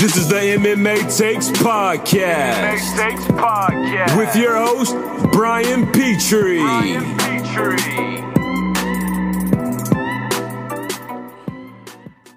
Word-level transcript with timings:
This 0.00 0.16
is 0.16 0.28
the 0.28 0.36
MMA 0.36 1.14
Takes 1.14 1.50
Podcast. 1.50 2.54
MMA 2.54 2.96
Takes 2.96 3.24
Podcast 3.32 4.16
With 4.16 4.34
your 4.34 4.56
host, 4.56 4.94
Brian 5.30 5.92
Petrie. 5.92 6.60
Brian 6.60 7.18
Petrie. 7.18 8.24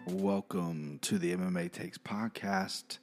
Welcome 0.08 1.00
to 1.04 1.18
the 1.18 1.34
MMA 1.38 1.72
Takes 1.72 1.98
podcast. 1.98 2.98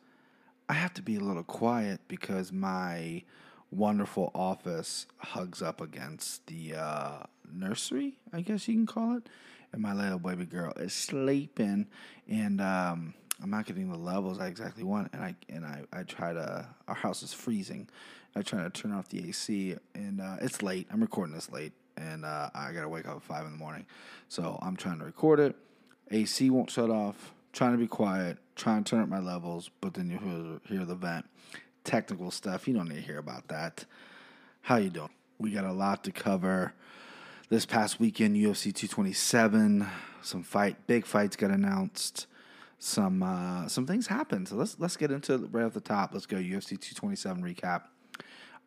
I 0.68 0.74
have 0.74 0.92
to 0.92 1.00
be 1.00 1.16
a 1.16 1.20
little 1.20 1.42
quiet 1.42 2.02
because 2.06 2.52
my 2.52 3.22
wonderful 3.70 4.30
office 4.34 5.06
hugs 5.16 5.62
up 5.62 5.80
against 5.80 6.46
the 6.48 6.74
uh, 6.74 7.22
nursery, 7.50 8.18
I 8.30 8.42
guess 8.42 8.68
you 8.68 8.74
can 8.74 8.84
call 8.84 9.16
it. 9.16 9.26
And 9.72 9.80
my 9.80 9.94
little 9.94 10.18
baby 10.18 10.44
girl 10.44 10.74
is 10.76 10.92
sleeping, 10.92 11.86
and 12.28 12.60
um, 12.60 13.14
I'm 13.42 13.50
not 13.50 13.66
getting 13.66 13.90
the 13.90 13.98
levels 13.98 14.38
I 14.38 14.46
exactly 14.48 14.84
want. 14.84 15.10
And 15.12 15.22
I 15.22 15.34
and 15.48 15.64
I, 15.64 15.82
I 15.92 16.02
try 16.02 16.32
to. 16.32 16.66
Our 16.88 16.94
house 16.94 17.22
is 17.22 17.32
freezing. 17.32 17.88
I 18.34 18.42
try 18.42 18.62
to 18.62 18.70
turn 18.70 18.92
off 18.92 19.08
the 19.08 19.28
AC, 19.28 19.76
and 19.94 20.20
uh, 20.20 20.36
it's 20.40 20.62
late. 20.62 20.86
I'm 20.92 21.00
recording 21.00 21.34
this 21.34 21.50
late, 21.50 21.72
and 21.96 22.24
uh, 22.24 22.50
I 22.54 22.72
gotta 22.72 22.88
wake 22.88 23.08
up 23.08 23.16
at 23.16 23.22
five 23.22 23.44
in 23.44 23.52
the 23.52 23.58
morning. 23.58 23.86
So 24.28 24.58
I'm 24.62 24.76
trying 24.76 24.98
to 25.00 25.04
record 25.04 25.40
it. 25.40 25.56
AC 26.10 26.50
won't 26.50 26.70
shut 26.70 26.90
off. 26.90 27.32
Trying 27.52 27.72
to 27.72 27.78
be 27.78 27.88
quiet. 27.88 28.38
Trying 28.54 28.84
to 28.84 28.90
turn 28.90 29.00
up 29.00 29.08
my 29.08 29.18
levels, 29.18 29.70
but 29.80 29.94
then 29.94 30.10
you 30.10 30.18
hear, 30.18 30.78
hear 30.78 30.86
the 30.86 30.94
vent. 30.94 31.26
Technical 31.82 32.30
stuff. 32.30 32.68
You 32.68 32.74
don't 32.74 32.88
need 32.88 32.96
to 32.96 33.00
hear 33.00 33.18
about 33.18 33.48
that. 33.48 33.84
How 34.62 34.76
you 34.76 34.90
doing? 34.90 35.10
We 35.38 35.50
got 35.50 35.64
a 35.64 35.72
lot 35.72 36.04
to 36.04 36.12
cover. 36.12 36.74
This 37.48 37.66
past 37.66 37.98
weekend, 37.98 38.36
UFC 38.36 38.72
227, 38.72 39.88
some 40.22 40.42
fight, 40.44 40.86
big 40.86 41.04
fights 41.04 41.34
got 41.34 41.50
announced. 41.50 42.26
Some 42.82 43.22
uh, 43.22 43.68
some 43.68 43.86
things 43.86 44.06
happened. 44.06 44.48
So 44.48 44.56
let's 44.56 44.80
let's 44.80 44.96
get 44.96 45.10
into 45.10 45.36
right 45.52 45.66
off 45.66 45.74
the 45.74 45.82
top. 45.82 46.14
Let's 46.14 46.24
go 46.24 46.38
UFC 46.38 46.80
227 46.80 47.42
recap. 47.42 47.82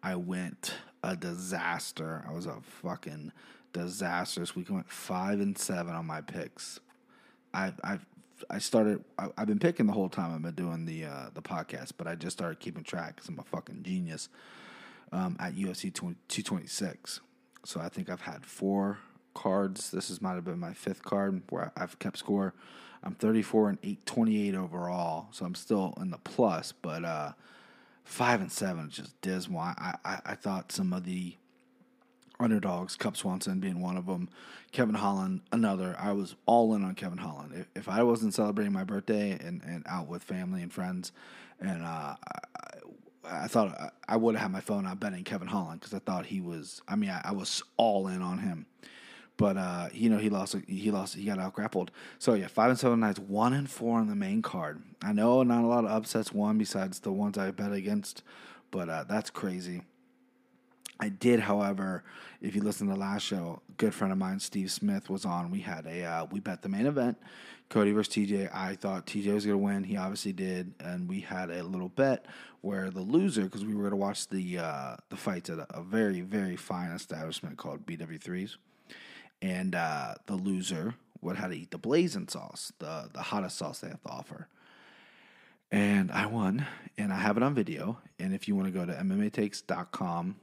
I 0.03 0.15
went 0.15 0.75
a 1.01 1.15
disaster. 1.15 2.23
I 2.29 2.31
was 2.31 2.45
a 2.45 2.57
fucking 2.83 3.31
disaster. 3.73 4.39
This 4.39 4.55
week 4.55 4.69
I 4.69 4.75
went 4.75 4.91
five 4.91 5.39
and 5.39 5.57
seven 5.57 5.95
on 5.95 6.05
my 6.05 6.21
picks. 6.21 6.79
I 7.55 7.73
I 7.83 7.97
I 8.51 8.59
started. 8.59 9.03
I, 9.17 9.29
have 9.35 9.47
been 9.47 9.57
picking 9.57 9.87
the 9.87 9.93
whole 9.93 10.09
time 10.09 10.31
I've 10.35 10.43
been 10.43 10.53
doing 10.53 10.85
the 10.85 11.05
uh, 11.05 11.29
the 11.33 11.41
podcast, 11.41 11.93
but 11.97 12.05
I 12.05 12.13
just 12.13 12.37
started 12.37 12.59
keeping 12.59 12.83
track 12.83 13.15
because 13.15 13.29
I'm 13.29 13.39
a 13.39 13.43
fucking 13.43 13.81
genius. 13.81 14.29
Um, 15.11 15.37
at 15.39 15.53
UFC 15.53 15.93
226, 15.93 17.21
so 17.65 17.79
I 17.79 17.87
think 17.87 18.09
I've 18.09 18.21
had 18.21 18.43
four 18.43 18.97
cards. 19.33 19.91
This 19.91 20.09
is 20.09 20.21
might 20.21 20.35
have 20.35 20.45
been 20.45 20.59
my 20.59 20.73
fifth 20.73 21.03
card 21.03 21.41
where 21.49 21.71
I've 21.75 21.99
kept 21.99 22.17
score. 22.17 22.53
I'm 23.03 23.15
34 23.15 23.69
and 23.69 23.77
828 23.83 24.55
overall, 24.55 25.27
so 25.31 25.45
I'm 25.45 25.55
still 25.55 25.93
in 25.99 26.09
the 26.09 26.17
plus, 26.19 26.71
but 26.71 27.03
uh, 27.03 27.33
five 28.05 28.39
and 28.39 28.51
seven 28.51 28.87
is 28.87 28.95
just 28.95 29.19
dismal. 29.21 29.59
I, 29.59 29.95
I 30.05 30.19
I 30.25 30.35
thought 30.35 30.71
some 30.71 30.93
of 30.93 31.03
the 31.03 31.35
underdogs, 32.39 32.95
Cub 32.95 33.15
Swanson 33.15 33.59
being 33.59 33.81
one 33.81 33.97
of 33.97 34.05
them, 34.05 34.29
Kevin 34.71 34.95
Holland 34.95 35.41
another. 35.51 35.95
I 35.99 36.11
was 36.11 36.35
all 36.45 36.73
in 36.75 36.83
on 36.83 36.95
Kevin 36.95 37.17
Holland. 37.17 37.53
If, 37.55 37.67
if 37.75 37.89
I 37.89 38.03
wasn't 38.03 38.33
celebrating 38.33 38.73
my 38.73 38.83
birthday 38.83 39.31
and, 39.31 39.61
and 39.63 39.85
out 39.87 40.07
with 40.07 40.23
family 40.23 40.61
and 40.61 40.71
friends, 40.71 41.11
and 41.59 41.83
uh, 41.83 42.15
I, 43.25 43.43
I, 43.43 43.47
thought 43.47 43.93
I 44.07 44.17
would 44.17 44.35
have 44.35 44.43
had 44.43 44.51
my 44.51 44.61
phone 44.61 44.85
out 44.85 44.99
betting 44.99 45.23
Kevin 45.23 45.47
Holland 45.47 45.79
because 45.79 45.93
I 45.93 45.99
thought 45.99 46.25
he 46.25 46.41
was. 46.41 46.81
I 46.87 46.95
mean, 46.95 47.09
I, 47.09 47.21
I 47.25 47.31
was 47.31 47.63
all 47.77 48.07
in 48.07 48.21
on 48.21 48.39
him. 48.39 48.65
But 49.37 49.57
uh, 49.57 49.89
you 49.91 50.09
know 50.09 50.17
he 50.17 50.29
lost. 50.29 50.55
He 50.67 50.91
lost. 50.91 51.15
He 51.15 51.25
got 51.25 51.39
out 51.39 51.53
grappled. 51.53 51.91
So 52.19 52.33
yeah, 52.33 52.47
five 52.47 52.69
and 52.69 52.79
seven 52.79 52.99
nights, 52.99 53.19
one 53.19 53.53
and 53.53 53.69
four 53.69 53.99
on 53.99 54.07
the 54.07 54.15
main 54.15 54.41
card. 54.41 54.81
I 55.01 55.11
know 55.11 55.41
not 55.43 55.63
a 55.63 55.67
lot 55.67 55.85
of 55.85 55.91
upsets 55.91 56.31
won 56.31 56.57
besides 56.57 56.99
the 56.99 57.11
ones 57.11 57.37
I 57.37 57.51
bet 57.51 57.71
against, 57.71 58.23
but 58.69 58.89
uh, 58.89 59.05
that's 59.07 59.29
crazy. 59.29 59.81
I 60.99 61.09
did, 61.09 61.41
however, 61.41 62.03
if 62.41 62.55
you 62.55 62.61
listen 62.61 62.87
to 62.87 62.93
the 62.93 62.99
last 62.99 63.23
show, 63.23 63.61
a 63.67 63.71
good 63.73 63.93
friend 63.93 64.11
of 64.11 64.17
mine, 64.17 64.39
Steve 64.39 64.71
Smith, 64.71 65.09
was 65.09 65.25
on. 65.25 65.51
We 65.51 65.59
had 65.59 65.85
a 65.85 66.03
uh, 66.03 66.25
we 66.31 66.39
bet 66.39 66.61
the 66.61 66.69
main 66.69 66.85
event, 66.85 67.17
Cody 67.69 67.91
versus 67.91 68.13
TJ. 68.13 68.53
I 68.53 68.75
thought 68.75 69.07
TJ 69.07 69.33
was 69.33 69.45
gonna 69.45 69.57
win. 69.57 69.83
He 69.83 69.97
obviously 69.97 70.33
did, 70.33 70.73
and 70.79 71.09
we 71.09 71.21
had 71.21 71.49
a 71.49 71.63
little 71.63 71.89
bet 71.89 72.25
where 72.61 72.89
the 72.89 73.01
loser, 73.01 73.43
because 73.43 73.65
we 73.65 73.75
were 73.75 73.83
gonna 73.83 73.95
watch 73.95 74.27
the 74.27 74.59
uh, 74.59 74.95
the 75.09 75.17
fights 75.17 75.49
at 75.49 75.59
a, 75.59 75.67
a, 75.77 75.83
very 75.83 76.21
very 76.21 76.55
fine 76.55 76.91
establishment 76.91 77.57
called 77.57 77.85
BW3s, 77.85 78.57
and 79.43 79.75
uh, 79.75 80.15
the 80.25 80.35
loser 80.35 80.95
would 81.21 81.35
have 81.35 81.51
to 81.51 81.57
eat 81.57 81.69
the 81.69 81.77
blazing 81.77 82.27
sauce, 82.27 82.71
the 82.79 83.09
the 83.13 83.21
hottest 83.21 83.57
sauce 83.57 83.79
they 83.79 83.89
have 83.89 84.01
to 84.01 84.09
offer. 84.09 84.47
And 85.69 86.11
I 86.11 86.27
won, 86.27 86.65
and 86.97 87.11
I 87.11 87.17
have 87.17 87.35
it 87.35 87.43
on 87.43 87.53
video. 87.53 87.99
And 88.19 88.33
if 88.33 88.47
you 88.47 88.55
want 88.55 88.67
to 88.67 88.71
go 88.71 88.85
to 88.85 88.93
MMAtakes.com 88.93 90.35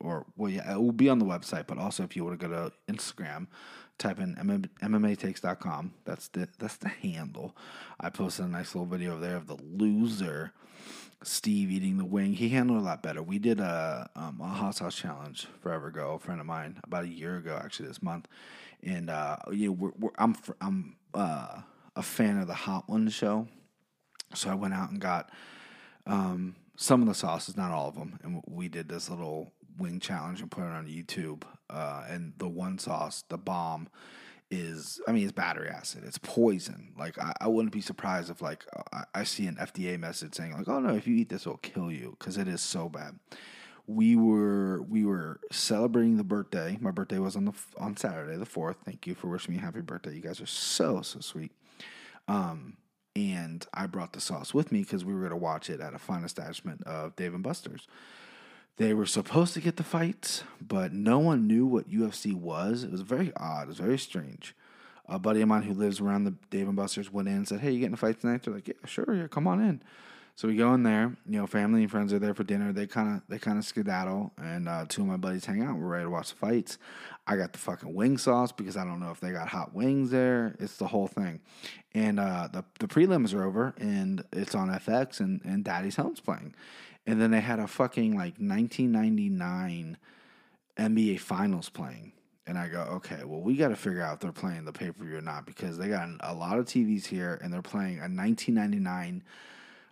or 0.00 0.26
well, 0.36 0.50
yeah, 0.50 0.72
it 0.72 0.80
will 0.80 0.92
be 0.92 1.08
on 1.08 1.18
the 1.18 1.24
website, 1.24 1.66
but 1.66 1.78
also 1.78 2.02
if 2.02 2.16
you 2.16 2.24
want 2.24 2.38
to 2.40 2.48
go 2.48 2.52
to 2.52 2.92
Instagram, 2.92 3.46
type 3.98 4.18
in 4.20 4.34
MMAtakes.com. 4.36 5.92
That's 6.04 6.28
the 6.28 6.48
that's 6.58 6.76
the 6.76 6.88
handle. 6.88 7.56
I 8.00 8.10
posted 8.10 8.46
a 8.46 8.48
nice 8.48 8.74
little 8.74 8.86
video 8.86 9.12
over 9.12 9.20
there 9.20 9.36
of 9.36 9.46
the 9.46 9.56
loser, 9.56 10.52
Steve 11.22 11.70
eating 11.70 11.98
the 11.98 12.04
wing. 12.04 12.34
He 12.34 12.50
handled 12.50 12.80
a 12.80 12.84
lot 12.84 13.02
better. 13.02 13.22
We 13.22 13.38
did 13.38 13.60
a 13.60 14.08
um, 14.14 14.40
a 14.40 14.46
hot 14.46 14.76
sauce 14.76 14.96
challenge 14.96 15.46
forever 15.60 15.88
ago. 15.88 16.14
A 16.14 16.18
friend 16.18 16.40
of 16.40 16.46
mine 16.46 16.80
about 16.84 17.04
a 17.04 17.08
year 17.08 17.36
ago, 17.36 17.60
actually 17.62 17.88
this 17.88 18.02
month, 18.02 18.28
and 18.82 19.10
uh, 19.10 19.36
you 19.50 19.68
know, 19.68 19.72
we're, 19.72 19.92
we're, 19.98 20.10
I'm 20.18 20.36
I'm 20.60 20.96
uh, 21.14 21.60
a 21.96 22.02
fan 22.02 22.38
of 22.38 22.46
the 22.46 22.54
Hot 22.54 22.88
Ones 22.88 23.12
show, 23.12 23.48
so 24.34 24.50
I 24.50 24.54
went 24.54 24.74
out 24.74 24.90
and 24.90 25.00
got. 25.00 25.30
Um, 26.06 26.56
some 26.80 27.02
of 27.02 27.08
the 27.08 27.14
sauces, 27.14 27.56
not 27.56 27.72
all 27.72 27.88
of 27.88 27.96
them, 27.96 28.18
and 28.22 28.40
we 28.46 28.68
did 28.68 28.88
this 28.88 29.10
little 29.10 29.52
wing 29.78 30.00
challenge 30.00 30.40
and 30.40 30.50
put 30.50 30.62
it 30.62 30.70
on 30.70 30.86
YouTube. 30.86 31.42
Uh, 31.70 32.04
and 32.08 32.32
the 32.38 32.48
one 32.48 32.78
sauce, 32.78 33.24
the 33.28 33.38
bomb, 33.38 33.88
is 34.50 35.00
I 35.06 35.12
mean 35.12 35.24
it's 35.24 35.32
battery 35.32 35.68
acid. 35.68 36.04
It's 36.06 36.18
poison. 36.18 36.92
Like 36.98 37.18
I, 37.18 37.32
I 37.42 37.48
wouldn't 37.48 37.72
be 37.72 37.80
surprised 37.80 38.30
if 38.30 38.40
like 38.40 38.64
I, 38.92 39.04
I, 39.14 39.24
see 39.24 39.46
an 39.46 39.56
FDA 39.56 39.98
message 39.98 40.34
saying 40.34 40.52
like, 40.52 40.68
oh 40.68 40.80
no, 40.80 40.94
if 40.94 41.06
you 41.06 41.16
eat 41.16 41.28
this, 41.28 41.42
it'll 41.42 41.58
kill 41.58 41.92
you 41.92 42.16
because 42.18 42.38
it 42.38 42.48
is 42.48 42.62
so 42.62 42.88
bad. 42.88 43.18
We 43.86 44.16
were 44.16 44.82
we 44.82 45.04
were 45.04 45.40
celebrating 45.50 46.16
the 46.16 46.24
birthday. 46.24 46.78
My 46.80 46.90
birthday 46.90 47.18
was 47.18 47.36
on 47.36 47.44
the 47.44 47.52
on 47.78 47.96
Saturday 47.96 48.36
the 48.36 48.46
fourth. 48.46 48.76
Thank 48.84 49.06
you 49.06 49.14
for 49.14 49.28
wishing 49.28 49.54
me 49.54 49.60
a 49.60 49.62
happy 49.62 49.80
birthday. 49.82 50.14
You 50.14 50.22
guys 50.22 50.40
are 50.40 50.46
so 50.46 51.02
so 51.02 51.20
sweet. 51.20 51.52
Um, 52.26 52.76
and 53.16 53.66
I 53.74 53.86
brought 53.86 54.12
the 54.12 54.20
sauce 54.20 54.54
with 54.54 54.70
me 54.70 54.80
because 54.80 55.04
we 55.04 55.14
were 55.14 55.28
to 55.28 55.36
watch 55.36 55.70
it 55.70 55.80
at 55.80 55.94
a 55.94 55.98
fine 55.98 56.24
establishment 56.24 56.84
of 56.84 57.16
Dave 57.16 57.34
and 57.34 57.42
Buster's. 57.42 57.86
They 58.78 58.94
were 58.94 59.06
supposed 59.06 59.54
to 59.54 59.60
get 59.60 59.76
the 59.76 59.82
fights, 59.82 60.44
but 60.60 60.92
no 60.92 61.18
one 61.18 61.48
knew 61.48 61.66
what 61.66 61.90
UFC 61.90 62.32
was. 62.32 62.84
It 62.84 62.92
was 62.92 63.00
very 63.00 63.32
odd. 63.36 63.64
It 63.64 63.68
was 63.68 63.78
very 63.78 63.98
strange. 63.98 64.54
A 65.08 65.18
buddy 65.18 65.40
of 65.42 65.48
mine 65.48 65.64
who 65.64 65.74
lives 65.74 66.00
around 66.00 66.24
the 66.24 66.34
Dave 66.50 66.68
and 66.68 66.76
Buster's 66.76 67.12
went 67.12 67.26
in 67.26 67.34
and 67.34 67.48
said, 67.48 67.60
"Hey, 67.60 67.72
you 67.72 67.80
getting 67.80 67.94
a 67.94 67.96
fight 67.96 68.20
tonight?" 68.20 68.44
They're 68.44 68.54
like, 68.54 68.68
"Yeah, 68.68 68.74
sure, 68.84 69.12
yeah, 69.14 69.26
come 69.26 69.48
on 69.48 69.60
in." 69.60 69.82
So 70.36 70.46
we 70.46 70.54
go 70.54 70.72
in 70.74 70.84
there. 70.84 71.16
You 71.28 71.40
know, 71.40 71.48
family 71.48 71.82
and 71.82 71.90
friends 71.90 72.12
are 72.12 72.20
there 72.20 72.34
for 72.34 72.44
dinner. 72.44 72.72
They 72.72 72.86
kind 72.86 73.16
of 73.16 73.22
they 73.28 73.40
kind 73.40 73.58
of 73.58 73.64
skedaddle, 73.64 74.32
and 74.38 74.68
uh, 74.68 74.84
two 74.88 75.00
of 75.00 75.08
my 75.08 75.16
buddies 75.16 75.44
hang 75.44 75.64
out. 75.64 75.76
We're 75.76 75.88
ready 75.88 76.04
to 76.04 76.10
watch 76.10 76.28
the 76.28 76.36
fights. 76.36 76.78
I 77.26 77.34
got 77.34 77.52
the 77.52 77.58
fucking 77.58 77.92
wing 77.92 78.16
sauce 78.16 78.52
because 78.52 78.76
I 78.76 78.84
don't 78.84 79.00
know 79.00 79.10
if 79.10 79.18
they 79.18 79.32
got 79.32 79.48
hot 79.48 79.74
wings 79.74 80.10
there. 80.10 80.54
It's 80.60 80.76
the 80.76 80.86
whole 80.86 81.08
thing, 81.08 81.40
and 81.94 82.20
uh, 82.20 82.48
the 82.52 82.64
the 82.78 82.86
prelims 82.86 83.34
are 83.34 83.42
over, 83.42 83.74
and 83.78 84.22
it's 84.32 84.54
on 84.54 84.68
FX, 84.68 85.18
and 85.18 85.40
and 85.44 85.64
Daddy's 85.64 85.96
Home's 85.96 86.20
playing, 86.20 86.54
and 87.08 87.18
then 87.18 87.30
they 87.30 87.40
had 87.40 87.58
a 87.58 87.66
fucking 87.66 88.10
like 88.10 88.34
1999 88.36 89.96
NBA 90.76 91.18
Finals 91.18 91.70
playing. 91.70 92.12
And 92.46 92.58
I 92.58 92.68
go, 92.68 92.82
okay, 92.82 93.24
well, 93.24 93.40
we 93.40 93.56
got 93.56 93.68
to 93.68 93.76
figure 93.76 94.02
out 94.02 94.14
if 94.14 94.20
they're 94.20 94.30
playing 94.30 94.66
the 94.66 94.74
pay 94.74 94.90
per 94.90 95.04
view 95.04 95.16
or 95.16 95.22
not 95.22 95.46
because 95.46 95.78
they 95.78 95.88
got 95.88 96.06
a 96.20 96.34
lot 96.34 96.58
of 96.58 96.66
TVs 96.66 97.06
here 97.06 97.40
and 97.42 97.50
they're 97.50 97.62
playing 97.62 97.96
a 97.96 98.12
1999 98.12 99.22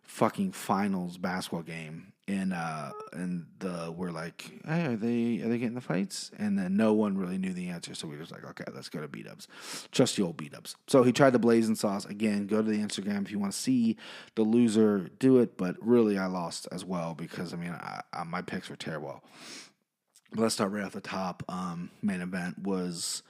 fucking 0.07 0.53
finals 0.53 1.19
basketball 1.19 1.63
game. 1.63 2.13
And 2.29 2.53
uh, 2.53 2.91
and 3.13 3.47
the 3.61 3.95
we're 3.97 4.11
like, 4.11 4.51
hey, 4.67 4.87
are 4.87 4.97
they 4.97 5.41
are 5.43 5.49
they 5.49 5.59
getting 5.59 5.77
the 5.77 5.81
fights? 5.81 6.33
And 6.37 6.59
then 6.59 6.77
no 6.77 6.93
one 6.93 7.17
really 7.17 7.39
knew 7.39 7.53
the 7.53 7.69
answer, 7.69 7.95
so 7.95 8.09
we 8.09 8.17
were 8.17 8.23
just 8.23 8.33
like, 8.33 8.45
okay, 8.45 8.65
let's 8.75 8.89
go 8.89 9.01
to 9.01 9.07
B-dubs, 9.07 9.47
the 9.93 10.23
old 10.25 10.37
B-dubs. 10.37 10.75
So 10.89 11.05
he 11.05 11.13
tried 11.13 11.31
the 11.31 11.39
blazing 11.39 11.77
sauce 11.77 12.05
again. 12.05 12.49
Go 12.49 12.63
to 12.63 12.69
the 12.69 12.79
Instagram 12.79 13.23
if 13.25 13.31
you 13.31 13.39
want 13.39 13.53
to 13.53 13.59
see 13.59 13.97
the 14.35 14.43
loser 14.43 15.09
do 15.21 15.39
it. 15.39 15.57
But 15.57 15.77
really, 15.81 16.19
I 16.19 16.27
lost 16.27 16.67
as 16.73 16.85
well 16.85 17.15
because 17.15 17.55
I 17.55 17.59
mean, 17.59 17.71
I, 17.71 18.01
I, 18.13 18.25
my 18.25 18.43
picks 18.43 18.69
were 18.69 18.75
terrible. 18.75 19.23
But 20.33 20.41
let's 20.41 20.55
start 20.55 20.73
right 20.73 20.83
off 20.83 20.95
the 20.95 21.01
top. 21.01 21.45
Um, 21.49 21.93
main 22.03 22.23
event 22.23 22.59
was, 22.59 23.23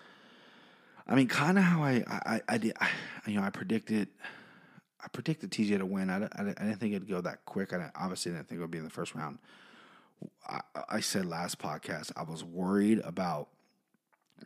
I 1.06 1.14
mean, 1.14 1.28
kind 1.28 1.58
of 1.58 1.64
how 1.64 1.82
I 1.82 2.02
I, 2.08 2.40
I 2.48 2.56
did. 2.56 2.72
I, 2.80 2.88
you 3.26 3.38
know, 3.38 3.42
I 3.42 3.50
predicted 3.50 4.08
I 5.02 5.08
predicted 5.08 5.50
TJ 5.50 5.78
to 5.78 5.86
win. 5.86 6.10
I, 6.10 6.28
I, 6.32 6.42
didn't 6.42 6.76
think 6.76 6.94
it'd 6.94 7.08
go 7.08 7.20
that 7.20 7.44
quick. 7.44 7.72
I 7.72 7.90
obviously 7.94 8.32
didn't 8.32 8.48
think 8.48 8.58
it 8.58 8.62
would 8.62 8.70
be 8.70 8.78
in 8.78 8.84
the 8.84 8.90
first 8.90 9.14
round. 9.14 9.38
I, 10.48 10.60
I 10.88 11.00
said 11.00 11.26
last 11.26 11.58
podcast 11.58 12.12
I 12.16 12.22
was 12.22 12.42
worried 12.42 13.00
about 13.04 13.48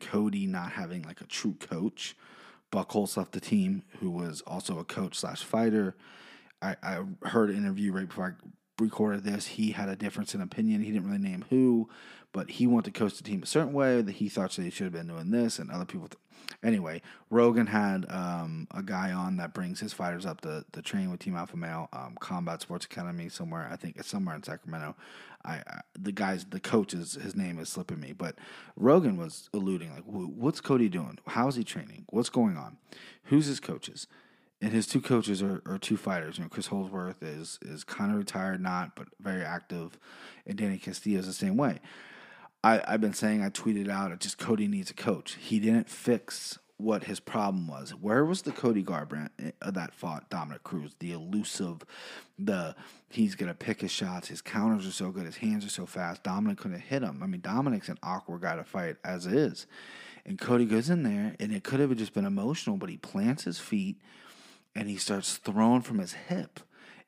Cody 0.00 0.46
not 0.46 0.72
having 0.72 1.02
like 1.02 1.20
a 1.20 1.26
true 1.26 1.54
coach. 1.54 2.16
Buchholz 2.72 3.16
left 3.16 3.32
the 3.32 3.40
team, 3.40 3.82
who 3.98 4.10
was 4.10 4.42
also 4.42 4.78
a 4.78 4.84
coach 4.84 5.16
slash 5.18 5.42
fighter. 5.42 5.96
I, 6.62 6.76
I 6.82 7.04
heard 7.28 7.50
an 7.50 7.56
interview 7.56 7.92
right 7.92 8.08
before 8.08 8.36
I 8.38 8.82
recorded 8.82 9.24
this. 9.24 9.46
He 9.46 9.72
had 9.72 9.88
a 9.88 9.96
difference 9.96 10.34
in 10.34 10.40
opinion. 10.40 10.82
He 10.82 10.92
didn't 10.92 11.08
really 11.08 11.18
name 11.18 11.44
who, 11.50 11.88
but 12.32 12.50
he 12.50 12.66
wanted 12.66 12.94
to 12.94 12.98
coach 12.98 13.16
the 13.16 13.24
team 13.24 13.42
a 13.42 13.46
certain 13.46 13.72
way 13.72 14.02
that 14.02 14.12
he 14.12 14.28
thought 14.28 14.52
he 14.54 14.70
should 14.70 14.84
have 14.84 14.92
been 14.92 15.08
doing 15.08 15.30
this, 15.30 15.58
and 15.58 15.70
other 15.70 15.84
people. 15.84 16.08
Anyway, 16.62 17.00
Rogan 17.30 17.66
had 17.66 18.04
um, 18.10 18.68
a 18.74 18.82
guy 18.82 19.12
on 19.12 19.36
that 19.38 19.54
brings 19.54 19.80
his 19.80 19.92
fighters 19.92 20.26
up 20.26 20.42
to, 20.42 20.64
to 20.72 20.82
train 20.82 21.10
with 21.10 21.20
Team 21.20 21.36
Alpha 21.36 21.56
Male 21.56 21.88
um, 21.92 22.16
Combat 22.20 22.60
Sports 22.60 22.84
Academy 22.84 23.28
somewhere. 23.28 23.68
I 23.72 23.76
think 23.76 23.96
it's 23.96 24.08
somewhere 24.08 24.34
in 24.36 24.42
Sacramento. 24.42 24.94
I, 25.44 25.54
I 25.54 25.80
the 25.98 26.12
guys, 26.12 26.44
the 26.44 26.60
coach 26.60 26.92
is 26.92 27.14
his 27.14 27.34
name 27.34 27.58
is 27.58 27.70
slipping 27.70 28.00
me, 28.00 28.12
but 28.12 28.36
Rogan 28.76 29.16
was 29.16 29.48
alluding 29.54 29.94
like, 29.94 30.04
what's 30.04 30.60
Cody 30.60 30.88
doing? 30.88 31.18
How's 31.28 31.56
he 31.56 31.64
training? 31.64 32.04
What's 32.10 32.28
going 32.28 32.56
on? 32.56 32.76
Who's 33.24 33.46
his 33.46 33.60
coaches? 33.60 34.06
and 34.62 34.72
his 34.72 34.86
two 34.86 35.00
coaches 35.00 35.42
are, 35.42 35.62
are 35.64 35.78
two 35.78 35.96
fighters. 35.96 36.36
You 36.36 36.44
know, 36.44 36.50
Chris 36.50 36.66
Holdsworth 36.66 37.22
is 37.22 37.58
is 37.62 37.84
kind 37.84 38.12
of 38.12 38.18
retired, 38.18 38.60
not 38.60 38.94
but 38.94 39.08
very 39.20 39.42
active, 39.42 39.98
and 40.46 40.56
Danny 40.56 40.78
Castillo 40.78 41.18
is 41.18 41.26
the 41.26 41.32
same 41.32 41.56
way. 41.56 41.80
I, 42.62 42.82
I've 42.86 43.00
been 43.00 43.14
saying 43.14 43.42
I 43.42 43.50
tweeted 43.50 43.88
out 43.88 44.18
just 44.20 44.38
Cody 44.38 44.68
needs 44.68 44.90
a 44.90 44.94
coach. 44.94 45.36
He 45.40 45.58
didn't 45.60 45.88
fix 45.88 46.58
what 46.76 47.04
his 47.04 47.20
problem 47.20 47.66
was. 47.66 47.90
Where 47.90 48.24
was 48.24 48.42
the 48.42 48.52
Cody 48.52 48.82
Garbrandt 48.82 49.30
eh, 49.38 49.50
that 49.70 49.94
fought 49.94 50.30
Dominick 50.30 50.62
Cruz? 50.62 50.94
The 50.98 51.12
elusive, 51.12 51.82
the 52.38 52.74
he's 53.08 53.34
gonna 53.34 53.54
pick 53.54 53.80
his 53.80 53.90
shots. 53.90 54.28
His 54.28 54.42
counters 54.42 54.86
are 54.86 54.92
so 54.92 55.10
good. 55.10 55.26
His 55.26 55.38
hands 55.38 55.64
are 55.64 55.70
so 55.70 55.86
fast. 55.86 56.22
Dominic 56.22 56.58
couldn't 56.58 56.80
hit 56.80 57.02
him. 57.02 57.22
I 57.22 57.26
mean, 57.26 57.40
Dominic's 57.40 57.88
an 57.88 57.98
awkward 58.02 58.42
guy 58.42 58.56
to 58.56 58.64
fight 58.64 58.96
as 59.04 59.26
is. 59.26 59.66
And 60.26 60.38
Cody 60.38 60.66
goes 60.66 60.90
in 60.90 61.02
there, 61.02 61.34
and 61.40 61.52
it 61.52 61.64
could 61.64 61.80
have 61.80 61.96
just 61.96 62.12
been 62.12 62.26
emotional, 62.26 62.76
but 62.76 62.90
he 62.90 62.98
plants 62.98 63.44
his 63.44 63.58
feet 63.58 63.96
and 64.74 64.88
he 64.88 64.96
starts 64.96 65.36
throwing 65.36 65.82
from 65.82 65.98
his 65.98 66.12
hip. 66.12 66.60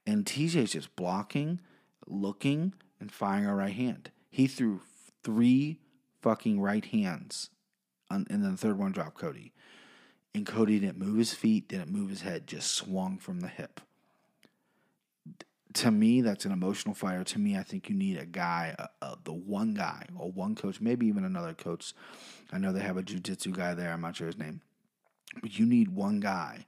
And 0.06 0.24
TJ's 0.24 0.72
just 0.72 0.94
blocking, 0.96 1.60
looking, 2.06 2.74
and 3.00 3.12
firing 3.12 3.46
a 3.46 3.54
right 3.54 3.72
hand. 3.72 4.10
He 4.30 4.46
threw 4.46 4.80
three 5.22 5.78
fucking 6.20 6.60
right 6.60 6.84
hands, 6.84 7.50
and 8.10 8.26
then 8.28 8.42
the 8.42 8.56
third 8.56 8.78
one 8.78 8.92
dropped 8.92 9.18
Cody. 9.18 9.52
And 10.34 10.46
Cody 10.46 10.78
didn't 10.78 10.98
move 10.98 11.18
his 11.18 11.34
feet, 11.34 11.68
didn't 11.68 11.90
move 11.90 12.08
his 12.08 12.22
head, 12.22 12.46
just 12.46 12.70
swung 12.70 13.18
from 13.18 13.40
the 13.40 13.48
hip. 13.48 13.80
To 15.74 15.90
me, 15.90 16.20
that's 16.20 16.44
an 16.44 16.52
emotional 16.52 16.94
fire. 16.94 17.24
To 17.24 17.38
me, 17.38 17.56
I 17.56 17.62
think 17.62 17.88
you 17.88 17.94
need 17.94 18.18
a 18.18 18.26
guy, 18.26 18.74
the 19.24 19.32
one 19.32 19.74
guy, 19.74 20.06
or 20.16 20.30
one 20.30 20.54
coach, 20.54 20.80
maybe 20.80 21.06
even 21.06 21.24
another 21.24 21.54
coach. 21.54 21.94
I 22.52 22.58
know 22.58 22.72
they 22.72 22.80
have 22.80 22.98
a 22.98 23.02
jujitsu 23.02 23.52
guy 23.52 23.74
there. 23.74 23.92
I'm 23.92 24.02
not 24.02 24.16
sure 24.16 24.26
his 24.26 24.38
name. 24.38 24.60
But 25.40 25.58
you 25.58 25.64
need 25.64 25.88
one 25.88 26.20
guy 26.20 26.66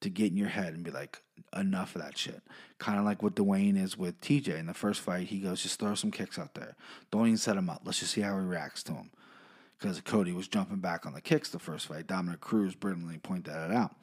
to 0.00 0.10
get 0.10 0.30
in 0.30 0.36
your 0.36 0.48
head 0.48 0.74
and 0.74 0.84
be 0.84 0.90
like, 0.90 1.20
enough 1.56 1.94
of 1.94 2.02
that 2.02 2.18
shit. 2.18 2.42
Kind 2.78 2.98
of 2.98 3.04
like 3.04 3.22
what 3.22 3.34
Duane 3.34 3.76
is 3.76 3.96
with 3.96 4.20
TJ 4.20 4.58
in 4.58 4.66
the 4.66 4.74
first 4.74 5.00
fight. 5.00 5.28
He 5.28 5.38
goes, 5.38 5.62
just 5.62 5.78
throw 5.78 5.94
some 5.94 6.10
kicks 6.10 6.38
out 6.38 6.54
there. 6.54 6.76
Don't 7.10 7.26
even 7.26 7.38
set 7.38 7.56
him 7.56 7.70
up. 7.70 7.82
Let's 7.84 8.00
just 8.00 8.12
see 8.12 8.20
how 8.20 8.38
he 8.38 8.44
reacts 8.44 8.82
to 8.84 8.92
him. 8.92 9.10
Because 9.78 10.00
Cody 10.00 10.32
was 10.32 10.48
jumping 10.48 10.78
back 10.78 11.04
on 11.04 11.14
the 11.14 11.20
kicks 11.20 11.50
the 11.50 11.58
first 11.58 11.86
fight. 11.86 12.06
Dominick 12.06 12.40
Cruz 12.40 12.74
brilliantly 12.74 13.18
pointed 13.18 13.52
that 13.52 13.70
out. 13.70 13.94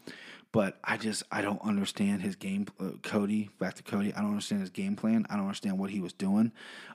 But 0.53 0.77
I 0.83 0.97
just 0.97 1.23
I 1.31 1.41
don't 1.41 1.61
understand 1.61 2.21
his 2.21 2.35
game. 2.35 2.67
Uh, 2.79 2.97
Cody, 3.03 3.49
back 3.59 3.75
to 3.75 3.83
Cody. 3.83 4.13
I 4.13 4.19
don't 4.19 4.31
understand 4.31 4.61
his 4.61 4.69
game 4.69 4.95
plan. 4.97 5.25
I 5.29 5.35
don't 5.35 5.45
understand 5.45 5.79
what 5.79 5.91
he 5.91 6.01
was 6.01 6.11
doing. 6.11 6.51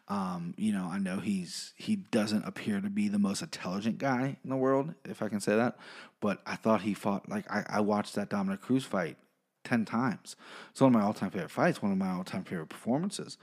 Um, 0.09 0.55
you 0.59 0.73
know, 0.73 0.89
I 0.91 0.99
know 0.99 1.21
he's 1.21 1.73
he 1.77 1.97
doesn't 1.97 2.47
appear 2.47 2.81
to 2.81 2.91
be 2.91 3.09
the 3.09 3.19
most 3.19 3.41
intelligent 3.41 3.99
guy 3.99 4.37
in 4.45 4.51
the 4.51 4.57
world, 4.57 4.95
if 5.07 5.23
I 5.23 5.29
can 5.29 5.41
say 5.41 5.57
that. 5.57 5.79
But 6.21 6.43
I 6.45 6.57
thought 6.57 6.83
he 6.83 6.93
fought 6.93 7.29
like 7.29 7.51
I, 7.51 7.65
I 7.69 7.81
watched 7.81 8.15
that 8.17 8.29
Dominick 8.29 8.61
Cruz 8.61 8.85
fight 8.85 9.17
ten 9.65 9.85
times. 9.85 10.37
It's 10.71 10.81
one 10.81 10.95
of 10.95 11.01
my 11.01 11.07
all 11.07 11.15
time 11.15 11.31
favorite 11.31 11.51
fights. 11.51 11.83
One 11.83 11.93
of 11.93 11.99
my 11.99 12.11
all 12.11 12.25
time 12.25 12.45
favorite 12.45 12.69
performances. 12.69 13.39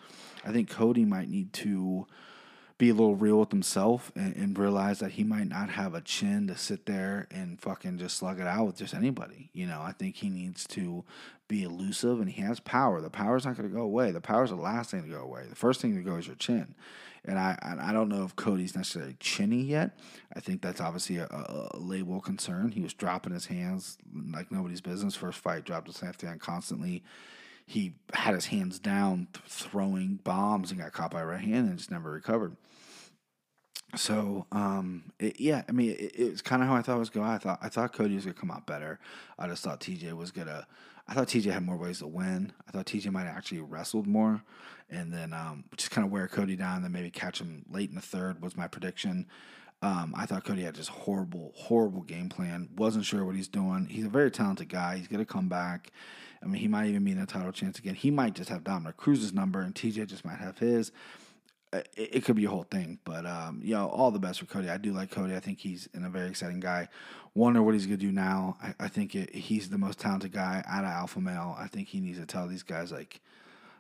I 0.46 0.52
think 0.52 0.70
Cody 0.70 1.06
might 1.06 1.30
need 1.30 1.54
to 1.54 2.08
be 2.78 2.90
a 2.90 2.94
little 2.94 3.16
real 3.16 3.40
with 3.40 3.52
himself 3.52 4.12
and, 4.16 4.36
and, 4.36 4.58
realize 4.58 5.00
that 5.00 5.12
he 5.12 5.24
might 5.24 5.48
not 5.48 5.70
have 5.70 5.94
a 5.94 6.02
chin 6.02 6.48
to 6.48 6.58
sit 6.58 6.86
there 6.86 7.28
and 7.30 7.62
fucking 7.62 7.98
just 7.98 8.18
slug 8.18 8.40
it 8.40 8.48
out 8.48 8.66
with 8.66 8.78
just 8.78 8.94
anybody. 8.94 9.50
You 9.54 9.68
know, 9.68 9.82
I 9.82 9.92
think 9.92 10.16
he 10.16 10.30
needs 10.30 10.66
to 10.70 11.04
be 11.48 11.64
elusive 11.64 12.20
and 12.20 12.30
he 12.30 12.42
has 12.42 12.60
power. 12.60 13.00
The 13.00 13.10
power's 13.10 13.46
not 13.46 13.58
going 13.58 13.70
to 13.70 13.76
go 13.76 13.84
away. 13.84 14.12
The 14.12 14.22
power's 14.22 14.50
the 14.50 14.56
last 14.56 14.92
thing 14.92 15.04
to 15.04 15.10
go 15.10 15.22
away. 15.22 15.46
The 15.48 15.56
first 15.56 15.82
thing 15.82 15.96
to 15.96 16.02
go 16.02 16.16
is 16.16 16.28
your 16.28 16.36
chin. 16.36 16.74
And 17.26 17.40
I, 17.40 17.58
I 17.82 17.94
don't 17.94 18.10
know 18.10 18.26
if 18.26 18.36
Cody's 18.36 18.76
necessarily 18.76 19.16
chinny 19.20 19.62
yet. 19.62 19.98
I 20.36 20.42
think 20.42 20.62
that's 20.62 20.82
obviously 20.82 21.18
a, 21.18 21.28
a, 21.32 21.78
label 21.78 22.20
concern. 22.20 22.72
He 22.72 22.82
was 22.82 22.94
dropping 22.94 23.34
his 23.34 23.46
hands 23.46 23.98
like 24.34 24.52
nobody's 24.52 24.82
business. 24.82 25.16
First 25.16 25.40
fight, 25.40 25.64
dropped 25.64 25.88
his 25.88 26.04
left 26.04 26.22
hand 26.22 26.42
constantly 26.42 27.02
he 27.66 27.94
had 28.14 28.36
his 28.36 28.48
hands 28.48 28.80
down 28.80 29.28
throwing 29.48 30.20
bombs 30.24 30.72
and 30.72 30.80
got 30.80 30.92
caught 30.92 31.12
by 31.12 31.22
a 31.22 31.26
right 31.26 31.42
hand 31.42 31.70
and 31.70 31.78
just 31.78 31.92
never 31.92 32.12
recovered. 32.12 32.56
So 33.96 34.48
um, 34.52 35.12
it, 35.20 35.40
yeah, 35.40 35.64
I 35.70 35.72
mean, 35.72 35.92
it, 35.92 36.16
it 36.16 36.32
was 36.32 36.42
kind 36.42 36.62
of 36.62 36.68
how 36.68 36.76
I 36.76 36.82
thought 36.82 36.96
it 36.96 37.00
was 37.00 37.10
going. 37.10 37.30
I 37.30 37.38
thought 37.38 37.60
I 37.62 37.70
thought 37.70 37.94
Cody 37.94 38.16
was 38.16 38.26
gonna 38.26 38.34
come 38.34 38.52
out 38.52 38.66
better. 38.66 39.00
I 39.38 39.48
just 39.48 39.64
thought 39.64 39.80
TJ 39.80 40.14
was 40.14 40.32
gonna. 40.32 40.66
I 41.08 41.14
thought 41.14 41.28
TJ 41.28 41.52
had 41.52 41.64
more 41.64 41.78
ways 41.78 42.00
to 42.00 42.08
win. 42.08 42.54
I 42.68 42.72
thought 42.72 42.86
TJ 42.86 43.12
might 43.12 43.26
have 43.26 43.38
actually 43.38 43.60
wrestled 43.60 44.08
more, 44.08 44.42
and 44.90 45.14
then 45.14 45.34
um, 45.34 45.66
just 45.78 45.92
kind 45.92 46.06
of 46.06 46.12
wear 46.12 46.28
Cody 46.28 46.56
down, 46.56 46.78
and 46.78 46.86
then 46.86 46.92
maybe 46.92 47.12
catch 47.12 47.40
him 47.40 47.66
late 47.70 47.90
in 47.90 47.96
the 47.96 48.02
third 48.02 48.42
was 48.42 48.58
my 48.58 48.68
prediction. 48.68 49.28
Um, 49.84 50.14
I 50.18 50.26
thought 50.26 50.46
Cody 50.46 50.64
had 50.64 50.76
just 50.76 50.90
horrible, 50.90 51.52
horrible 51.56 52.02
game 52.02 52.30
plan. 52.30 52.70
Wasn't 52.78 53.04
sure 53.04 53.26
what 53.26 53.36
he's 53.36 53.50
doing. 53.50 53.88
He's 53.88 54.06
a 54.06 54.10
very 54.10 54.32
talented 54.32 54.70
guy. 54.70 54.98
He's 54.98 55.08
gonna 55.08 55.26
come 55.26 55.50
back. 55.50 55.92
I 56.44 56.48
mean, 56.48 56.62
he 56.62 56.68
might 56.68 56.88
even 56.88 57.04
be 57.04 57.12
in 57.12 57.20
a 57.20 57.26
title 57.26 57.52
chance 57.52 57.80
again. 57.80 57.96
He 57.96 58.12
might 58.12 58.34
just 58.34 58.50
have 58.50 58.64
Dominick 58.64 58.98
Cruz's 58.98 59.34
number, 59.34 59.62
and 59.62 59.74
TJ 59.74 60.08
just 60.08 60.26
might 60.26 60.40
have 60.40 60.58
his. 60.58 60.92
Uh, 61.72 61.78
it, 61.96 62.16
it 62.16 62.26
could 62.26 62.36
be 62.36 62.46
a 62.46 62.50
whole 62.50 62.68
thing, 62.70 63.00
but 63.04 63.26
um, 63.26 63.62
you 63.64 63.74
know, 63.74 63.88
all 63.88 64.12
the 64.12 64.20
best 64.20 64.40
for 64.40 64.46
Cody. 64.46 64.70
I 64.70 64.78
do 64.78 64.92
like 64.92 65.10
Cody. 65.10 65.36
I 65.36 65.40
think 65.40 65.60
he's 65.60 65.88
in 65.94 66.04
a 66.04 66.10
very 66.10 66.28
exciting 66.28 66.60
guy. 66.60 66.90
Wonder 67.34 67.64
what 67.64 67.74
he's 67.74 67.86
gonna 67.86 67.98
do 67.98 68.12
now. 68.12 68.58
I, 68.62 68.76
I 68.82 68.88
think 68.90 69.16
it, 69.16 69.34
he's 69.34 69.70
the 69.70 69.78
most 69.78 70.00
talented 70.00 70.34
guy 70.34 70.64
out 70.68 70.84
of 70.84 70.92
Alpha 70.92 71.22
Male. 71.22 71.56
I 71.58 71.68
think 71.68 71.88
he 71.88 72.00
needs 72.00 72.20
to 72.20 72.26
tell 72.26 72.48
these 72.48 72.64
guys 72.64 72.92
like, 72.92 73.22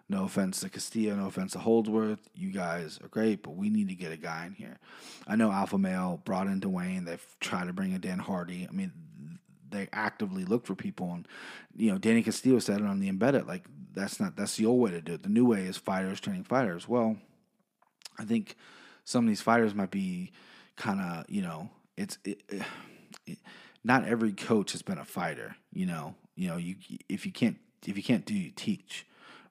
no 0.09 0.25
offense 0.25 0.59
to 0.61 0.69
Castillo, 0.69 1.15
no 1.15 1.27
offense 1.27 1.53
to 1.53 1.59
Holdsworth. 1.59 2.19
You 2.35 2.51
guys 2.51 2.99
are 3.03 3.07
great, 3.07 3.43
but 3.43 3.55
we 3.55 3.69
need 3.69 3.89
to 3.89 3.95
get 3.95 4.11
a 4.11 4.17
guy 4.17 4.45
in 4.45 4.53
here. 4.53 4.79
I 5.27 5.35
know 5.35 5.51
Alpha 5.51 5.77
Male 5.77 6.21
brought 6.25 6.47
in 6.47 6.59
Duane. 6.59 7.05
They've 7.05 7.25
tried 7.39 7.67
to 7.67 7.73
bring 7.73 7.93
in 7.93 8.01
Dan 8.01 8.19
Hardy. 8.19 8.67
I 8.69 8.73
mean, 8.73 8.91
they 9.73 9.89
actively 9.91 10.45
look 10.45 10.65
for 10.65 10.75
people. 10.75 11.11
And 11.11 11.27
you 11.75 11.91
know, 11.91 11.97
Danny 11.97 12.23
Castillo 12.23 12.59
said 12.59 12.79
it 12.79 12.85
on 12.85 12.99
the 12.99 13.09
embedded. 13.09 13.47
Like 13.47 13.65
that's 13.93 14.19
not 14.19 14.35
that's 14.35 14.55
the 14.55 14.65
old 14.65 14.79
way 14.79 14.91
to 14.91 15.01
do 15.01 15.15
it. 15.15 15.23
The 15.23 15.29
new 15.29 15.45
way 15.45 15.65
is 15.65 15.77
fighters 15.77 16.19
training 16.19 16.45
fighters. 16.45 16.87
Well, 16.87 17.17
I 18.17 18.23
think 18.23 18.55
some 19.03 19.25
of 19.25 19.27
these 19.27 19.41
fighters 19.41 19.75
might 19.75 19.91
be 19.91 20.31
kind 20.75 21.01
of 21.01 21.29
you 21.29 21.41
know 21.41 21.69
it's 21.97 22.17
it, 22.23 22.41
it, 23.27 23.37
not 23.83 24.05
every 24.05 24.31
coach 24.31 24.71
has 24.71 24.81
been 24.81 24.97
a 24.97 25.05
fighter. 25.05 25.55
You 25.73 25.87
know, 25.87 26.15
you 26.35 26.47
know 26.47 26.57
you 26.57 26.75
if 27.09 27.25
you 27.25 27.31
can't 27.31 27.57
if 27.85 27.97
you 27.97 28.03
can't 28.03 28.25
do 28.25 28.33
you 28.33 28.51
teach 28.55 29.05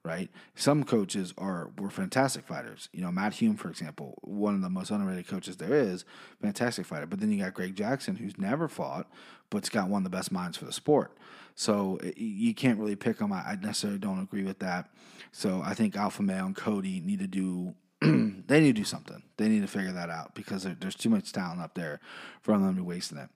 right? 0.05 0.31
Some 0.55 0.85
coaches 0.85 1.33
are 1.39 1.71
were 1.79 1.91
fantastic 1.91 2.47
fighters. 2.47 2.89
You 2.93 3.03
know, 3.03 3.13
Matt 3.13 3.35
Hume, 3.35 3.57
for 3.57 3.69
example, 3.69 4.19
one 4.23 4.55
of 4.55 4.63
the 4.63 4.71
most 4.71 4.91
underrated 4.91 5.29
coaches 5.29 5.57
there 5.57 5.75
is, 5.75 6.05
fantastic 6.41 6.87
fighter. 6.87 7.07
But 7.07 7.21
then 7.21 7.31
you 7.31 7.43
got 7.43 7.55
Greg 7.55 7.77
Jackson, 7.77 8.17
who's 8.17 8.37
never 8.39 8.69
fought, 8.69 9.09
but's 9.51 9.69
got 9.69 9.89
one 9.89 10.01
of 10.01 10.05
the 10.11 10.17
best 10.17 10.33
minds 10.33 10.57
for 10.57 10.65
the 10.65 10.73
sport. 10.73 11.17
So 11.55 11.99
you 12.17 12.55
can't 12.55 12.79
really 12.79 12.97
pick 12.97 13.19
them. 13.19 13.33
I 13.33 13.59
necessarily 13.61 13.99
don't 13.99 14.23
agree 14.23 14.43
with 14.43 14.59
that. 14.61 14.89
So 15.33 15.63
I 15.65 15.75
think 15.75 15.97
Alpha 15.97 16.23
Male 16.23 16.47
and 16.47 16.57
Cody 16.57 17.01
need 17.01 17.21
to 17.21 17.27
do. 17.27 17.75
they 18.01 18.61
need 18.61 18.75
to 18.75 18.81
do 18.81 18.85
something. 18.85 19.23
They 19.37 19.49
need 19.49 19.61
to 19.61 19.69
figure 19.69 19.93
that 19.93 20.11
out 20.11 20.35
because 20.35 20.67
there's 20.81 20.97
too 20.97 21.11
much 21.11 21.33
talent 21.33 21.61
up 21.61 21.75
there 21.75 22.01
for 22.41 22.53
them 22.53 22.69
to 22.69 22.83
be 22.83 22.83
wasting 22.83 23.19
it. 23.19 23.29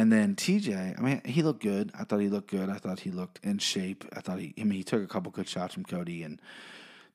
And 0.00 0.10
then 0.10 0.34
TJ, 0.34 0.98
I 0.98 1.02
mean, 1.02 1.20
he 1.26 1.42
looked 1.42 1.62
good. 1.62 1.90
I 1.92 2.04
thought 2.04 2.20
he 2.20 2.30
looked 2.30 2.50
good. 2.50 2.70
I 2.70 2.76
thought 2.76 3.00
he 3.00 3.10
looked 3.10 3.38
in 3.42 3.58
shape. 3.58 4.02
I 4.16 4.20
thought 4.20 4.38
he, 4.38 4.54
I 4.58 4.64
mean, 4.64 4.78
he 4.78 4.82
took 4.82 5.02
a 5.02 5.06
couple 5.06 5.30
good 5.30 5.46
shots 5.46 5.74
from 5.74 5.84
Cody 5.84 6.22
and 6.22 6.40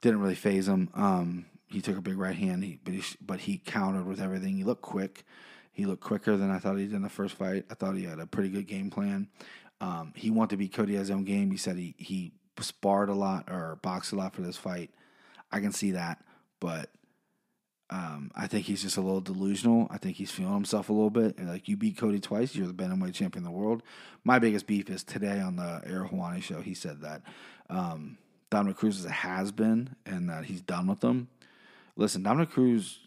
didn't 0.01 0.21
really 0.21 0.35
phase 0.35 0.67
him. 0.67 0.91
Um, 0.93 1.47
he 1.65 1.81
took 1.81 1.97
a 1.97 2.01
big 2.01 2.19
right 2.19 2.35
hand, 2.35 2.63
he, 2.63 2.77
but 2.83 2.93
he, 2.93 3.01
but 3.19 3.39
he 3.39 3.57
countered 3.57 4.05
with 4.05 4.21
everything. 4.21 4.55
He 4.55 4.63
looked 4.63 4.83
quick. 4.83 5.25
He 5.71 5.87
looked 5.87 6.03
quicker 6.03 6.37
than 6.37 6.51
I 6.51 6.59
thought 6.59 6.77
he 6.77 6.85
did 6.85 6.93
in 6.93 7.01
the 7.01 7.09
first 7.09 7.33
fight. 7.33 7.65
I 7.71 7.73
thought 7.73 7.95
he 7.95 8.03
had 8.03 8.19
a 8.19 8.27
pretty 8.27 8.49
good 8.49 8.67
game 8.67 8.91
plan. 8.91 9.29
Um, 9.81 10.13
he 10.15 10.29
wanted 10.29 10.51
to 10.51 10.57
beat 10.57 10.73
Cody 10.75 10.93
his 10.93 11.09
own 11.09 11.23
game. 11.23 11.49
He 11.49 11.57
said 11.57 11.77
he 11.77 11.95
he 11.97 12.33
sparred 12.59 13.09
a 13.09 13.15
lot 13.15 13.45
or 13.49 13.79
boxed 13.81 14.13
a 14.13 14.15
lot 14.15 14.35
for 14.35 14.43
this 14.43 14.57
fight. 14.57 14.91
I 15.51 15.59
can 15.59 15.71
see 15.71 15.89
that, 15.93 16.23
but 16.59 16.91
um, 17.89 18.31
I 18.35 18.47
think 18.47 18.65
he's 18.65 18.81
just 18.81 18.97
a 18.97 19.01
little 19.01 19.21
delusional. 19.21 19.87
I 19.91 19.97
think 19.97 20.17
he's 20.17 20.31
feeling 20.31 20.53
himself 20.53 20.89
a 20.89 20.93
little 20.93 21.09
bit. 21.09 21.39
Like 21.39 21.67
you 21.67 21.77
beat 21.77 21.97
Cody 21.97 22.19
twice, 22.19 22.55
you're 22.55 22.67
the 22.67 22.73
bantamweight 22.73 23.13
champion 23.13 23.45
of 23.45 23.51
the 23.51 23.57
world. 23.57 23.83
My 24.23 24.39
biggest 24.39 24.65
beef 24.65 24.89
is 24.89 25.03
today 25.03 25.39
on 25.39 25.55
the 25.55 25.81
Ariel 25.85 26.09
Helwani 26.09 26.41
show. 26.41 26.61
He 26.61 26.73
said 26.73 27.01
that 27.01 27.21
um, 27.69 28.17
Dominick 28.49 28.77
Cruz 28.77 28.97
is 28.99 29.05
a 29.05 29.11
has 29.11 29.51
been 29.51 29.95
and 30.05 30.29
that 30.29 30.45
he's 30.45 30.61
done 30.61 30.87
with 30.87 31.01
them. 31.01 31.27
Listen, 31.95 32.23
Dominick 32.23 32.49
Cruz 32.49 32.99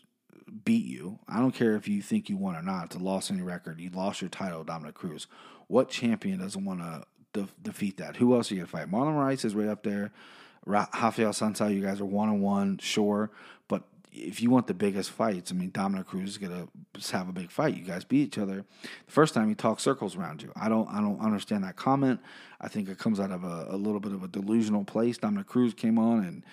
beat 0.64 0.86
you. 0.86 1.18
I 1.28 1.40
don't 1.40 1.54
care 1.54 1.74
if 1.74 1.88
you 1.88 2.00
think 2.00 2.28
you 2.28 2.36
won 2.36 2.56
or 2.56 2.62
not. 2.62 2.86
It's 2.86 2.96
a 2.96 3.00
loss 3.00 3.30
on 3.30 3.36
your 3.36 3.46
record. 3.46 3.80
You 3.80 3.90
lost 3.90 4.22
your 4.22 4.30
title, 4.30 4.64
Dominick 4.64 4.94
Cruz. 4.94 5.26
What 5.66 5.90
champion 5.90 6.38
doesn't 6.38 6.64
want 6.64 6.80
to 6.80 7.04
de- 7.32 7.48
defeat 7.62 7.96
that. 7.98 8.16
Who 8.16 8.34
else 8.34 8.50
are 8.50 8.54
you 8.54 8.60
gonna 8.60 8.68
fight? 8.68 8.90
Marlon 8.90 9.14
Moraes 9.14 9.44
is 9.44 9.54
right 9.54 9.68
up 9.68 9.82
there. 9.82 10.12
Ra- 10.64 10.86
Raphael 10.94 11.30
Assunção, 11.30 11.74
you 11.74 11.82
guys 11.82 12.00
are 12.00 12.06
one 12.06 12.28
on 12.28 12.40
one, 12.40 12.78
sure, 12.78 13.30
but 13.68 13.82
if 14.12 14.42
you 14.42 14.50
want 14.50 14.66
the 14.66 14.74
biggest 14.74 15.10
fights, 15.10 15.52
I 15.52 15.54
mean, 15.54 15.70
Dominick 15.70 16.06
Cruz 16.06 16.30
is 16.30 16.38
gonna 16.38 16.68
have 17.12 17.28
a 17.28 17.32
big 17.32 17.50
fight. 17.50 17.76
You 17.76 17.84
guys 17.84 18.04
beat 18.04 18.28
each 18.28 18.38
other. 18.38 18.64
The 18.82 19.12
first 19.12 19.34
time 19.34 19.48
he 19.48 19.54
talked 19.54 19.80
circles 19.80 20.16
around 20.16 20.42
you. 20.42 20.52
I 20.56 20.68
don't, 20.68 20.88
I 20.88 21.00
don't 21.00 21.20
understand 21.20 21.64
that 21.64 21.76
comment. 21.76 22.20
I 22.60 22.68
think 22.68 22.88
it 22.88 22.98
comes 22.98 23.20
out 23.20 23.30
of 23.30 23.44
a, 23.44 23.66
a 23.70 23.76
little 23.76 24.00
bit 24.00 24.12
of 24.12 24.22
a 24.22 24.28
delusional 24.28 24.84
place. 24.84 25.18
Dominick 25.18 25.46
Cruz 25.46 25.74
came 25.74 25.98
on 25.98 26.24
and 26.24 26.44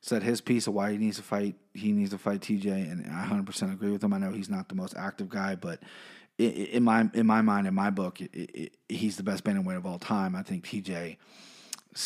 said 0.00 0.22
his 0.22 0.40
piece 0.40 0.66
of 0.66 0.74
why 0.74 0.92
he 0.92 0.98
needs 0.98 1.16
to 1.16 1.22
fight. 1.22 1.56
He 1.74 1.92
needs 1.92 2.10
to 2.10 2.18
fight 2.18 2.40
TJ, 2.40 2.66
and 2.90 3.06
I 3.10 3.26
100% 3.26 3.72
agree 3.72 3.90
with 3.90 4.02
him. 4.02 4.12
I 4.12 4.18
know 4.18 4.32
he's 4.32 4.48
not 4.48 4.68
the 4.68 4.74
most 4.74 4.94
active 4.96 5.28
guy, 5.28 5.54
but 5.56 5.82
in 6.38 6.82
my 6.82 7.08
in 7.12 7.26
my 7.26 7.42
mind, 7.42 7.66
in 7.66 7.74
my 7.74 7.90
book, 7.90 8.20
it, 8.20 8.30
it, 8.32 8.76
he's 8.88 9.16
the 9.16 9.22
best 9.22 9.44
bantamweight 9.44 9.76
of 9.76 9.86
all 9.86 9.98
time. 9.98 10.34
I 10.34 10.42
think 10.42 10.64
TJ 10.64 11.16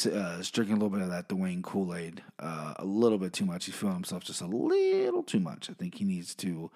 uh, 0.06 0.42
drinking 0.52 0.76
a 0.76 0.78
little 0.78 0.90
bit 0.90 1.02
of 1.02 1.10
that 1.10 1.28
Duane 1.28 1.62
Kool 1.62 1.94
Aid, 1.94 2.22
uh, 2.38 2.74
a 2.76 2.84
little 2.84 3.18
bit 3.18 3.32
too 3.32 3.44
much. 3.44 3.66
He's 3.66 3.74
feeling 3.74 3.96
himself 3.96 4.24
just 4.24 4.40
a 4.40 4.46
little 4.46 5.22
too 5.22 5.40
much. 5.40 5.68
I 5.70 5.74
think 5.74 5.96
he 5.96 6.04
needs 6.04 6.34
to 6.36 6.70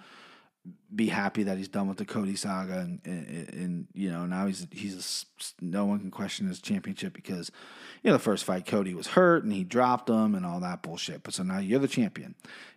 be 0.94 1.08
happy 1.08 1.42
that 1.44 1.56
he's 1.56 1.68
done 1.68 1.88
with 1.88 1.98
the 1.98 2.04
Cody 2.04 2.36
saga, 2.36 2.80
and, 2.80 3.00
and, 3.04 3.48
and 3.54 3.86
you 3.94 4.10
know 4.10 4.26
now 4.26 4.46
he's 4.46 4.66
he's 4.70 5.26
a, 5.40 5.64
no 5.64 5.86
one 5.86 6.00
can 6.00 6.10
question 6.10 6.46
his 6.46 6.60
championship 6.60 7.14
because 7.14 7.50
you 8.02 8.10
know 8.10 8.16
the 8.16 8.22
first 8.22 8.44
fight 8.44 8.66
Cody 8.66 8.94
was 8.94 9.08
hurt 9.08 9.44
and 9.44 9.52
he 9.52 9.64
dropped 9.64 10.08
him 10.08 10.34
and 10.34 10.44
all 10.44 10.60
that 10.60 10.82
bullshit. 10.82 11.22
But 11.22 11.34
so 11.34 11.42
now 11.42 11.58
you're 11.58 11.78
the 11.78 11.88
champion. 11.88 12.34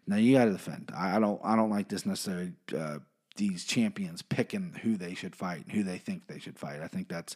Now 0.07 0.17
you 0.17 0.37
got 0.37 0.45
to 0.45 0.51
defend. 0.51 0.91
I, 0.95 1.17
I, 1.17 1.19
don't 1.19 1.41
I 1.43 1.55
don't 1.55 1.69
like 1.69 1.89
this 1.89 2.05
necessarily. 2.05 2.53
Uh, 2.75 2.99
these 3.37 3.63
champions 3.63 4.21
picking 4.21 4.77
who 4.83 4.97
they 4.97 5.13
should 5.13 5.35
fight 5.35 5.63
and 5.63 5.71
who 5.71 5.83
they 5.83 5.97
think 5.97 6.27
they 6.27 6.37
should 6.37 6.59
fight. 6.59 6.81
I 6.81 6.87
think 6.87 7.07
that's 7.07 7.35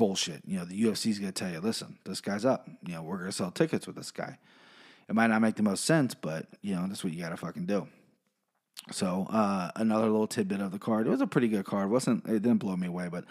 bullshit. 0.00 0.40
You 0.46 0.56
know, 0.56 0.64
the 0.64 0.82
UFC's 0.84 1.18
going 1.18 1.30
to 1.30 1.38
tell 1.38 1.52
you, 1.52 1.60
listen, 1.60 1.98
this 2.06 2.22
guy's 2.22 2.46
up. 2.46 2.66
You 2.86 2.94
know, 2.94 3.02
we're 3.02 3.18
going 3.18 3.28
to 3.28 3.36
sell 3.36 3.50
tickets 3.50 3.86
with 3.86 3.96
this 3.96 4.10
guy. 4.10 4.38
It 5.10 5.14
might 5.14 5.26
not 5.26 5.42
make 5.42 5.56
the 5.56 5.62
most 5.62 5.84
sense, 5.84 6.14
but, 6.14 6.46
you 6.62 6.74
know, 6.74 6.86
that's 6.88 7.04
what 7.04 7.12
you 7.12 7.20
got 7.20 7.28
to 7.28 7.36
fucking 7.36 7.66
do. 7.66 7.86
So, 8.92 9.26
uh, 9.28 9.72
another 9.76 10.06
little 10.06 10.26
tidbit 10.26 10.62
of 10.62 10.72
the 10.72 10.78
card. 10.78 11.06
It 11.06 11.10
was 11.10 11.20
a 11.20 11.26
pretty 11.26 11.48
good 11.48 11.66
card. 11.66 11.90
Wasn't 11.90 12.24
it 12.24 12.40
didn't 12.40 12.60
blow 12.60 12.78
me 12.78 12.86
away, 12.86 13.08
but 13.08 13.26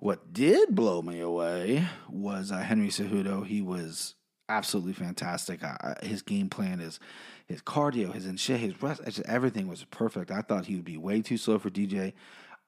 what 0.00 0.32
did 0.32 0.74
blow 0.74 1.02
me 1.02 1.20
away 1.20 1.86
was 2.10 2.50
uh, 2.50 2.58
Henry 2.58 2.88
Cejudo. 2.88 3.46
He 3.46 3.62
was 3.62 4.16
absolutely 4.48 4.94
fantastic. 4.94 5.60
His 6.02 6.22
game 6.22 6.48
plan 6.48 6.80
is 6.80 6.98
his 7.46 7.62
cardio, 7.62 8.12
his 8.12 8.26
and 8.26 8.40
shit, 8.40 8.58
his 8.58 8.82
rest, 8.82 9.20
everything 9.24 9.68
was 9.68 9.84
perfect. 9.84 10.32
I 10.32 10.42
thought 10.42 10.66
he 10.66 10.74
would 10.74 10.84
be 10.84 10.96
way 10.96 11.22
too 11.22 11.36
slow 11.36 11.60
for 11.60 11.70
DJ. 11.70 12.14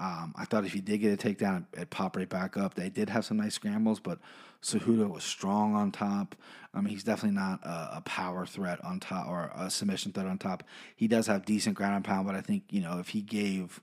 Um, 0.04 0.34
I 0.36 0.44
thought 0.44 0.66
if 0.66 0.74
he 0.74 0.82
did 0.82 0.98
get 0.98 1.14
a 1.14 1.28
takedown, 1.28 1.64
it'd 1.72 1.88
pop 1.88 2.14
right 2.14 2.28
back 2.28 2.58
up. 2.58 2.74
They 2.74 2.90
did 2.90 3.08
have 3.08 3.24
some 3.24 3.38
nice 3.38 3.54
scrambles, 3.54 4.00
but 4.00 4.18
Cejudo 4.62 5.08
was 5.08 5.24
strong 5.24 5.74
on 5.74 5.92
top. 5.92 6.34
I 6.74 6.82
mean, 6.82 6.90
he's 6.90 7.04
definitely 7.04 7.38
not 7.38 7.64
a, 7.64 7.96
a, 7.96 8.02
power 8.04 8.44
threat 8.44 8.84
on 8.84 9.00
top 9.00 9.28
or 9.28 9.50
a 9.56 9.70
submission 9.70 10.12
threat 10.12 10.26
on 10.26 10.36
top. 10.36 10.62
He 10.94 11.08
does 11.08 11.26
have 11.26 11.46
decent 11.46 11.74
ground 11.74 11.94
and 11.94 12.04
pound, 12.04 12.26
but 12.26 12.34
I 12.34 12.42
think 12.42 12.64
you 12.68 12.82
know 12.82 12.98
if 12.98 13.08
he 13.08 13.22
gave 13.22 13.80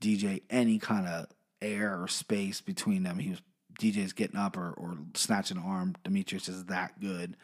DJ 0.00 0.42
any 0.50 0.80
kind 0.80 1.06
of 1.06 1.26
air 1.62 2.02
or 2.02 2.08
space 2.08 2.60
between 2.60 3.04
them, 3.04 3.20
he 3.20 3.30
was 3.30 3.42
DJ's 3.80 4.12
getting 4.12 4.40
up 4.40 4.56
or, 4.56 4.72
or 4.72 4.98
snatching 5.14 5.56
an 5.56 5.62
arm. 5.62 5.94
Demetrious 6.04 6.48
is 6.48 6.64
that 6.64 6.98
good. 7.00 7.36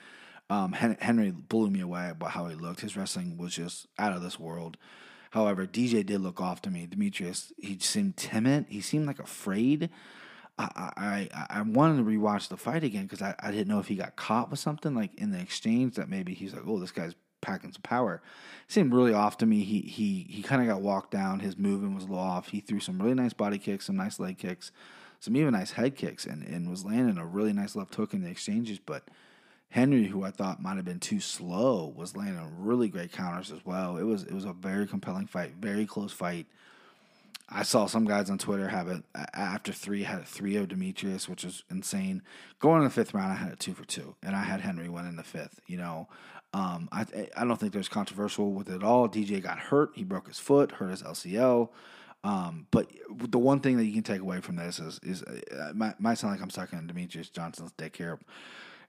Um, 0.51 0.73
Henry 0.73 1.31
blew 1.31 1.71
me 1.71 1.81
away 1.81 2.11
about 2.11 2.33
how 2.33 2.47
he 2.47 2.57
looked. 2.57 2.81
His 2.81 2.97
wrestling 2.97 3.37
was 3.37 3.55
just 3.55 3.87
out 3.99 4.13
of 4.13 4.23
this 4.23 4.39
world. 4.39 4.77
However, 5.37 5.67
DJ 5.67 6.05
did 6.07 6.23
look 6.23 6.41
off 6.41 6.63
to 6.63 6.71
me. 6.71 6.87
Demetrious, 6.87 7.53
he 7.59 7.79
seemed 7.79 8.17
timid. 8.17 8.65
He 8.71 8.81
seemed 8.81 9.07
like 9.07 9.19
afraid. 9.19 9.91
I 10.59 11.29
I, 11.31 11.47
I 11.51 11.61
wanted 11.61 11.99
to 11.99 12.05
rewatch 12.05 12.49
the 12.49 12.57
fight 12.57 12.83
again 12.83 13.03
because 13.03 13.21
I, 13.21 13.35
I 13.39 13.51
didn't 13.51 13.69
know 13.69 13.79
if 13.79 13.89
he 13.89 13.97
got 13.97 14.17
caught 14.17 14.51
with 14.51 14.61
something 14.61 14.95
like 14.95 15.15
in 15.17 15.33
the 15.33 15.39
exchange 15.39 15.97
that 15.97 16.09
maybe 16.09 16.33
he's 16.33 16.55
like, 16.55 16.63
oh, 16.67 16.81
this 16.81 16.91
guy's 16.91 17.15
packing 17.43 17.71
some 17.71 17.83
power. 17.83 18.23
It 18.67 18.73
seemed 18.73 18.95
really 18.95 19.13
off 19.13 19.37
to 19.37 19.45
me. 19.45 19.63
He 19.63 19.83
he 19.83 20.27
he 20.27 20.43
kind 20.43 20.63
of 20.63 20.69
got 20.69 20.81
walked 20.81 21.11
down. 21.11 21.41
His 21.41 21.59
movement 21.59 21.97
was 21.97 22.05
a 22.05 22.07
little 22.07 22.25
off. 22.25 22.49
He 22.49 22.61
threw 22.61 22.81
some 22.81 22.99
really 22.99 23.13
nice 23.13 23.35
body 23.35 23.59
kicks, 23.59 23.85
some 23.85 23.97
nice 23.97 24.19
leg 24.19 24.39
kicks, 24.39 24.73
some 25.21 25.37
even 25.37 25.53
nice 25.53 25.73
head 25.73 25.97
kicks, 25.97 26.25
and, 26.25 26.45
and 26.45 26.71
was 26.71 26.87
landing 26.87 27.19
a 27.19 27.27
really 27.27 27.53
nice 27.53 27.77
left 27.77 27.95
hook 27.95 28.15
in 28.15 28.23
the 28.23 28.31
exchanges. 28.31 28.79
But 28.79 29.03
Henry, 29.69 30.05
who 30.07 30.23
I 30.23 30.31
thought 30.31 30.63
might 30.63 30.77
have 30.77 30.85
been 30.85 31.01
too 31.01 31.21
slow, 31.21 31.93
was 31.95 32.17
landing 32.17 32.51
really 32.59 32.89
great 32.89 33.13
counters 33.13 33.51
as 33.51 33.65
well. 33.65 33.97
It 33.97 34.05
was 34.05 34.23
it 34.23 34.33
was 34.33 34.45
a 34.45 34.53
very 34.53 34.87
compelling 34.87 35.27
fight, 35.27 35.55
very 35.61 35.87
close 35.87 36.13
fight. 36.13 36.47
I 37.49 37.63
saw 37.63 37.87
some 37.87 38.07
guys 38.07 38.29
on 38.29 38.39
Twitter 38.39 38.69
have 38.69 38.89
it 38.89 39.05
after 39.33 39.73
three 39.73 40.03
had 40.03 40.19
a 40.19 40.23
of 40.23 40.69
Demetrious, 40.69 41.29
which 41.29 41.45
was 41.45 41.63
insane. 41.71 42.23
Going 42.59 42.79
in 42.79 42.85
the 42.85 42.91
fifth 42.91 43.15
round, 43.15 43.33
I 43.33 43.37
had 43.37 43.53
a 43.53 43.57
two 43.57 43.75
for 43.75 43.85
two, 43.85 44.17
and 44.23 44.35
I 44.35 44.43
had 44.43 44.61
Henry 44.61 44.89
win 44.89 45.07
in 45.07 45.17
the 45.17 45.23
fifth. 45.23 45.61
You 45.67 45.77
know, 45.77 46.09
um, 46.53 46.89
I 46.91 47.07
I 47.37 47.45
don't 47.45 47.59
think 47.59 47.73
there's 47.73 47.89
controversial 47.89 48.53
with 48.53 48.69
it 48.69 48.77
at 48.77 48.83
all. 48.83 49.09
DJ 49.09 49.43
got 49.43 49.59
hurt; 49.59 49.91
he 49.95 50.05
broke 50.05 50.27
his 50.27 50.39
foot, 50.39 50.73
hurt 50.73 50.91
his 50.91 51.03
LCL. 51.03 51.69
Um, 52.25 52.67
but 52.73 52.91
the 53.17 53.39
one 53.39 53.61
thing 53.61 53.77
that 53.77 53.85
you 53.85 53.93
can 53.93 54.03
take 54.03 54.21
away 54.21 54.41
from 54.41 54.57
this 54.57 54.81
is 54.81 54.99
is 55.05 55.23
uh, 55.23 55.73
might, 55.75 56.01
might 56.01 56.15
sound 56.15 56.35
like 56.35 56.43
I'm 56.43 56.51
sucking 56.51 56.89
Demetrious 56.89 57.33
Johnson's 57.33 57.73
dick 57.73 57.97
here, 57.97 58.19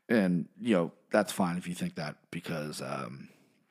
and 0.10 0.48
you 0.60 0.76
know 0.76 0.92
that's 1.12 1.32
fine 1.32 1.58
if 1.58 1.68
you 1.68 1.76
think 1.76 1.96
that 1.96 2.16
because 2.32 2.82
um, 2.82 3.30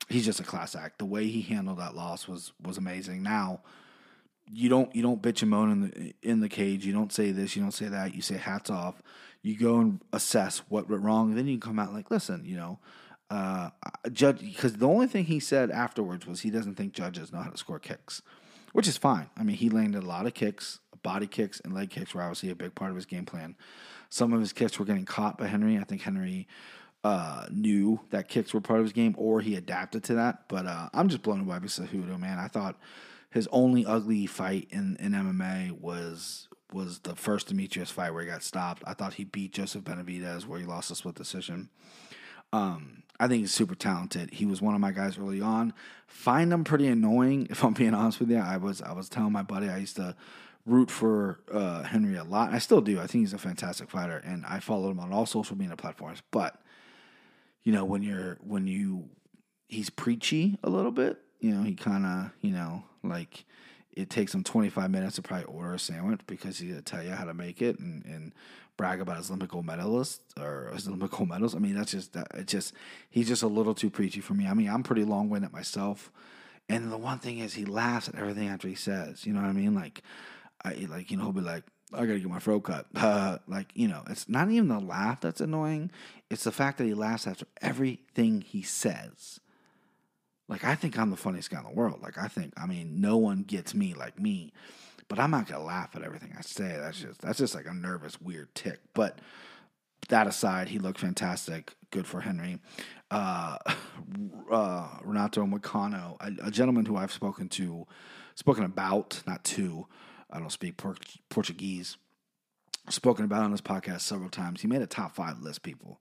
he's 0.09 0.25
just 0.25 0.39
a 0.39 0.43
class 0.43 0.75
act. 0.75 0.99
The 0.99 1.05
way 1.05 1.27
he 1.27 1.41
handled 1.41 1.79
that 1.79 1.95
loss 1.95 2.27
was 2.27 2.53
was 2.61 2.77
amazing. 2.77 3.23
Now 3.23 3.61
you 4.51 4.69
don't 4.69 4.93
you 4.95 5.01
don't 5.01 5.21
bitch 5.21 5.41
and 5.41 5.51
moan 5.51 5.71
in 5.71 5.81
the 5.81 6.15
in 6.21 6.39
the 6.39 6.49
cage. 6.49 6.85
You 6.85 6.93
don't 6.93 7.11
say 7.11 7.31
this. 7.31 7.55
You 7.55 7.61
don't 7.61 7.71
say 7.71 7.87
that. 7.87 8.15
You 8.15 8.21
say 8.21 8.37
hats 8.37 8.69
off. 8.69 9.01
You 9.41 9.57
go 9.57 9.79
and 9.79 10.01
assess 10.13 10.59
what 10.69 10.89
went 10.89 11.03
wrong. 11.03 11.35
Then 11.35 11.47
you 11.47 11.59
come 11.59 11.79
out 11.79 11.93
like, 11.93 12.11
listen, 12.11 12.43
you 12.45 12.55
know, 12.55 12.79
uh, 13.29 13.69
judge 14.11 14.39
because 14.39 14.73
the 14.73 14.87
only 14.87 15.07
thing 15.07 15.25
he 15.25 15.39
said 15.39 15.71
afterwards 15.71 16.25
was 16.25 16.41
he 16.41 16.49
doesn't 16.49 16.75
think 16.75 16.93
judges 16.93 17.31
know 17.31 17.41
how 17.41 17.49
to 17.49 17.57
score 17.57 17.79
kicks, 17.79 18.21
which 18.73 18.87
is 18.87 18.97
fine. 18.97 19.29
I 19.37 19.43
mean, 19.43 19.57
he 19.57 19.69
landed 19.69 20.03
a 20.03 20.07
lot 20.07 20.25
of 20.25 20.33
kicks, 20.33 20.79
body 21.03 21.27
kicks, 21.27 21.59
and 21.59 21.73
leg 21.73 21.89
kicks 21.89 22.13
were 22.13 22.21
obviously 22.21 22.49
a 22.49 22.55
big 22.55 22.75
part 22.75 22.91
of 22.91 22.95
his 22.95 23.05
game 23.05 23.25
plan. 23.25 23.55
Some 24.09 24.33
of 24.33 24.39
his 24.39 24.53
kicks 24.53 24.79
were 24.79 24.85
getting 24.85 25.05
caught 25.05 25.37
by 25.37 25.47
Henry. 25.47 25.77
I 25.77 25.83
think 25.83 26.01
Henry 26.01 26.47
uh, 27.03 27.45
knew 27.51 27.99
that 28.09 28.27
kicks 28.27 28.53
were 28.53 28.61
part 28.61 28.79
of 28.79 28.85
his 28.85 28.93
game, 28.93 29.15
or 29.17 29.41
he 29.41 29.55
adapted 29.55 30.03
to 30.05 30.15
that. 30.15 30.47
But 30.47 30.65
uh, 30.65 30.89
I'm 30.93 31.09
just 31.09 31.21
blown 31.21 31.41
away 31.41 31.59
by 31.59 31.67
Cejudo, 31.67 32.19
man. 32.19 32.39
I 32.39 32.47
thought 32.47 32.77
his 33.29 33.47
only 33.51 33.85
ugly 33.85 34.25
fight 34.25 34.67
in, 34.71 34.97
in 34.99 35.11
MMA 35.11 35.71
was 35.71 36.47
was 36.73 36.99
the 36.99 37.15
first 37.15 37.47
Demetrious 37.47 37.91
fight 37.91 38.13
where 38.13 38.23
he 38.23 38.29
got 38.29 38.43
stopped. 38.43 38.83
I 38.85 38.93
thought 38.93 39.13
he 39.13 39.23
beat 39.23 39.53
Joseph 39.53 39.83
Benavidez 39.83 40.45
where 40.45 40.59
he 40.59 40.65
lost 40.65 40.91
a 40.91 40.95
split 40.95 41.15
decision. 41.15 41.69
Um, 42.51 43.03
I 43.19 43.27
think 43.27 43.41
he's 43.41 43.53
super 43.53 43.75
talented. 43.75 44.31
He 44.33 44.45
was 44.45 44.61
one 44.61 44.75
of 44.75 44.81
my 44.81 44.91
guys 44.91 45.17
early 45.17 45.41
on. 45.41 45.73
Find 46.07 46.51
him 46.51 46.63
pretty 46.63 46.87
annoying, 46.87 47.47
if 47.49 47.63
I'm 47.63 47.73
being 47.73 47.93
honest 47.93 48.19
with 48.19 48.29
you. 48.29 48.37
I 48.37 48.57
was 48.57 48.81
I 48.81 48.93
was 48.93 49.09
telling 49.09 49.31
my 49.31 49.43
buddy 49.43 49.69
I 49.69 49.77
used 49.77 49.95
to 49.95 50.15
root 50.67 50.91
for 50.91 51.39
uh, 51.51 51.83
Henry 51.83 52.15
a 52.15 52.23
lot. 52.23 52.53
I 52.53 52.59
still 52.59 52.81
do. 52.81 52.99
I 52.99 53.07
think 53.07 53.23
he's 53.23 53.33
a 53.33 53.39
fantastic 53.39 53.89
fighter, 53.89 54.17
and 54.17 54.45
I 54.45 54.59
follow 54.59 54.91
him 54.91 54.99
on 54.99 55.11
all 55.11 55.25
social 55.25 55.57
media 55.57 55.75
platforms. 55.75 56.21
But 56.29 56.61
you 57.63 57.71
know, 57.71 57.85
when 57.85 58.03
you're 58.03 58.37
when 58.41 58.67
you 58.67 59.09
he's 59.67 59.89
preachy 59.89 60.57
a 60.63 60.69
little 60.69 60.91
bit. 60.91 61.19
You 61.39 61.51
know, 61.51 61.63
he 61.63 61.75
kind 61.75 62.05
of 62.05 62.31
you 62.41 62.51
know 62.51 62.83
like 63.03 63.45
it 63.91 64.09
takes 64.09 64.33
him 64.33 64.43
25 64.43 64.91
minutes 64.91 65.15
to 65.15 65.21
probably 65.21 65.45
order 65.45 65.73
a 65.73 65.79
sandwich 65.79 66.21
because 66.27 66.59
he'll 66.59 66.81
tell 66.81 67.03
you 67.03 67.11
how 67.11 67.25
to 67.25 67.33
make 67.33 67.61
it 67.61 67.79
and, 67.79 68.05
and 68.05 68.33
brag 68.75 69.01
about 69.01 69.17
his 69.17 69.29
Olympic 69.29 69.49
gold 69.49 69.65
medalist 69.65 70.21
or 70.39 70.69
his 70.73 70.87
Olympic 70.87 71.09
gold 71.11 71.29
medals. 71.29 71.55
I 71.55 71.59
mean, 71.59 71.75
that's 71.75 71.91
just 71.91 72.13
that. 72.13 72.27
It 72.33 72.47
just 72.47 72.73
he's 73.09 73.27
just 73.27 73.43
a 73.43 73.47
little 73.47 73.73
too 73.73 73.89
preachy 73.89 74.21
for 74.21 74.33
me. 74.33 74.47
I 74.47 74.53
mean, 74.53 74.69
I'm 74.69 74.83
pretty 74.83 75.03
long 75.03 75.29
winded 75.29 75.53
myself, 75.53 76.11
and 76.69 76.91
the 76.91 76.97
one 76.97 77.19
thing 77.19 77.39
is 77.39 77.53
he 77.53 77.65
laughs 77.65 78.07
at 78.07 78.15
everything 78.15 78.47
after 78.47 78.67
he 78.67 78.75
says. 78.75 79.25
You 79.25 79.33
know 79.33 79.41
what 79.41 79.49
I 79.49 79.53
mean? 79.53 79.75
Like, 79.75 80.01
I 80.63 80.73
like 80.89 81.11
you 81.11 81.17
know 81.17 81.23
he'll 81.23 81.33
be 81.33 81.41
like. 81.41 81.63
I 81.93 82.05
gotta 82.05 82.19
get 82.19 82.27
my 82.27 82.39
throat 82.39 82.65
cut. 82.65 82.85
Uh, 82.95 83.37
like 83.47 83.67
you 83.73 83.87
know, 83.87 84.03
it's 84.09 84.27
not 84.27 84.51
even 84.51 84.67
the 84.67 84.77
laugh 84.77 85.21
that's 85.21 85.39
annoying. 85.39 85.89
It's 86.29 86.43
the 86.43 86.51
fact 86.51 86.79
that 86.79 86.83
he 86.83 86.93
laughs 86.93 87.25
after 87.25 87.45
everything 87.61 88.41
he 88.41 88.61
says. 88.61 89.39
Like 90.49 90.65
I 90.65 90.75
think 90.75 90.99
I'm 90.99 91.11
the 91.11 91.17
funniest 91.17 91.49
guy 91.49 91.59
in 91.59 91.63
the 91.63 91.71
world. 91.71 92.01
Like 92.01 92.17
I 92.17 92.27
think 92.27 92.53
I 92.57 92.65
mean 92.65 92.99
no 92.99 93.15
one 93.15 93.43
gets 93.43 93.73
me 93.73 93.93
like 93.93 94.19
me. 94.19 94.51
But 95.07 95.19
I'm 95.19 95.31
not 95.31 95.47
gonna 95.47 95.63
laugh 95.63 95.95
at 95.95 96.03
everything 96.03 96.33
I 96.37 96.41
say. 96.41 96.75
That's 96.77 96.99
just 96.99 97.21
that's 97.21 97.37
just 97.37 97.55
like 97.55 97.67
a 97.67 97.73
nervous, 97.73 98.19
weird 98.19 98.53
tick. 98.53 98.79
But 98.93 99.19
that 100.09 100.27
aside, 100.27 100.69
he 100.69 100.79
looked 100.79 100.99
fantastic. 100.99 101.73
Good 101.91 102.07
for 102.07 102.21
Henry. 102.21 102.59
Uh, 103.09 103.57
uh, 104.51 104.87
Renato 105.03 105.45
Moicano, 105.45 106.17
a, 106.19 106.47
a, 106.47 106.51
gentleman 106.51 106.85
who 106.85 106.97
I've 106.97 107.11
spoken 107.11 107.47
to, 107.49 107.87
spoken 108.35 108.63
about, 108.63 109.21
not 109.25 109.43
to. 109.45 109.87
I 110.31 110.39
don't 110.39 110.51
speak 110.51 110.77
por- 110.77 110.95
Portuguese. 111.29 111.97
Spoken 112.89 113.25
about 113.25 113.43
on 113.43 113.51
this 113.51 113.61
podcast 113.61 114.01
several 114.01 114.29
times. 114.29 114.61
He 114.61 114.67
made 114.67 114.81
a 114.81 114.87
top 114.87 115.13
five 115.13 115.41
list, 115.41 115.61
people. 115.61 115.99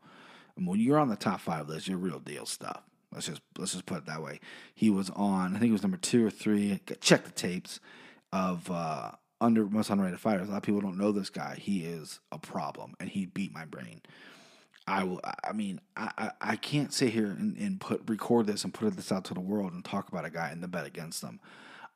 And 0.56 0.66
when 0.66 0.80
you're 0.80 0.99
on 0.99 1.09
the 1.09 1.16
top 1.16 1.40
five 1.40 1.68
list, 1.68 1.88
you're 1.88 1.99
real 1.99 2.21
deal 2.21 2.47
stuff. 2.47 2.83
Let's 3.12 3.26
just 3.26 3.40
let's 3.59 3.73
just 3.73 3.87
put 3.87 3.99
it 3.99 4.06
that 4.06 4.23
way. 4.23 4.40
He 4.75 4.90
was 4.90 5.11
on. 5.11 5.56
I 5.56 5.59
think 5.59 5.71
it 5.71 5.73
was 5.73 5.83
number 5.83 5.97
two 5.97 6.25
or 6.26 6.30
three. 6.30 6.80
Check 7.00 7.25
the 7.25 7.30
tapes 7.30 7.80
of 8.33 8.71
uh, 8.71 9.12
under 9.40 9.64
most 9.66 9.90
underrated 9.90 10.21
fighters. 10.21 10.49
A 10.49 10.50
lot 10.50 10.59
of 10.59 10.62
people 10.62 10.80
don't 10.80 10.99
know 10.99 11.12
this 11.12 11.30
guy. 11.30 11.56
He 11.61 11.85
is 11.85 12.21
a 12.33 12.38
problem, 12.38 12.95
and 13.00 13.09
he 13.09 13.26
beat 13.26 13.52
my 13.52 13.64
brain. 13.64 14.02
I 14.87 15.04
will. 15.04 15.21
I 15.45 15.52
mean, 15.52 15.80
I, 15.97 16.11
I, 16.18 16.30
I 16.52 16.56
can't 16.56 16.92
sit 16.92 17.12
here 17.12 17.26
and, 17.26 17.56
and 17.56 17.80
put 17.80 18.02
record 18.09 18.47
this 18.47 18.64
and 18.64 18.73
put 18.73 18.95
this 18.95 19.11
out 19.11 19.25
to 19.25 19.35
the 19.35 19.40
world 19.40 19.73
and 19.73 19.85
talk 19.85 20.09
about 20.09 20.25
a 20.25 20.30
guy 20.30 20.52
in 20.52 20.61
the 20.61 20.68
bet 20.68 20.87
against 20.87 21.23
them. 21.23 21.40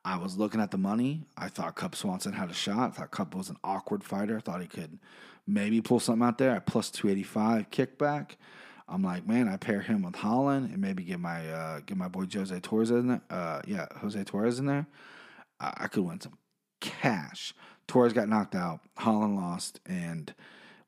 I 0.04 0.16
was 0.16 0.38
looking 0.38 0.60
at 0.60 0.70
the 0.70 0.78
money. 0.78 1.26
I 1.36 1.48
thought 1.48 1.76
Cub 1.76 1.94
Swanson 1.94 2.32
had 2.32 2.50
a 2.50 2.54
shot. 2.54 2.90
I 2.90 2.92
thought 2.92 3.10
Cub 3.10 3.34
was 3.34 3.50
an 3.50 3.56
awkward 3.62 4.02
fighter. 4.02 4.36
I 4.36 4.40
thought 4.40 4.62
he 4.62 4.66
could 4.66 4.98
maybe 5.46 5.80
pull 5.80 6.00
something 6.00 6.26
out 6.26 6.38
there 6.38 6.50
at 6.52 6.66
plus 6.66 6.90
two 6.90 7.08
eighty 7.08 7.22
five 7.22 7.70
kickback. 7.70 8.32
I'm 8.88 9.02
like, 9.02 9.26
man, 9.26 9.46
I 9.46 9.56
pair 9.56 9.80
him 9.82 10.02
with 10.02 10.16
Holland 10.16 10.70
and 10.70 10.80
maybe 10.80 11.04
get 11.04 11.20
my 11.20 11.48
uh, 11.50 11.80
get 11.80 11.96
my 11.96 12.08
boy 12.08 12.26
Jose 12.32 12.58
Torres 12.60 12.90
in 12.90 13.08
there. 13.08 13.20
Uh, 13.30 13.60
yeah, 13.66 13.86
Jose 13.98 14.22
Torres 14.24 14.58
in 14.58 14.66
there. 14.66 14.86
I, 15.60 15.72
I 15.82 15.86
could 15.88 16.04
win 16.04 16.20
some 16.20 16.38
cash. 16.80 17.54
Torres 17.86 18.12
got 18.12 18.28
knocked 18.28 18.54
out. 18.54 18.80
Holland 18.96 19.36
lost, 19.36 19.80
and 19.86 20.34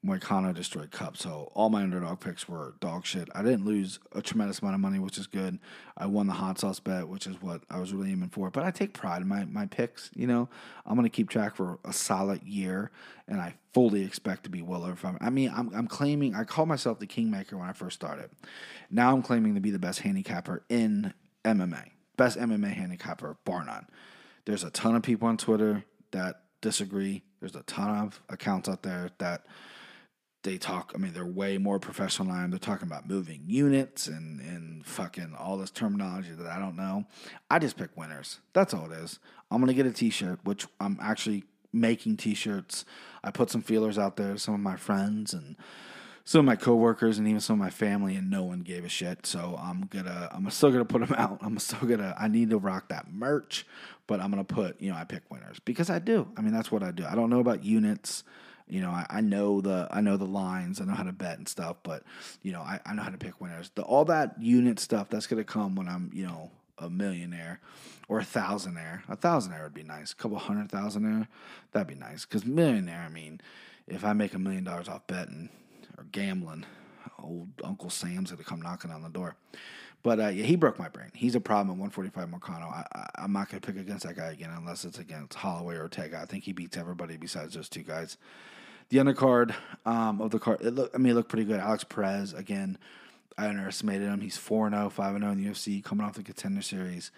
Moicano 0.05 0.53
destroyed 0.53 0.91
Cub. 0.91 1.17
So 1.17 1.53
all 1.55 1.71
my 1.71 1.83
underdog 1.83 2.19
picks 2.19 2.49
were 2.49 2.75
dog 2.81 3.07
shit. 3.07 3.29
I 3.35 3.43
didn't 3.43 3.65
lose 3.65 4.01
a 4.13 4.21
tremendous 4.21 4.59
amount 4.59 4.75
of 4.75 4.81
money, 4.81 4.99
which 4.99 5.17
is 5.17 5.29
good. 5.29 5.61
I 5.97 6.07
won 6.07 6.27
the 6.27 6.33
hot 6.33 6.59
sauce 6.59 6.81
bet, 6.81 7.07
which 7.07 7.27
is 7.27 7.41
what 7.41 7.63
I 7.71 7.79
was 7.79 7.95
really 7.95 8.11
aiming 8.11 8.31
for. 8.31 8.51
But 8.51 8.65
I 8.65 8.73
take 8.73 8.95
pride 8.95 9.23
in 9.23 9.29
my, 9.29 9.45
my 9.45 9.67
picks. 9.67 10.11
You 10.15 10.27
know, 10.27 10.49
I'm 10.85 10.97
going 10.97 11.05
to 11.05 11.11
keep 11.11 11.31
track 11.31 11.55
for 11.55 11.79
a 11.85 11.93
solid 11.93 12.43
year, 12.43 12.91
and 13.29 13.41
I 13.41 13.55
fully 13.73 14.03
expect 14.03 14.43
to 14.45 14.51
be 14.51 14.61
well 14.61 14.85
over. 14.85 15.17
I 15.21 15.31
mean, 15.31 15.53
I'm, 15.55 15.73
I'm 15.73 15.87
claiming, 15.87 16.35
I 16.35 16.43
called 16.45 16.69
myself 16.69 16.99
the 16.99 17.07
kingmaker 17.07 17.57
when 17.57 17.69
I 17.69 17.73
first 17.73 17.95
started. 17.95 18.31
Now 18.91 19.15
I'm 19.15 19.23
claiming 19.23 19.55
to 19.55 19.61
be 19.61 19.71
the 19.71 19.79
best 19.79 20.01
handicapper 20.01 20.65
in 20.69 21.15
MMA. 21.45 21.91
Best 22.17 22.39
MMA 22.39 22.73
handicapper, 22.73 23.37
bar 23.45 23.65
none. 23.65 23.87
There's 24.47 24.65
a 24.65 24.71
ton 24.71 24.97
of 24.97 25.03
people 25.03 25.29
on 25.29 25.37
Twitter 25.37 25.85
that 26.11 26.43
disagree. 26.61 27.23
There's 27.39 27.55
a 27.55 27.63
ton 27.63 28.05
of 28.05 28.21
accounts 28.29 28.69
out 28.69 28.83
there 28.83 29.11
that 29.19 29.47
they 30.43 30.59
talk. 30.59 30.93
I 30.95 30.99
mean, 30.99 31.13
they're 31.13 31.25
way 31.25 31.59
more 31.59 31.79
professional 31.79 32.29
than 32.29 32.37
I 32.37 32.45
am. 32.45 32.51
They're 32.51 32.59
talking 32.59 32.89
about 32.89 33.09
moving 33.09 33.43
units 33.47 34.07
and 34.09 34.41
and 34.41 34.85
fucking 34.85 35.35
all 35.39 35.57
this 35.57 35.71
terminology 35.71 36.31
that 36.33 36.47
I 36.47 36.59
don't 36.59 36.77
know. 36.77 37.05
I 37.51 37.59
just 37.59 37.77
pick 37.77 37.97
winners. 37.97 38.41
That's 38.53 38.75
all 38.75 38.91
it 38.91 38.97
is. 38.97 39.19
I'm 39.51 39.61
gonna 39.61 39.75
get 39.75 39.87
a 39.87 39.93
T-shirt, 39.93 40.41
which 40.45 40.67
I'm 40.81 40.99
actually 41.01 41.45
making 41.73 42.17
T-shirts. 42.17 42.85
I 43.23 43.31
put 43.31 43.51
some 43.51 43.63
feelers 43.63 43.99
out 43.99 44.17
there 44.17 44.33
to 44.33 44.39
some 44.39 44.55
of 44.55 44.61
my 44.61 44.77
friends 44.77 45.33
and 45.33 45.57
some 46.25 46.41
of 46.41 46.45
my 46.45 46.57
coworkers 46.57 47.19
and 47.19 47.27
even 47.27 47.41
some 47.41 47.55
of 47.55 47.61
my 47.61 47.71
family, 47.71 48.15
and 48.15 48.31
no 48.31 48.45
one 48.45 48.61
gave 48.61 48.85
a 48.85 48.89
shit. 48.89 49.27
So 49.27 49.59
I'm 49.61 49.87
gonna, 49.91 50.29
I'm 50.33 50.49
still 50.51 50.71
gonna 50.71 50.85
put 50.85 51.07
them 51.07 51.15
out. 51.19 51.39
I'm 51.43 51.59
still 51.59 51.89
gonna, 51.89 52.15
I 52.19 52.29
need 52.29 52.51
to 52.51 52.59
rock 52.59 52.89
that 52.89 53.13
merch, 53.13 53.67
but 54.07 54.21
I'm 54.21 54.31
gonna 54.31 54.45
put, 54.45 54.81
you 54.81 54.91
know, 54.91 54.97
I 54.97 55.05
pick 55.05 55.23
winners 55.31 55.59
because 55.65 55.91
I 55.91 55.99
do. 55.99 56.29
I 56.37 56.41
mean, 56.41 56.53
that's 56.53 56.71
what 56.71 56.83
I 56.83 56.91
do. 56.91 57.05
I 57.07 57.15
don't 57.15 57.31
know 57.31 57.41
about 57.41 57.65
units. 57.65 58.25
You 58.69 58.81
know, 58.81 58.91
I, 58.91 59.07
I 59.09 59.21
know 59.21 59.61
the 59.61 59.89
I 59.91 60.01
know 60.01 60.17
the 60.17 60.25
lines, 60.25 60.81
I 60.81 60.85
know 60.85 60.95
how 60.95 61.03
to 61.03 61.13
bet 61.13 61.39
and 61.39 61.49
stuff, 61.49 61.77
but 61.83 62.03
you 62.43 62.53
know, 62.53 62.61
I, 62.61 62.81
I 62.87 62.95
know 62.95 63.03
how 63.03 63.11
to 63.11 63.19
pick 63.19 63.41
winners. 63.41 63.71
The 63.75 63.83
all 63.83 64.05
that 64.07 64.41
unit 64.41 64.79
stuff 64.79 65.09
that's 65.09 65.27
gonna 65.27 65.45
come 65.45 65.75
when 65.75 65.89
I'm, 65.89 66.11
you 66.15 66.27
know, 66.27 66.51
a 66.79 66.89
millionaire 66.89 67.61
or 68.09 68.21
a 68.21 68.25
thousandaire. 68.25 69.03
A 69.09 69.17
thousandaire 69.17 69.65
would 69.65 69.75
be 69.75 69.83
nice. 69.83 70.13
A 70.13 70.17
couple 70.17 70.39
hundred 70.39 70.69
thousandaire, 70.71 71.29
that'd 71.73 71.89
be 71.89 71.95
nice. 71.95 72.25
Because 72.25 72.45
millionaire, 72.45 73.05
I 73.07 73.09
mean, 73.09 73.41
if 73.87 74.05
I 74.05 74.13
make 74.13 74.35
a 74.35 74.39
million 74.39 74.65
dollars 74.65 74.89
off 74.89 75.07
betting 75.07 75.49
or 75.99 76.05
gambling, 76.05 76.65
old 77.23 77.49
Uncle 77.63 77.91
Sam's 77.91 78.31
gonna 78.31 78.45
come 78.45 78.63
knocking 78.63 78.91
on 78.91 79.03
the 79.03 79.09
door. 79.09 79.37
But 80.03 80.19
uh, 80.19 80.29
yeah, 80.29 80.45
he 80.45 80.57
broke 80.57 80.79
my 80.79 80.89
brain. 80.89 81.11
He's 81.15 81.35
a 81.35 81.41
problem 81.41 81.69
at 81.69 81.81
145 81.81 82.29
Moicano. 82.29 82.73
I, 82.73 82.85
I, 82.93 83.09
I'm 83.23 83.33
not 83.33 83.49
gonna 83.49 83.61
pick 83.61 83.77
against 83.77 84.05
that 84.05 84.17
guy 84.17 84.33
again 84.33 84.51
unless 84.57 84.85
it's 84.85 84.99
against 84.99 85.35
Holloway 85.35 85.77
or 85.77 85.83
Ortega. 85.83 86.19
I 86.21 86.27
think 86.27 86.45
he 86.45 86.53
beats 86.53 86.77
everybody 86.77 87.17
besides 87.17 87.55
those 87.55 87.69
two 87.69 87.83
guys. 87.83 88.17
The 88.89 88.99
undercard 88.99 89.55
um, 89.87 90.21
of 90.21 90.31
the 90.31 90.39
card, 90.39 90.61
it 90.61 90.75
look, 90.75 90.91
I 90.95 90.99
mean, 90.99 91.13
it 91.13 91.15
looked 91.15 91.29
pretty 91.29 91.45
good. 91.45 91.61
Alex 91.61 91.85
Perez 91.85 92.33
again. 92.33 92.79
I 93.39 93.49
underestimated 93.49 94.09
him. 94.09 94.21
He's 94.21 94.37
4 94.37 94.71
0, 94.71 94.91
5 94.91 95.19
0 95.19 95.33
in 95.33 95.43
the 95.43 95.51
UFC, 95.51 95.83
coming 95.83 96.07
off 96.07 96.15
the 96.15 96.23
contender 96.23 96.63
series. 96.63 97.11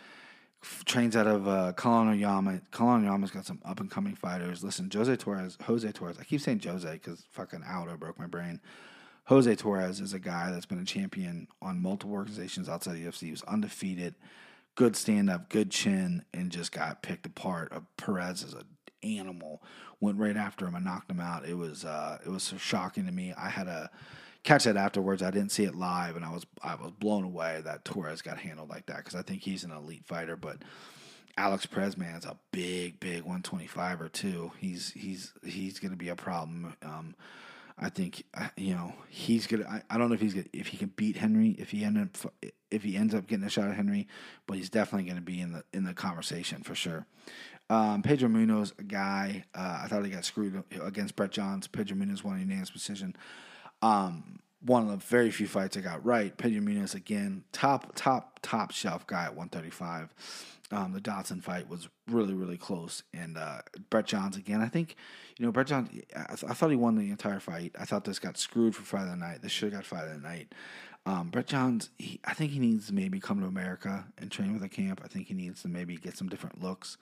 Trains 0.84 1.14
out 1.16 1.26
of 1.26 1.46
uh, 1.46 1.72
Colin 1.72 2.08
Oyama. 2.08 2.60
Colin 2.70 3.04
Oyama's 3.04 3.30
got 3.30 3.44
some 3.44 3.60
up 3.64 3.80
and 3.80 3.90
coming 3.90 4.14
fighters. 4.14 4.64
Listen, 4.64 4.90
Jose 4.92 5.16
Torres, 5.16 5.58
Jose 5.64 5.90
Torres. 5.92 6.16
I 6.18 6.24
keep 6.24 6.40
saying 6.40 6.60
Jose 6.64 6.90
because 6.92 7.24
fucking 7.32 7.62
Aldo 7.68 7.96
broke 7.96 8.18
my 8.18 8.26
brain. 8.26 8.60
Jose 9.26 9.54
Torres 9.56 10.00
is 10.00 10.12
a 10.12 10.18
guy 10.18 10.50
that's 10.50 10.66
been 10.66 10.80
a 10.80 10.84
champion 10.84 11.48
on 11.62 11.80
multiple 11.80 12.14
organizations 12.14 12.68
outside 12.68 12.94
the 12.94 13.04
UFC. 13.04 13.20
He 13.20 13.30
was 13.30 13.42
undefeated, 13.44 14.14
good 14.74 14.96
stand 14.96 15.30
up, 15.30 15.48
good 15.48 15.70
chin, 15.70 16.24
and 16.34 16.50
just 16.50 16.72
got 16.72 17.02
picked 17.02 17.24
apart. 17.24 17.72
Uh, 17.72 17.80
Perez 17.96 18.42
is 18.42 18.52
an 18.52 18.64
animal. 19.02 19.62
Went 20.00 20.18
right 20.18 20.36
after 20.36 20.66
him 20.66 20.74
and 20.74 20.84
knocked 20.84 21.10
him 21.10 21.20
out. 21.20 21.48
It 21.48 21.54
was 21.54 21.84
uh, 21.84 22.18
it 22.24 22.28
was 22.28 22.42
so 22.42 22.58
shocking 22.58 23.06
to 23.06 23.12
me. 23.12 23.32
I 23.36 23.48
had 23.48 23.66
a 23.66 23.90
catch 24.42 24.64
that 24.64 24.76
afterwards. 24.76 25.22
I 25.22 25.30
didn't 25.30 25.52
see 25.52 25.64
it 25.64 25.74
live, 25.74 26.16
and 26.16 26.24
I 26.24 26.30
was 26.30 26.44
I 26.62 26.74
was 26.74 26.90
blown 26.90 27.24
away 27.24 27.62
that 27.64 27.86
Torres 27.86 28.20
got 28.20 28.38
handled 28.38 28.68
like 28.68 28.86
that 28.86 28.98
because 28.98 29.14
I 29.14 29.22
think 29.22 29.42
he's 29.42 29.64
an 29.64 29.70
elite 29.70 30.04
fighter. 30.04 30.36
But 30.36 30.58
Alex 31.38 31.64
Perez, 31.64 31.96
man, 31.96 32.16
is 32.16 32.26
a 32.26 32.36
big, 32.52 33.00
big 33.00 33.22
125 33.22 34.02
or 34.02 34.08
two. 34.08 34.52
He's 34.58 34.90
he's 34.90 35.32
he's 35.42 35.78
going 35.78 35.92
to 35.92 35.96
be 35.96 36.10
a 36.10 36.16
problem. 36.16 36.76
Um, 36.82 37.14
I 37.78 37.88
think 37.88 38.24
uh, 38.34 38.48
you 38.56 38.74
know 38.74 38.94
he's 39.08 39.46
gonna. 39.46 39.66
I, 39.68 39.82
I 39.90 39.98
don't 39.98 40.08
know 40.08 40.14
if 40.14 40.20
he's 40.20 40.34
gonna, 40.34 40.46
if 40.52 40.68
he 40.68 40.76
can 40.76 40.92
beat 40.94 41.16
Henry 41.16 41.50
if 41.58 41.70
he 41.70 41.84
end 41.84 41.98
up 41.98 42.32
if 42.70 42.82
he 42.82 42.96
ends 42.96 43.14
up 43.14 43.26
getting 43.26 43.44
a 43.44 43.50
shot 43.50 43.68
at 43.68 43.76
Henry, 43.76 44.08
but 44.46 44.56
he's 44.56 44.70
definitely 44.70 45.04
going 45.04 45.16
to 45.16 45.22
be 45.22 45.40
in 45.40 45.52
the 45.52 45.64
in 45.72 45.84
the 45.84 45.94
conversation 45.94 46.62
for 46.62 46.74
sure. 46.74 47.06
Um, 47.70 48.02
Pedro 48.02 48.28
Munoz, 48.28 48.74
a 48.78 48.82
guy, 48.82 49.44
uh, 49.54 49.80
I 49.84 49.88
thought 49.88 50.04
he 50.04 50.10
got 50.10 50.24
screwed 50.24 50.62
against 50.82 51.16
Brett 51.16 51.30
Johns. 51.30 51.66
Pedro 51.66 51.96
Munoz 51.96 52.22
won 52.22 52.36
a 52.36 52.40
unanimous 52.40 52.70
decision. 52.70 53.16
Um, 53.80 54.40
one 54.64 54.82
of 54.82 54.88
the 54.88 54.96
very 54.96 55.30
few 55.30 55.46
fights 55.46 55.76
I 55.76 55.80
got 55.80 56.04
right. 56.04 56.36
Pedro 56.36 56.60
Munoz 56.60 56.94
again, 56.94 57.44
top 57.52 57.92
top 57.94 58.40
top 58.42 58.72
shelf 58.72 59.06
guy 59.06 59.24
at 59.24 59.36
135. 59.36 60.14
Um, 60.70 60.92
the 60.92 61.00
Dodson 61.00 61.40
fight 61.40 61.68
was 61.68 61.88
really 62.08 62.34
really 62.34 62.56
close, 62.56 63.02
and 63.12 63.36
uh, 63.36 63.60
Brett 63.90 64.06
Johns 64.06 64.36
again. 64.36 64.62
I 64.62 64.68
think 64.68 64.96
you 65.38 65.44
know 65.44 65.52
Brett 65.52 65.66
Johns. 65.66 65.90
I, 66.16 66.34
th- 66.34 66.50
I, 66.50 66.54
thought 66.54 66.70
he 66.70 66.76
won 66.76 66.96
the 66.96 67.10
entire 67.10 67.40
fight. 67.40 67.76
I 67.78 67.84
thought 67.84 68.04
this 68.04 68.18
got 68.18 68.38
screwed 68.38 68.74
for 68.74 68.82
Friday 68.82 69.14
night. 69.16 69.42
This 69.42 69.52
should 69.52 69.72
have 69.72 69.82
got 69.82 69.86
Friday 69.86 70.18
night. 70.22 70.54
Um, 71.06 71.28
Brett 71.28 71.46
Johns, 71.46 71.90
he, 71.98 72.18
I 72.24 72.32
think 72.32 72.52
he 72.52 72.58
needs 72.58 72.86
to 72.86 72.94
maybe 72.94 73.20
come 73.20 73.40
to 73.40 73.46
America 73.46 74.06
and 74.16 74.32
train 74.32 74.54
with 74.54 74.62
a 74.62 74.70
camp. 74.70 75.02
I 75.04 75.08
think 75.08 75.26
he 75.26 75.34
needs 75.34 75.60
to 75.62 75.68
maybe 75.68 75.96
get 75.96 76.16
some 76.16 76.30
different 76.30 76.62
looks. 76.62 76.96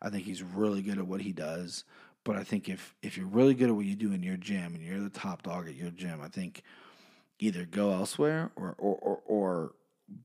I 0.00 0.08
think 0.08 0.24
he's 0.24 0.42
really 0.42 0.80
good 0.80 0.96
at 0.96 1.06
what 1.06 1.20
he 1.20 1.32
does. 1.32 1.84
But 2.24 2.36
I 2.36 2.44
think 2.44 2.68
if 2.68 2.94
if 3.02 3.18
you're 3.18 3.26
really 3.26 3.54
good 3.54 3.68
at 3.68 3.74
what 3.74 3.84
you 3.84 3.94
do 3.94 4.12
in 4.12 4.22
your 4.22 4.36
gym 4.38 4.74
and 4.74 4.82
you're 4.82 5.00
the 5.00 5.10
top 5.10 5.42
dog 5.42 5.68
at 5.68 5.74
your 5.74 5.90
gym, 5.90 6.20
I 6.22 6.28
think 6.28 6.62
either 7.42 7.64
go 7.64 7.92
elsewhere 7.92 8.50
or 8.56 8.74
or 8.78 8.96
or, 9.02 9.20
or 9.26 9.72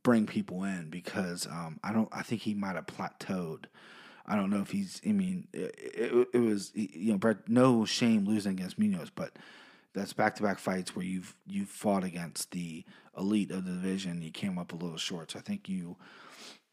bring 0.04 0.26
people 0.26 0.64
in 0.64 0.90
because 0.90 1.48
um, 1.48 1.80
I 1.84 1.92
don't. 1.92 2.10
I 2.12 2.22
think 2.22 2.42
he 2.42 2.54
might 2.54 2.76
have 2.76 2.86
plateaued. 2.86 3.66
I 4.26 4.36
don't 4.36 4.50
know 4.50 4.62
if 4.62 4.70
he's. 4.70 5.02
I 5.06 5.12
mean, 5.12 5.48
it, 5.52 5.76
it, 5.78 6.28
it 6.34 6.40
was 6.40 6.72
you 6.76 7.14
know, 7.14 7.18
Brett. 7.18 7.48
No 7.50 7.86
shame 7.86 8.26
losing 8.26 8.54
against 8.54 8.78
Munoz, 8.78 9.10
but 9.10 9.34
that's 9.94 10.14
back 10.14 10.36
to 10.36 10.44
back 10.44 10.60
fights 10.60 10.96
where 10.96 11.06
you've 11.06 11.36
you've 11.48 11.70
fought 11.70 12.04
against 12.04 12.52
the 12.52 12.86
elite 13.18 13.52
of 13.52 13.66
the 13.66 13.72
division. 13.72 14.22
You 14.22 14.32
came 14.32 14.60
up 14.60 14.72
a 14.72 14.76
little 14.76 14.98
short, 14.98 15.32
so 15.32 15.40
I 15.40 15.42
think 15.42 15.68
you 15.68 15.98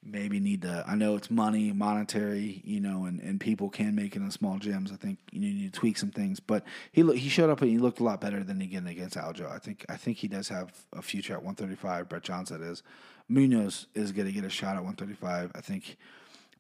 maybe 0.05 0.39
need 0.41 0.63
to 0.63 0.85
I 0.87 0.95
know 0.95 1.17
it's 1.17 1.31
money, 1.31 1.73
monetary, 1.73 2.63
you 2.65 2.81
know, 2.81 3.07
and, 3.07 3.21
and 3.21 3.41
people 3.41 3.71
can 3.71 3.95
make 3.95 4.17
it 4.17 4.23
in 4.23 4.31
small 4.31 4.59
gyms. 4.59 4.93
I 4.93 4.97
think 4.97 5.19
you 5.33 5.41
need 5.41 5.73
to 5.73 5.79
tweak 5.79 5.97
some 5.99 6.11
things. 6.11 6.41
But 6.41 6.65
he 6.93 7.03
he 7.17 7.29
showed 7.29 7.51
up 7.51 7.63
and 7.63 7.71
he 7.71 7.79
looked 7.79 8.01
a 8.01 8.05
lot 8.05 8.21
better 8.21 8.43
than 8.43 8.61
he 8.61 8.67
did 8.67 8.87
against 8.87 9.17
Aljo. 9.17 9.51
I 9.51 9.59
think 9.59 9.85
I 9.89 9.97
think 9.97 10.19
he 10.19 10.29
does 10.29 10.49
have 10.49 10.73
a 10.93 11.03
future 11.03 11.35
at 11.35 11.43
135. 11.43 12.09
Brett 12.09 12.23
Johnson 12.23 12.63
is. 12.63 12.83
Munoz 13.27 13.87
is 13.95 14.13
going 14.13 14.27
to 14.27 14.33
get 14.33 14.45
a 14.45 14.51
shot 14.51 14.77
at 14.77 14.85
135. 14.85 15.53
I 15.55 15.61
think 15.63 15.97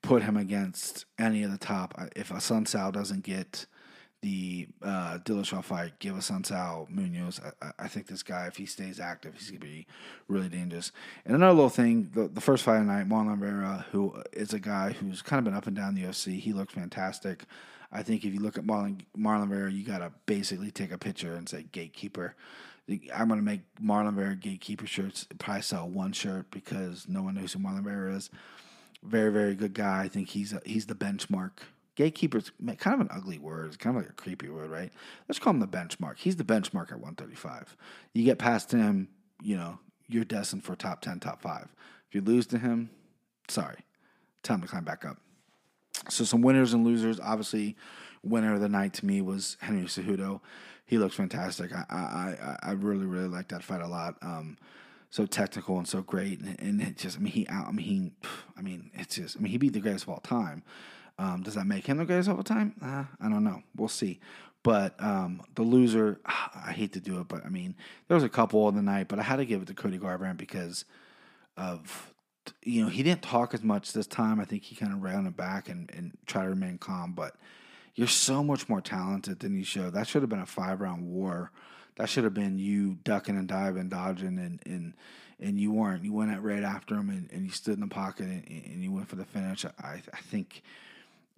put 0.00 0.22
him 0.22 0.36
against 0.36 1.04
any 1.18 1.42
of 1.42 1.50
the 1.50 1.58
top. 1.58 1.94
If 2.16 2.30
Assunção 2.30 2.92
doesn't 2.92 3.22
get 3.22 3.66
the 4.24 4.66
uh, 4.82 5.18
Dillashaw 5.22 5.62
fight, 5.62 5.98
give 5.98 6.14
Assunção 6.14 6.88
Munoz. 6.88 7.42
I, 7.60 7.72
I, 7.80 7.88
think 7.88 8.06
this 8.06 8.22
guy, 8.22 8.46
if 8.46 8.56
he 8.56 8.64
stays 8.64 8.98
active, 8.98 9.34
he's 9.34 9.50
gonna 9.50 9.60
be 9.60 9.86
really 10.28 10.48
dangerous. 10.48 10.92
And 11.26 11.36
another 11.36 11.52
little 11.52 11.68
thing, 11.68 12.10
the, 12.14 12.28
the 12.28 12.40
first 12.40 12.64
fight 12.64 12.78
of 12.78 12.86
the 12.86 12.92
night, 12.92 13.06
Marlon 13.06 13.38
Vera, 13.38 13.84
who 13.92 14.14
is 14.32 14.54
a 14.54 14.58
guy 14.58 14.92
who's 14.92 15.20
kind 15.20 15.38
of 15.38 15.44
been 15.44 15.52
up 15.52 15.66
and 15.66 15.76
down 15.76 15.94
the 15.94 16.04
UFC, 16.04 16.40
he 16.40 16.54
looks 16.54 16.72
fantastic. 16.72 17.44
I 17.92 18.02
think 18.02 18.24
if 18.24 18.32
you 18.32 18.40
look 18.40 18.56
at 18.56 18.64
Marlon 18.64 19.02
Marlon 19.14 19.50
Vera, 19.50 19.70
you 19.70 19.84
gotta 19.84 20.10
basically 20.24 20.70
take 20.70 20.90
a 20.90 20.96
picture 20.96 21.34
and 21.34 21.46
say 21.46 21.66
gatekeeper. 21.70 22.34
I'm 23.14 23.28
gonna 23.28 23.42
make 23.42 23.60
Marlon 23.78 24.14
Vera 24.14 24.36
gatekeeper 24.36 24.86
shirts. 24.86 25.26
Probably 25.38 25.60
sell 25.60 25.86
one 25.86 26.14
shirt 26.14 26.50
because 26.50 27.06
no 27.06 27.22
one 27.22 27.34
knows 27.34 27.52
who 27.52 27.58
Marlon 27.58 27.84
Vera 27.84 28.16
is. 28.16 28.30
Very, 29.02 29.30
very 29.30 29.54
good 29.54 29.74
guy. 29.74 30.04
I 30.04 30.08
think 30.08 30.30
he's 30.30 30.54
a, 30.54 30.62
he's 30.64 30.86
the 30.86 30.94
benchmark 30.94 31.58
gatekeeper's 31.96 32.52
kind 32.78 32.94
of 32.94 33.00
an 33.00 33.08
ugly 33.10 33.38
word. 33.38 33.66
It's 33.66 33.76
kind 33.76 33.96
of 33.96 34.02
like 34.02 34.10
a 34.10 34.14
creepy 34.14 34.48
word, 34.48 34.70
right? 34.70 34.92
Let's 35.28 35.38
call 35.38 35.52
him 35.52 35.60
the 35.60 35.66
benchmark. 35.66 36.18
He's 36.18 36.36
the 36.36 36.44
benchmark 36.44 36.90
at 36.90 37.00
135. 37.00 37.76
You 38.12 38.24
get 38.24 38.38
past 38.38 38.72
him, 38.72 39.08
you 39.42 39.56
know, 39.56 39.78
you're 40.08 40.24
destined 40.24 40.64
for 40.64 40.76
top 40.76 41.00
10, 41.00 41.20
top 41.20 41.40
five. 41.40 41.68
If 42.08 42.14
you 42.14 42.20
lose 42.20 42.46
to 42.48 42.58
him, 42.58 42.90
sorry, 43.48 43.78
time 44.42 44.60
to 44.60 44.68
climb 44.68 44.84
back 44.84 45.04
up. 45.04 45.18
So 46.08 46.24
some 46.24 46.42
winners 46.42 46.74
and 46.74 46.84
losers. 46.84 47.18
Obviously, 47.20 47.76
winner 48.22 48.54
of 48.54 48.60
the 48.60 48.68
night 48.68 48.94
to 48.94 49.06
me 49.06 49.20
was 49.20 49.56
Henry 49.60 49.84
Cejudo. 49.84 50.40
He 50.86 50.98
looks 50.98 51.14
fantastic. 51.14 51.72
I 51.72 51.84
I 51.90 52.56
I, 52.62 52.72
really 52.72 53.06
really 53.06 53.28
like 53.28 53.48
that 53.48 53.62
fight 53.62 53.80
a 53.80 53.86
lot. 53.86 54.16
Um, 54.20 54.58
so 55.08 55.24
technical 55.24 55.78
and 55.78 55.88
so 55.88 56.02
great, 56.02 56.40
and, 56.40 56.60
and 56.60 56.82
it 56.82 56.98
just 56.98 57.16
I 57.16 57.20
mean 57.20 57.32
he 57.32 57.46
out 57.48 57.68
I 57.68 57.72
mean 57.72 57.86
he 57.86 58.28
I 58.56 58.62
mean 58.62 58.90
it's 58.94 59.14
just 59.14 59.36
I 59.36 59.40
mean 59.40 59.50
he 59.50 59.58
beat 59.58 59.72
the 59.72 59.80
greatest 59.80 60.04
of 60.04 60.10
all 60.10 60.20
time. 60.20 60.62
Um, 61.18 61.42
does 61.42 61.54
that 61.54 61.66
make 61.66 61.86
him 61.86 61.98
the 61.98 62.04
greatest 62.04 62.28
of 62.28 62.36
all 62.36 62.42
time? 62.42 62.74
Uh, 62.82 63.04
I 63.20 63.28
don't 63.28 63.44
know. 63.44 63.62
We'll 63.76 63.88
see. 63.88 64.20
But 64.64 65.00
um, 65.00 65.42
the 65.54 65.62
loser, 65.62 66.20
I 66.26 66.72
hate 66.72 66.92
to 66.94 67.00
do 67.00 67.20
it, 67.20 67.28
but 67.28 67.44
I 67.44 67.48
mean, 67.48 67.76
there 68.08 68.16
was 68.16 68.24
a 68.24 68.28
couple 68.28 68.64
on 68.64 68.74
the 68.74 68.82
night, 68.82 69.08
but 69.08 69.18
I 69.20 69.22
had 69.22 69.36
to 69.36 69.44
give 69.44 69.62
it 69.62 69.68
to 69.68 69.74
Cody 69.74 69.98
Garbrandt 69.98 70.38
because 70.38 70.84
of 71.56 72.12
you 72.62 72.82
know 72.82 72.88
he 72.88 73.02
didn't 73.02 73.22
talk 73.22 73.54
as 73.54 73.62
much 73.62 73.92
this 73.92 74.06
time. 74.06 74.40
I 74.40 74.44
think 74.44 74.64
he 74.64 74.74
kind 74.74 74.92
of 74.92 75.02
ran 75.02 75.26
it 75.26 75.36
back 75.36 75.68
and, 75.68 75.90
and 75.94 76.12
tried 76.26 76.44
to 76.44 76.50
remain 76.50 76.78
calm. 76.78 77.12
But 77.12 77.36
you're 77.94 78.08
so 78.08 78.42
much 78.42 78.68
more 78.68 78.80
talented 78.80 79.38
than 79.40 79.54
you 79.54 79.64
show. 79.64 79.90
That 79.90 80.08
should 80.08 80.22
have 80.22 80.30
been 80.30 80.40
a 80.40 80.46
five 80.46 80.80
round 80.80 81.06
war. 81.06 81.52
That 81.96 82.08
should 82.08 82.24
have 82.24 82.34
been 82.34 82.58
you 82.58 82.96
ducking 83.04 83.36
and 83.36 83.46
diving, 83.46 83.88
dodging, 83.88 84.38
and 84.38 84.60
and 84.66 84.94
and 85.38 85.60
you 85.60 85.72
weren't. 85.72 86.04
You 86.04 86.12
went 86.12 86.40
right 86.42 86.64
after 86.64 86.94
him, 86.96 87.10
and, 87.10 87.30
and 87.30 87.44
you 87.44 87.50
stood 87.50 87.74
in 87.74 87.80
the 87.80 87.86
pocket, 87.86 88.26
and, 88.26 88.48
and 88.48 88.82
you 88.82 88.90
went 88.92 89.08
for 89.08 89.16
the 89.16 89.24
finish. 89.24 89.64
I 89.64 90.02
I 90.12 90.20
think 90.22 90.62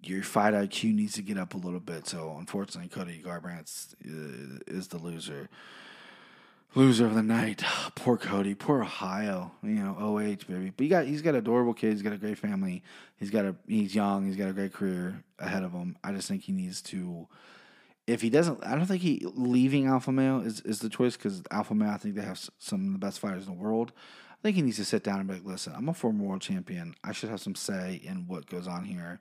your 0.03 0.23
fight 0.23 0.53
IQ 0.53 0.95
needs 0.95 1.13
to 1.13 1.21
get 1.21 1.37
up 1.37 1.53
a 1.53 1.57
little 1.57 1.79
bit. 1.79 2.07
So 2.07 2.35
unfortunately, 2.37 2.89
Cody 2.89 3.21
Garbrandt 3.23 3.95
uh, 4.05 4.59
is 4.67 4.87
the 4.87 4.97
loser. 4.97 5.49
Loser 6.75 7.07
of 7.07 7.15
the 7.15 7.23
night. 7.23 7.63
Poor 7.95 8.17
Cody. 8.17 8.53
Poor 8.53 8.83
Ohio. 8.83 9.51
You 9.63 9.69
know, 9.69 9.95
OH 9.99 10.47
baby. 10.47 10.71
But 10.75 10.83
he 10.83 10.87
got 10.87 11.05
he's 11.05 11.21
got 11.21 11.35
adorable 11.35 11.73
kids. 11.73 11.95
He's 11.95 12.03
got 12.03 12.13
a 12.13 12.17
great 12.17 12.37
family. 12.37 12.83
He's 13.17 13.31
got 13.31 13.45
a 13.45 13.55
he's 13.67 13.95
young. 13.95 14.27
He's 14.27 14.35
got 14.35 14.49
a 14.49 14.53
great 14.53 14.73
career 14.73 15.23
ahead 15.39 15.63
of 15.63 15.71
him. 15.71 15.97
I 16.03 16.11
just 16.11 16.27
think 16.27 16.43
he 16.43 16.51
needs 16.51 16.81
to. 16.83 17.27
If 18.05 18.21
he 18.21 18.29
doesn't, 18.29 18.65
I 18.65 18.75
don't 18.75 18.85
think 18.85 19.01
he 19.01 19.25
leaving 19.33 19.87
Alpha 19.87 20.13
Male 20.13 20.39
is, 20.39 20.61
is 20.61 20.79
the 20.79 20.87
choice 20.87 21.17
because 21.17 21.43
Alpha 21.51 21.75
Male, 21.75 21.89
I 21.89 21.97
think 21.97 22.15
they 22.15 22.21
have 22.21 22.39
some 22.57 22.87
of 22.87 22.93
the 22.93 22.99
best 22.99 23.19
fighters 23.19 23.47
in 23.47 23.53
the 23.53 23.61
world. 23.61 23.91
I 24.31 24.41
think 24.41 24.55
he 24.55 24.61
needs 24.61 24.77
to 24.77 24.85
sit 24.85 25.03
down 25.03 25.19
and 25.19 25.27
be 25.27 25.33
like, 25.33 25.45
listen, 25.45 25.73
I'm 25.75 25.89
a 25.89 25.93
former 25.93 26.23
world 26.23 26.41
champion. 26.41 26.95
I 27.03 27.11
should 27.11 27.29
have 27.29 27.41
some 27.41 27.55
say 27.55 27.99
in 28.01 28.27
what 28.27 28.45
goes 28.45 28.65
on 28.65 28.85
here 28.85 29.19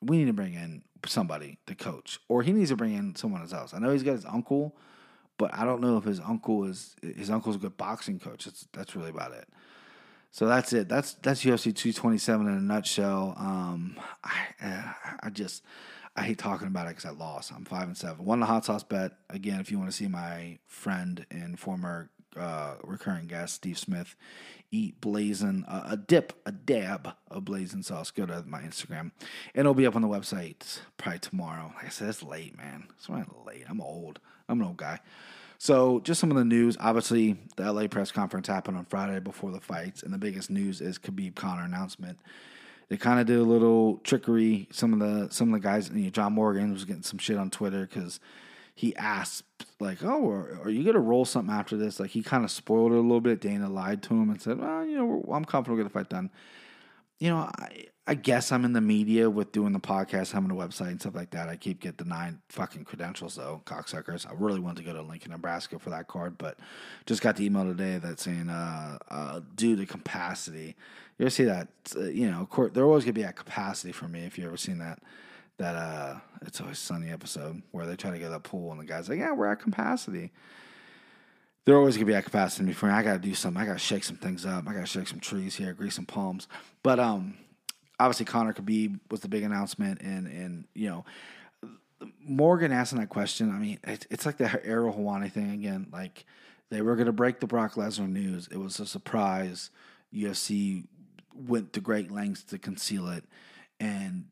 we 0.00 0.18
need 0.18 0.26
to 0.26 0.32
bring 0.32 0.54
in 0.54 0.82
somebody 1.06 1.58
to 1.66 1.74
coach, 1.74 2.20
or 2.28 2.42
he 2.42 2.52
needs 2.52 2.70
to 2.70 2.76
bring 2.76 2.94
in 2.94 3.14
someone 3.16 3.46
else. 3.52 3.74
I 3.74 3.78
know 3.78 3.90
he's 3.90 4.02
got 4.02 4.12
his 4.12 4.24
uncle, 4.24 4.76
but 5.36 5.54
I 5.54 5.64
don't 5.64 5.80
know 5.80 5.96
if 5.96 6.04
his 6.04 6.20
uncle 6.20 6.64
is 6.64 6.96
his 7.02 7.30
uncle's 7.30 7.56
a 7.56 7.58
good 7.58 7.76
boxing 7.76 8.18
coach. 8.18 8.44
That's 8.44 8.66
that's 8.72 8.96
really 8.96 9.10
about 9.10 9.32
it. 9.32 9.48
So 10.30 10.46
that's 10.46 10.72
it. 10.72 10.88
That's 10.88 11.14
that's 11.14 11.44
UFC 11.44 11.74
227 11.74 12.46
in 12.46 12.52
a 12.52 12.60
nutshell. 12.60 13.34
Um, 13.38 13.96
I 14.22 14.36
uh, 14.62 14.92
I 15.20 15.30
just 15.30 15.62
I 16.16 16.22
hate 16.22 16.38
talking 16.38 16.66
about 16.66 16.86
it 16.86 16.96
because 16.96 17.06
I 17.06 17.10
lost. 17.10 17.52
I'm 17.54 17.64
five 17.64 17.84
and 17.84 17.96
seven. 17.96 18.24
Won 18.24 18.40
the 18.40 18.46
hot 18.46 18.64
sauce 18.64 18.82
bet 18.82 19.12
again. 19.30 19.60
If 19.60 19.70
you 19.70 19.78
want 19.78 19.90
to 19.90 19.96
see 19.96 20.08
my 20.08 20.58
friend 20.66 21.24
and 21.30 21.58
former 21.58 22.10
uh, 22.38 22.74
recurring 22.84 23.26
guest 23.26 23.54
Steve 23.54 23.78
Smith 23.78 24.16
eat 24.70 25.00
blazing 25.00 25.64
uh, 25.66 25.88
a 25.90 25.96
dip, 25.96 26.32
a 26.44 26.52
dab 26.52 27.14
of 27.30 27.44
blazing 27.44 27.82
sauce. 27.82 28.10
Go 28.10 28.26
to 28.26 28.44
my 28.46 28.60
Instagram, 28.60 29.00
and 29.00 29.12
it'll 29.54 29.74
be 29.74 29.86
up 29.86 29.96
on 29.96 30.02
the 30.02 30.08
website 30.08 30.80
probably 30.96 31.20
tomorrow. 31.20 31.72
Like 31.76 31.86
I 31.86 31.88
said, 31.88 32.08
it's 32.08 32.22
late, 32.22 32.56
man. 32.56 32.88
It's 32.96 33.08
late. 33.08 33.64
I'm 33.68 33.80
old. 33.80 34.20
I'm 34.48 34.60
an 34.60 34.66
old 34.66 34.76
guy. 34.76 35.00
So, 35.60 36.00
just 36.00 36.20
some 36.20 36.30
of 36.30 36.36
the 36.36 36.44
news. 36.44 36.76
Obviously, 36.78 37.36
the 37.56 37.72
LA 37.72 37.88
press 37.88 38.12
conference 38.12 38.46
happened 38.46 38.76
on 38.76 38.84
Friday 38.84 39.18
before 39.18 39.50
the 39.50 39.60
fights, 39.60 40.02
and 40.02 40.12
the 40.12 40.18
biggest 40.18 40.50
news 40.50 40.80
is 40.80 40.98
Khabib 40.98 41.34
Conor 41.34 41.64
announcement. 41.64 42.18
They 42.88 42.96
kind 42.96 43.20
of 43.20 43.26
did 43.26 43.38
a 43.38 43.42
little 43.42 43.98
trickery. 43.98 44.68
Some 44.70 44.92
of 44.92 45.00
the 45.00 45.32
some 45.34 45.52
of 45.52 45.60
the 45.60 45.66
guys, 45.66 45.90
you 45.90 46.04
know, 46.04 46.10
John 46.10 46.34
Morgan 46.34 46.72
was 46.72 46.84
getting 46.84 47.02
some 47.02 47.18
shit 47.18 47.36
on 47.36 47.50
Twitter 47.50 47.86
because 47.86 48.20
he 48.78 48.94
asked 48.94 49.42
like, 49.80 50.04
"Oh, 50.04 50.30
are, 50.30 50.60
are 50.62 50.70
you 50.70 50.84
gonna 50.84 51.00
roll 51.00 51.24
something 51.24 51.52
after 51.52 51.76
this?" 51.76 51.98
Like 51.98 52.10
he 52.10 52.22
kind 52.22 52.44
of 52.44 52.50
spoiled 52.52 52.92
it 52.92 52.98
a 52.98 53.00
little 53.00 53.20
bit. 53.20 53.40
Dana 53.40 53.68
lied 53.68 54.04
to 54.04 54.14
him 54.14 54.30
and 54.30 54.40
said, 54.40 54.60
"Well, 54.60 54.86
you 54.86 54.96
know, 54.96 55.24
I'm 55.32 55.44
confident 55.44 55.76
we're 55.76 55.82
gonna 55.82 55.90
fight 55.90 56.08
done." 56.08 56.30
You 57.18 57.30
know, 57.30 57.50
I, 57.58 57.86
I 58.06 58.14
guess 58.14 58.52
I'm 58.52 58.64
in 58.64 58.74
the 58.74 58.80
media 58.80 59.28
with 59.28 59.50
doing 59.50 59.72
the 59.72 59.80
podcast, 59.80 60.30
having 60.30 60.52
a 60.52 60.54
website 60.54 60.90
and 60.90 61.00
stuff 61.00 61.16
like 61.16 61.30
that. 61.30 61.48
I 61.48 61.56
keep 61.56 61.80
get 61.80 61.96
denied 61.96 62.38
fucking 62.50 62.84
credentials 62.84 63.34
though, 63.34 63.62
cocksuckers. 63.66 64.30
I 64.30 64.34
really 64.34 64.60
wanted 64.60 64.84
to 64.84 64.92
go 64.92 64.96
to 64.96 65.02
Lincoln, 65.02 65.32
Nebraska 65.32 65.80
for 65.80 65.90
that 65.90 66.06
card, 66.06 66.38
but 66.38 66.56
just 67.04 67.20
got 67.20 67.34
the 67.34 67.46
email 67.46 67.64
today 67.64 67.98
that 67.98 68.20
saying 68.20 68.48
uh, 68.48 68.98
uh, 69.10 69.40
due 69.56 69.74
to 69.74 69.86
capacity. 69.86 70.76
You 71.18 71.24
ever 71.24 71.30
see 71.30 71.42
that? 71.42 71.66
Uh, 71.96 72.02
you 72.04 72.30
know, 72.30 72.46
court, 72.46 72.74
they're 72.74 72.84
always 72.84 73.02
gonna 73.02 73.14
be 73.14 73.24
at 73.24 73.34
capacity 73.34 73.90
for 73.90 74.06
me. 74.06 74.20
If 74.20 74.38
you 74.38 74.46
ever 74.46 74.56
seen 74.56 74.78
that 74.78 75.00
that 75.58 75.74
uh 75.74 76.14
it's 76.42 76.60
always 76.60 76.78
sunny 76.78 77.10
episode 77.10 77.62
where 77.72 77.86
they 77.86 77.96
try 77.96 78.10
to 78.10 78.18
get 78.18 78.32
a 78.32 78.40
pool 78.40 78.70
and 78.70 78.80
the 78.80 78.84
guy's 78.84 79.08
like, 79.08 79.18
Yeah, 79.18 79.32
we're 79.32 79.50
at 79.50 79.60
capacity. 79.60 80.32
They're 81.64 81.76
always 81.76 81.96
gonna 81.96 82.06
be 82.06 82.14
at 82.14 82.24
capacity 82.24 82.64
before 82.64 82.90
I 82.90 83.02
gotta 83.02 83.18
do 83.18 83.34
something. 83.34 83.60
I 83.60 83.66
gotta 83.66 83.78
shake 83.78 84.04
some 84.04 84.16
things 84.16 84.46
up. 84.46 84.66
I 84.66 84.72
gotta 84.72 84.86
shake 84.86 85.08
some 85.08 85.20
trees 85.20 85.56
here, 85.56 85.74
grease 85.74 85.96
some 85.96 86.06
palms. 86.06 86.48
But 86.82 86.98
um 86.98 87.34
obviously 88.00 88.26
Conor 88.26 88.54
Khabib 88.54 89.00
was 89.10 89.20
the 89.20 89.28
big 89.28 89.42
announcement 89.42 90.00
and 90.00 90.26
and 90.26 90.64
you 90.74 90.88
know 90.88 91.04
Morgan 92.20 92.70
asking 92.70 93.00
that 93.00 93.08
question, 93.08 93.50
I 93.50 93.58
mean, 93.58 93.80
it's, 93.82 94.06
it's 94.08 94.26
like 94.26 94.36
the 94.36 94.64
Ariel 94.64 94.92
Helwani 94.92 95.32
thing 95.32 95.50
again. 95.50 95.88
Like 95.92 96.24
they 96.70 96.80
were 96.82 96.96
gonna 96.96 97.12
break 97.12 97.40
the 97.40 97.46
Brock 97.46 97.74
Lesnar 97.74 98.08
news. 98.08 98.48
It 98.52 98.58
was 98.58 98.78
a 98.78 98.86
surprise. 98.86 99.70
UFC 100.14 100.84
went 101.34 101.72
to 101.72 101.80
great 101.80 102.10
lengths 102.10 102.44
to 102.44 102.58
conceal 102.58 103.08
it. 103.08 103.24
And 103.80 104.26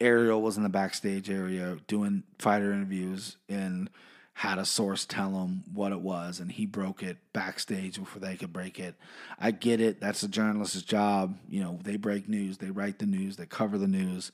Ariel 0.00 0.42
was 0.42 0.56
in 0.56 0.62
the 0.62 0.68
backstage 0.68 1.30
area 1.30 1.78
doing 1.86 2.22
fighter 2.38 2.72
interviews 2.72 3.36
and 3.48 3.90
had 4.34 4.58
a 4.58 4.64
source 4.64 5.04
tell 5.04 5.30
him 5.42 5.62
what 5.72 5.92
it 5.92 6.00
was, 6.00 6.40
and 6.40 6.50
he 6.50 6.64
broke 6.64 7.02
it 7.02 7.18
backstage 7.32 7.98
before 7.98 8.20
they 8.20 8.36
could 8.36 8.52
break 8.52 8.80
it. 8.80 8.94
I 9.38 9.50
get 9.50 9.80
it. 9.80 10.00
That's 10.00 10.22
a 10.22 10.28
journalist's 10.28 10.82
job. 10.82 11.36
You 11.48 11.62
know, 11.62 11.78
they 11.82 11.96
break 11.96 12.28
news, 12.28 12.58
they 12.58 12.70
write 12.70 12.98
the 12.98 13.06
news, 13.06 13.36
they 13.36 13.46
cover 13.46 13.76
the 13.76 13.86
news. 13.86 14.32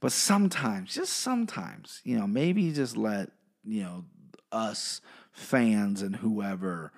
But 0.00 0.12
sometimes, 0.12 0.94
just 0.94 1.14
sometimes, 1.14 2.00
you 2.04 2.18
know, 2.18 2.26
maybe 2.26 2.72
just 2.72 2.96
let, 2.96 3.30
you 3.64 3.82
know, 3.82 4.04
us 4.50 5.00
fans 5.32 6.02
and 6.02 6.16
whoever 6.16 6.92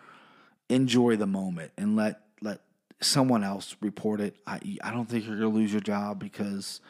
enjoy 0.69 1.17
the 1.17 1.27
moment 1.27 1.71
and 1.77 1.95
let 1.95 2.21
let 2.41 2.61
someone 3.01 3.45
else 3.45 3.77
report 3.81 4.21
it. 4.21 4.37
I 4.47 4.59
I 4.83 4.91
don't 4.91 5.09
think 5.09 5.27
you're 5.27 5.37
gonna 5.37 5.49
lose 5.49 5.73
your 5.73 5.81
job 5.81 6.19
because 6.19 6.81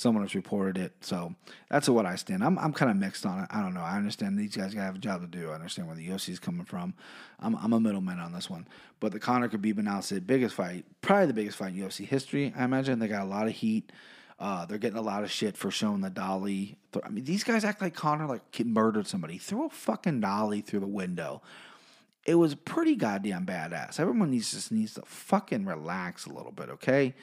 someone 0.00 0.24
has 0.24 0.34
reported 0.34 0.78
it. 0.78 0.92
So 1.02 1.34
that's 1.68 1.86
what 1.86 2.06
I 2.06 2.16
stand. 2.16 2.42
I'm 2.42 2.58
I'm 2.58 2.72
kind 2.72 2.90
of 2.90 2.96
mixed 2.96 3.26
on 3.26 3.40
it. 3.40 3.48
I 3.50 3.60
don't 3.60 3.74
know. 3.74 3.82
I 3.82 3.98
understand 3.98 4.38
these 4.38 4.56
guys 4.56 4.72
have 4.72 4.94
a 4.96 4.98
job 4.98 5.20
to 5.20 5.26
do. 5.26 5.50
I 5.50 5.54
understand 5.54 5.88
where 5.88 5.96
the 5.96 6.08
UFC 6.08 6.30
is 6.30 6.38
coming 6.38 6.64
from. 6.64 6.94
I'm 7.38 7.54
I'm 7.56 7.74
a 7.74 7.80
middleman 7.80 8.18
on 8.18 8.32
this 8.32 8.48
one. 8.48 8.66
But 8.98 9.12
the 9.12 9.20
Conor 9.20 9.50
Khabib 9.50 9.78
announced 9.78 10.26
biggest 10.26 10.54
fight, 10.54 10.86
probably 11.02 11.26
the 11.26 11.34
biggest 11.34 11.58
fight 11.58 11.74
in 11.74 11.82
UFC 11.82 12.06
history. 12.06 12.52
I 12.56 12.64
imagine 12.64 12.98
they 12.98 13.08
got 13.08 13.22
a 13.22 13.28
lot 13.28 13.46
of 13.46 13.52
heat. 13.52 13.92
Uh, 14.38 14.64
they're 14.64 14.78
getting 14.78 14.98
a 14.98 15.02
lot 15.02 15.22
of 15.22 15.30
shit 15.30 15.54
for 15.54 15.70
showing 15.70 16.00
the 16.00 16.08
dolly. 16.08 16.78
I 17.04 17.10
mean, 17.10 17.24
these 17.24 17.44
guys 17.44 17.62
act 17.62 17.82
like 17.82 17.94
Conor 17.94 18.26
like 18.26 18.64
murdered 18.64 19.06
somebody. 19.06 19.36
Threw 19.36 19.66
a 19.66 19.70
fucking 19.70 20.20
dolly 20.20 20.62
through 20.62 20.80
the 20.80 20.86
window. 20.86 21.42
It 22.24 22.36
was 22.36 22.54
pretty 22.54 22.96
goddamn 22.96 23.44
badass. 23.44 24.00
Everyone 24.00 24.30
needs 24.30 24.52
just 24.52 24.72
needs 24.72 24.94
to 24.94 25.02
fucking 25.02 25.66
relax 25.66 26.24
a 26.24 26.32
little 26.32 26.52
bit, 26.52 26.70
okay? 26.70 27.14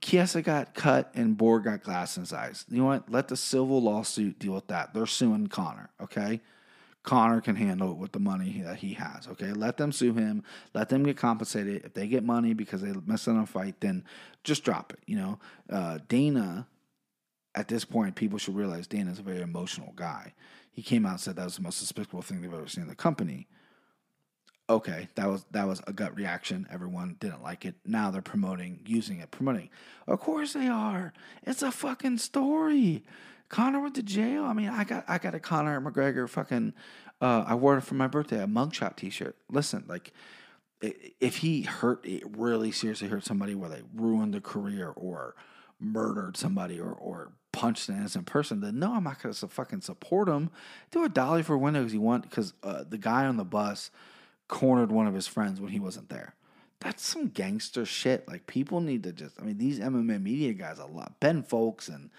Chiesa 0.00 0.42
got 0.42 0.74
cut 0.74 1.10
and 1.14 1.36
Borg 1.36 1.64
got 1.64 1.82
glass 1.82 2.16
in 2.16 2.22
his 2.22 2.32
eyes. 2.32 2.64
You 2.68 2.78
know 2.78 2.84
what? 2.86 3.10
Let 3.10 3.28
the 3.28 3.36
civil 3.36 3.82
lawsuit 3.82 4.38
deal 4.38 4.52
with 4.52 4.68
that. 4.68 4.94
They're 4.94 5.06
suing 5.06 5.46
Conor, 5.46 5.90
okay? 6.00 6.40
Conor 7.02 7.40
can 7.40 7.56
handle 7.56 7.92
it 7.92 7.98
with 7.98 8.12
the 8.12 8.18
money 8.18 8.62
that 8.64 8.76
he 8.76 8.94
has, 8.94 9.28
okay? 9.28 9.52
Let 9.52 9.76
them 9.76 9.92
sue 9.92 10.14
him. 10.14 10.42
Let 10.72 10.88
them 10.88 11.02
get 11.02 11.16
compensated. 11.16 11.84
If 11.84 11.94
they 11.94 12.06
get 12.06 12.24
money 12.24 12.54
because 12.54 12.82
they 12.82 12.92
missed 13.06 13.28
on 13.28 13.38
a 13.38 13.46
fight, 13.46 13.80
then 13.80 14.04
just 14.42 14.64
drop 14.64 14.92
it, 14.92 15.00
you 15.06 15.16
know? 15.16 15.38
Uh, 15.68 15.98
Dana, 16.08 16.66
at 17.54 17.68
this 17.68 17.84
point, 17.84 18.14
people 18.14 18.38
should 18.38 18.56
realize 18.56 18.86
Dana's 18.86 19.18
a 19.18 19.22
very 19.22 19.42
emotional 19.42 19.92
guy. 19.96 20.32
He 20.72 20.82
came 20.82 21.06
out 21.06 21.12
and 21.12 21.20
said 21.20 21.36
that 21.36 21.44
was 21.44 21.56
the 21.56 21.62
most 21.62 21.80
despicable 21.80 22.22
thing 22.22 22.40
they've 22.40 22.52
ever 22.52 22.66
seen 22.66 22.82
in 22.82 22.88
the 22.88 22.94
company 22.94 23.48
okay, 24.68 25.08
that 25.14 25.28
was 25.28 25.44
that 25.50 25.66
was 25.66 25.82
a 25.86 25.92
gut 25.92 26.16
reaction. 26.16 26.66
Everyone 26.70 27.16
didn't 27.20 27.42
like 27.42 27.64
it. 27.64 27.74
Now 27.84 28.10
they're 28.10 28.22
promoting 28.22 28.80
using 28.86 29.20
it, 29.20 29.30
promoting. 29.30 29.70
Of 30.06 30.20
course 30.20 30.52
they 30.52 30.68
are. 30.68 31.12
It's 31.42 31.62
a 31.62 31.70
fucking 31.70 32.18
story. 32.18 33.04
Conor 33.48 33.80
went 33.80 33.94
to 33.96 34.02
jail. 34.02 34.44
I 34.44 34.52
mean, 34.52 34.68
I 34.68 34.84
got 34.84 35.04
I 35.08 35.18
got 35.18 35.34
a 35.34 35.40
Conor 35.40 35.80
McGregor 35.80 36.28
fucking. 36.28 36.72
Uh, 37.20 37.44
I 37.46 37.54
wore 37.54 37.78
it 37.78 37.82
for 37.82 37.94
my 37.94 38.08
birthday, 38.08 38.42
a 38.42 38.46
mugshot 38.46 38.96
T-shirt. 38.96 39.36
Listen, 39.48 39.84
like 39.86 40.12
if 40.80 41.36
he 41.38 41.62
hurt, 41.62 42.04
it 42.04 42.24
really 42.36 42.72
seriously 42.72 43.08
hurt 43.08 43.24
somebody, 43.24 43.54
where 43.54 43.70
they 43.70 43.82
ruined 43.94 44.34
a 44.34 44.40
career 44.40 44.92
or 44.96 45.34
murdered 45.80 46.36
somebody 46.36 46.80
or 46.80 46.92
or 46.92 47.32
punched 47.52 47.88
an 47.88 47.96
innocent 47.96 48.26
person, 48.26 48.60
then 48.60 48.78
no, 48.78 48.94
I'm 48.94 49.04
not 49.04 49.22
gonna 49.22 49.34
fucking 49.34 49.82
support 49.82 50.28
him. 50.28 50.50
Do 50.90 51.04
a 51.04 51.08
dolly 51.08 51.42
for 51.42 51.56
window 51.56 51.80
because 51.80 51.94
you 51.94 52.00
want 52.00 52.28
because 52.28 52.52
uh, 52.62 52.84
the 52.88 52.98
guy 52.98 53.26
on 53.26 53.36
the 53.36 53.44
bus 53.44 53.90
cornered 54.48 54.92
one 54.92 55.06
of 55.06 55.14
his 55.14 55.26
friends 55.26 55.60
when 55.60 55.70
he 55.70 55.80
wasn't 55.80 56.08
there. 56.08 56.34
That's 56.80 57.06
some 57.06 57.28
gangster 57.28 57.84
shit. 57.86 58.28
Like 58.28 58.46
people 58.46 58.80
need 58.80 59.02
to 59.04 59.12
just. 59.12 59.40
I 59.40 59.44
mean, 59.44 59.58
these 59.58 59.80
MMA 59.80 60.22
media 60.22 60.52
guys 60.52 60.78
a 60.78 60.86
lot. 60.86 61.18
Ben 61.20 61.42
Fowlkes 61.42 61.88
and 61.88 62.10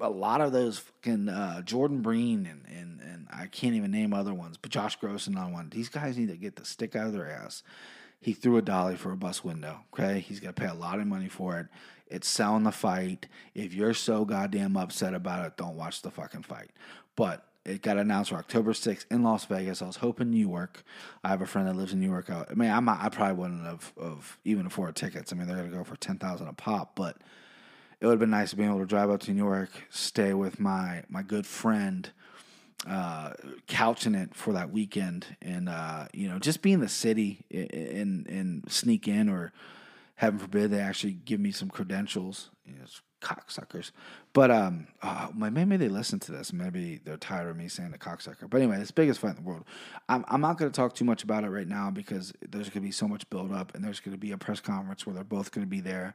a 0.00 0.08
lot 0.08 0.40
of 0.40 0.52
those 0.52 0.78
fucking 0.78 1.28
uh, 1.28 1.62
Jordan 1.62 2.02
Breen 2.02 2.46
and, 2.46 2.64
and 2.66 3.00
and 3.00 3.26
I 3.32 3.46
can't 3.46 3.74
even 3.74 3.90
name 3.90 4.14
other 4.14 4.34
ones, 4.34 4.56
but 4.56 4.70
Josh 4.70 4.96
Gross 4.96 5.26
and 5.26 5.38
on 5.38 5.52
one. 5.52 5.70
These 5.70 5.88
guys 5.88 6.16
need 6.16 6.28
to 6.28 6.36
get 6.36 6.56
the 6.56 6.64
stick 6.64 6.94
out 6.94 7.06
of 7.06 7.12
their 7.12 7.30
ass. 7.30 7.62
He 8.20 8.32
threw 8.32 8.58
a 8.58 8.62
dolly 8.62 8.96
for 8.96 9.12
a 9.12 9.16
bus 9.16 9.42
window. 9.42 9.80
Okay, 9.92 10.20
he's 10.20 10.40
gonna 10.40 10.52
pay 10.52 10.66
a 10.66 10.74
lot 10.74 11.00
of 11.00 11.06
money 11.06 11.28
for 11.28 11.58
it. 11.58 11.66
It's 12.06 12.28
selling 12.28 12.64
the 12.64 12.72
fight. 12.72 13.26
If 13.54 13.72
you're 13.72 13.94
so 13.94 14.24
goddamn 14.24 14.76
upset 14.76 15.14
about 15.14 15.46
it, 15.46 15.56
don't 15.56 15.76
watch 15.76 16.02
the 16.02 16.10
fucking 16.10 16.42
fight. 16.42 16.70
But 17.16 17.46
it 17.70 17.82
got 17.82 17.96
announced 17.96 18.30
for 18.30 18.36
October 18.36 18.72
6th 18.72 19.06
in 19.10 19.22
Las 19.22 19.44
Vegas. 19.46 19.82
I 19.82 19.86
was 19.86 19.96
hoping 19.96 20.30
New 20.30 20.46
York. 20.48 20.82
I 21.22 21.28
have 21.28 21.42
a 21.42 21.46
friend 21.46 21.68
that 21.68 21.76
lives 21.76 21.92
in 21.92 22.00
New 22.00 22.10
York. 22.10 22.30
I 22.30 22.44
mean, 22.54 22.70
I'm, 22.70 22.88
I 22.88 23.08
probably 23.08 23.34
wouldn't 23.34 23.64
have, 23.64 23.92
have 24.00 24.38
even 24.44 24.66
afford 24.66 24.96
tickets. 24.96 25.32
I 25.32 25.36
mean, 25.36 25.46
they're 25.46 25.56
going 25.56 25.70
to 25.70 25.76
go 25.76 25.84
for 25.84 25.96
10000 25.96 26.48
a 26.48 26.52
pop, 26.52 26.92
but 26.94 27.16
it 28.00 28.06
would 28.06 28.12
have 28.12 28.20
been 28.20 28.30
nice 28.30 28.50
to 28.50 28.56
be 28.56 28.64
able 28.64 28.78
to 28.78 28.86
drive 28.86 29.10
up 29.10 29.20
to 29.20 29.30
New 29.32 29.36
York, 29.36 29.70
stay 29.90 30.34
with 30.34 30.58
my, 30.58 31.04
my 31.08 31.22
good 31.22 31.46
friend, 31.46 32.10
uh, 32.88 33.32
couching 33.66 34.14
it 34.14 34.34
for 34.34 34.54
that 34.54 34.70
weekend, 34.70 35.26
and, 35.42 35.68
uh, 35.68 36.06
you 36.12 36.28
know, 36.28 36.38
just 36.38 36.62
be 36.62 36.72
in 36.72 36.80
the 36.80 36.88
city 36.88 37.44
and, 37.50 38.26
and 38.26 38.64
sneak 38.70 39.06
in 39.06 39.28
or, 39.28 39.52
heaven 40.20 40.38
forbid, 40.38 40.70
they 40.70 40.80
actually 40.80 41.14
give 41.14 41.40
me 41.40 41.50
some 41.50 41.70
credentials. 41.70 42.50
You 42.66 42.74
know, 42.74 42.84
cocksuckers. 43.22 43.90
But 44.32 44.50
um, 44.50 44.86
uh, 45.02 45.28
maybe 45.34 45.76
they 45.76 45.88
listen 45.88 46.20
to 46.20 46.32
this. 46.32 46.52
Maybe 46.52 47.00
they're 47.04 47.16
tired 47.16 47.48
of 47.48 47.56
me 47.56 47.68
saying 47.68 47.90
the 47.90 47.98
cocksucker. 47.98 48.48
But 48.48 48.58
anyway, 48.58 48.78
it's 48.78 48.88
the 48.88 48.94
biggest 48.94 49.20
fight 49.20 49.30
in 49.30 49.36
the 49.36 49.48
world. 49.48 49.64
I'm, 50.08 50.24
I'm 50.28 50.40
not 50.40 50.58
going 50.58 50.70
to 50.70 50.76
talk 50.76 50.94
too 50.94 51.04
much 51.04 51.22
about 51.22 51.44
it 51.44 51.48
right 51.48 51.66
now 51.66 51.90
because 51.90 52.32
there's 52.40 52.68
going 52.68 52.82
to 52.82 52.88
be 52.88 52.92
so 52.92 53.08
much 53.08 53.28
build 53.30 53.52
up, 53.52 53.74
and 53.74 53.82
there's 53.82 54.00
going 54.00 54.12
to 54.12 54.20
be 54.20 54.32
a 54.32 54.38
press 54.38 54.60
conference 54.60 55.06
where 55.06 55.14
they're 55.14 55.24
both 55.24 55.52
going 55.52 55.66
to 55.66 55.70
be 55.70 55.80
there. 55.80 56.14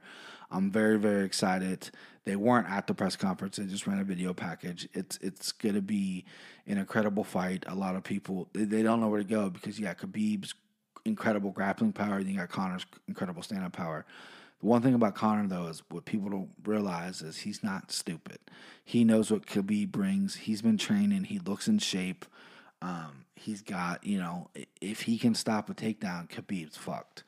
I'm 0.52 0.72
very 0.72 0.98
very 0.98 1.26
excited. 1.26 1.90
They 2.24 2.36
weren't 2.36 2.70
at 2.70 2.88
the 2.88 2.94
press 2.94 3.16
conference. 3.16 3.58
They 3.58 3.66
just 3.66 3.88
ran 3.88 4.00
a 4.00 4.04
video 4.04 4.34
package. 4.34 4.88
It's 4.94 5.18
it's 5.22 5.52
going 5.52 5.76
to 5.76 5.82
be 5.82 6.26
an 6.68 6.78
incredible 6.78 7.24
fight. 7.24 7.66
A 7.68 7.76
lot 7.76 7.96
of 7.96 8.04
people 8.04 8.48
they, 8.54 8.64
they 8.64 8.84
don't 8.84 9.02
know 9.02 9.08
where 9.08 9.24
to 9.24 9.28
go 9.28 9.50
because 9.50 9.80
got 9.80 9.98
Khabib's 9.98 10.54
incredible 11.06 11.52
grappling 11.52 11.94
power, 11.94 12.20
you 12.20 12.38
got 12.38 12.50
Conor's 12.50 12.86
incredible 13.08 13.44
stand 13.44 13.64
up 13.64 13.74
power. 13.74 14.06
The 14.60 14.66
one 14.66 14.82
thing 14.82 14.94
about 14.94 15.16
Connor 15.16 15.48
though, 15.48 15.68
is 15.68 15.84
what 15.90 16.06
people 16.06 16.30
don't 16.30 16.50
realize 16.66 17.22
is 17.22 17.38
he's 17.38 17.64
not 17.64 17.92
stupid. 17.92 18.40
He 18.84 19.04
knows 19.04 19.32
what 19.32 19.46
Khabib 19.46 19.92
brings. 19.92 20.36
He's 20.36 20.62
been 20.62 20.78
training. 20.78 21.26
He 21.26 21.40
looks 21.40 21.68
in 21.68 21.80
shape. 21.80 22.26
Um, 22.82 23.26
he's 23.36 23.62
got, 23.62 24.04
you 24.04 24.18
know, 24.20 24.50
if 24.82 25.02
he 25.02 25.18
can 25.18 25.36
stop 25.36 25.70
a 25.70 25.74
takedown, 25.74 26.30
Khabib's 26.30 26.78
fucked. 26.78 27.24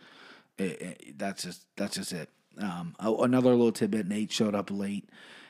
It, 0.57 0.81
it, 0.81 1.19
that's 1.19 1.43
just 1.43 1.67
that's 1.75 1.95
just 1.95 2.11
it. 2.13 2.29
Um, 2.59 2.95
another 2.99 3.51
little 3.51 3.71
tidbit: 3.71 4.07
Nate 4.07 4.31
showed 4.31 4.55
up 4.55 4.71
late, 4.71 5.07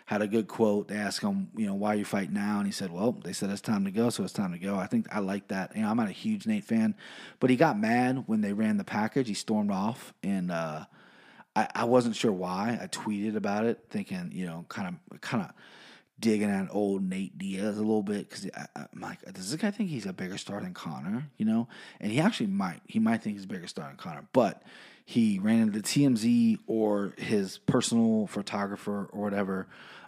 had 0.08 0.22
a 0.22 0.28
good 0.28 0.48
quote. 0.48 0.88
They 0.88 0.96
asked 0.96 1.22
him, 1.22 1.50
you 1.58 1.66
know, 1.66 1.74
why 1.74 1.96
you 1.96 2.06
fight 2.06 2.32
now, 2.32 2.60
and 2.60 2.66
he 2.66 2.72
said, 2.72 2.92
"Well, 2.94 3.12
they 3.12 3.34
said 3.34 3.50
it's 3.50 3.60
time 3.60 3.84
to 3.84 3.92
go, 3.92 4.10
so 4.10 4.24
it's 4.24 4.32
time 4.32 4.54
to 4.54 4.58
go." 4.58 4.76
I 4.76 4.88
think 4.88 5.06
I 5.12 5.20
like 5.20 5.50
that. 5.50 5.76
You 5.76 5.82
know, 5.82 5.90
I'm 5.90 5.98
not 5.98 6.08
a 6.08 6.14
huge 6.14 6.48
Nate 6.48 6.64
fan, 6.64 6.96
but 7.42 7.50
he 7.50 7.58
got 7.58 7.78
mad 7.78 8.24
when 8.26 8.40
they 8.40 8.54
ran 8.54 8.78
the 8.78 8.86
package. 8.86 9.28
He 9.28 9.34
stormed 9.34 9.70
off, 9.70 10.14
and 10.24 10.50
uh, 10.50 10.86
I, 11.58 11.68
I 11.76 11.84
wasn't 11.84 12.16
sure 12.16 12.32
why. 12.32 12.80
I 12.82 12.88
tweeted 12.88 13.36
about 13.36 13.66
it, 13.66 13.84
thinking, 13.90 14.32
you 14.34 14.46
know, 14.46 14.66
kind 14.70 14.96
of, 15.12 15.20
kind 15.20 15.44
of 15.44 15.52
digging 16.18 16.50
at 16.50 16.70
old 16.72 17.04
Nate 17.04 17.38
Diaz 17.38 17.76
a 17.76 17.82
little 17.82 18.02
bit 18.02 18.30
because 18.30 18.50
I'm 18.78 19.02
like, 19.02 19.22
does 19.34 19.52
this 19.52 19.62
guy 19.62 19.72
think 19.72 19.90
he's 19.90 20.06
a 20.06 20.14
bigger 20.14 20.38
star 20.38 20.62
than 20.62 20.74
Conor? 20.74 21.28
You 21.36 21.46
know, 21.46 21.68
and 22.00 22.14
he 22.14 22.22
actually 22.22 22.48
might. 22.48 22.80
He 22.88 23.00
might 23.00 23.24
think 23.24 23.36
he's 23.36 23.44
a 23.44 23.50
bigger 23.50 23.68
star 23.68 23.88
than 23.88 23.98
Conor, 23.98 24.26
but 24.32 24.64
he 25.10 25.40
ran 25.40 25.62
into 25.62 25.80
TMZ 25.80 26.60
or 26.68 27.14
his 27.18 27.60
personal 27.60 28.28
photographer 28.28 29.08
or 29.14 29.22
whatever. 29.22 29.66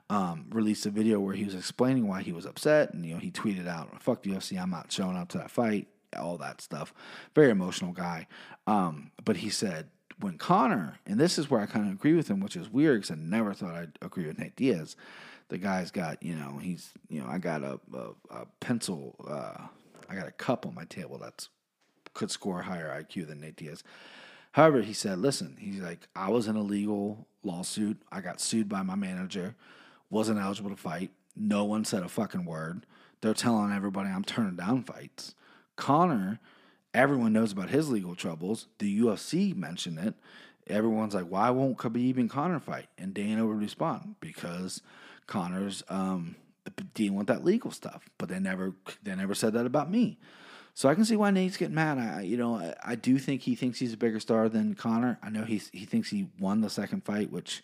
Um, 0.09 0.47
released 0.51 0.85
a 0.85 0.89
video 0.89 1.21
where 1.21 1.35
he 1.35 1.45
was 1.45 1.55
explaining 1.55 2.05
why 2.05 2.21
he 2.21 2.33
was 2.33 2.45
upset, 2.45 2.93
and 2.93 3.05
you 3.05 3.13
know 3.13 3.19
he 3.19 3.31
tweeted 3.31 3.65
out, 3.65 4.03
"Fuck 4.03 4.23
the 4.23 4.31
UFC, 4.31 4.59
I'm 4.59 4.71
not 4.71 4.91
showing 4.91 5.15
up 5.15 5.29
to 5.29 5.38
that 5.38 5.51
fight." 5.51 5.88
All 6.19 6.38
that 6.39 6.59
stuff. 6.59 6.93
Very 7.33 7.49
emotional 7.49 7.93
guy. 7.93 8.27
Um, 8.67 9.12
but 9.23 9.38
he 9.38 9.49
said 9.49 9.88
when 10.19 10.38
Conor, 10.38 10.99
and 11.05 11.17
this 11.17 11.38
is 11.38 11.49
where 11.49 11.62
I 11.62 11.65
kind 11.65 11.88
of 11.88 11.93
agree 11.93 12.13
with 12.13 12.27
him, 12.27 12.41
which 12.41 12.57
is 12.57 12.69
weird 12.69 13.01
because 13.01 13.12
I 13.12 13.15
never 13.15 13.53
thought 13.53 13.75
I'd 13.75 13.97
agree 14.01 14.25
with 14.27 14.38
Nate 14.38 14.55
Diaz. 14.55 14.97
The 15.47 15.59
guy's 15.59 15.91
got, 15.91 16.21
you 16.23 16.35
know, 16.35 16.57
he's, 16.62 16.91
you 17.07 17.21
know, 17.21 17.27
I 17.27 17.38
got 17.38 17.63
a, 17.63 17.79
a, 17.93 18.09
a 18.31 18.45
pencil, 18.59 19.15
uh, 19.27 19.67
I 20.09 20.15
got 20.15 20.27
a 20.27 20.31
cup 20.31 20.65
on 20.65 20.75
my 20.75 20.85
table 20.85 21.19
that's 21.19 21.49
could 22.15 22.31
score 22.31 22.63
higher 22.63 22.89
IQ 22.89 23.27
than 23.27 23.39
Nate 23.39 23.55
Diaz. 23.55 23.83
However, 24.51 24.81
he 24.81 24.93
said, 24.93 25.19
listen, 25.19 25.57
he's 25.59 25.79
like, 25.79 26.07
I 26.15 26.29
was 26.29 26.47
in 26.47 26.55
a 26.55 26.62
legal 26.62 27.27
lawsuit. 27.43 27.97
I 28.12 28.21
got 28.21 28.41
sued 28.41 28.67
by 28.67 28.81
my 28.81 28.95
manager, 28.95 29.55
wasn't 30.09 30.39
eligible 30.39 30.71
to 30.71 30.75
fight. 30.75 31.12
No 31.35 31.63
one 31.63 31.85
said 31.85 32.03
a 32.03 32.09
fucking 32.09 32.45
word. 32.45 32.85
They're 33.21 33.33
telling 33.33 33.71
everybody 33.71 34.09
I'm 34.09 34.23
turning 34.23 34.55
down 34.55 34.83
fights. 34.83 35.35
Conor, 35.75 36.39
Everyone 36.93 37.33
knows 37.33 37.51
about 37.51 37.69
his 37.69 37.89
legal 37.89 38.15
troubles. 38.15 38.67
The 38.79 38.99
UFC 38.99 39.55
mentioned 39.55 39.99
it. 39.99 40.15
Everyone's 40.67 41.13
like, 41.13 41.25
why 41.25 41.49
won't 41.51 41.77
Khabib 41.77 42.17
and 42.17 42.29
Conor 42.29 42.59
fight? 42.59 42.88
And 42.97 43.13
Dana 43.13 43.45
would 43.45 43.59
respond 43.59 44.15
because 44.19 44.81
Conor's 45.27 45.83
um, 45.89 46.35
dealing 46.95 47.17
with 47.17 47.27
that 47.27 47.45
legal 47.45 47.71
stuff. 47.71 48.09
But 48.17 48.29
they 48.29 48.39
never 48.39 48.73
they 49.03 49.15
never 49.15 49.35
said 49.35 49.53
that 49.53 49.65
about 49.65 49.91
me. 49.91 50.17
So 50.73 50.88
I 50.88 50.95
can 50.95 51.05
see 51.05 51.15
why 51.15 51.32
Nate's 51.32 51.58
getting 51.58 51.75
mad. 51.75 51.97
I, 51.97 52.21
you 52.21 52.38
know, 52.38 52.55
I, 52.55 52.73
I 52.86 52.95
do 52.95 53.17
think 53.17 53.41
he 53.41 53.55
thinks 53.55 53.79
he's 53.79 53.93
a 53.93 53.97
bigger 53.97 54.19
star 54.19 54.47
than 54.49 54.75
Conor. 54.75 55.19
I 55.21 55.29
know 55.29 55.43
he's 55.43 55.69
he 55.73 55.86
thinks 55.86 56.10
he 56.10 56.27
won 56.39 56.62
the 56.62 56.69
second 56.69 57.03
fight, 57.03 57.32
which 57.32 57.63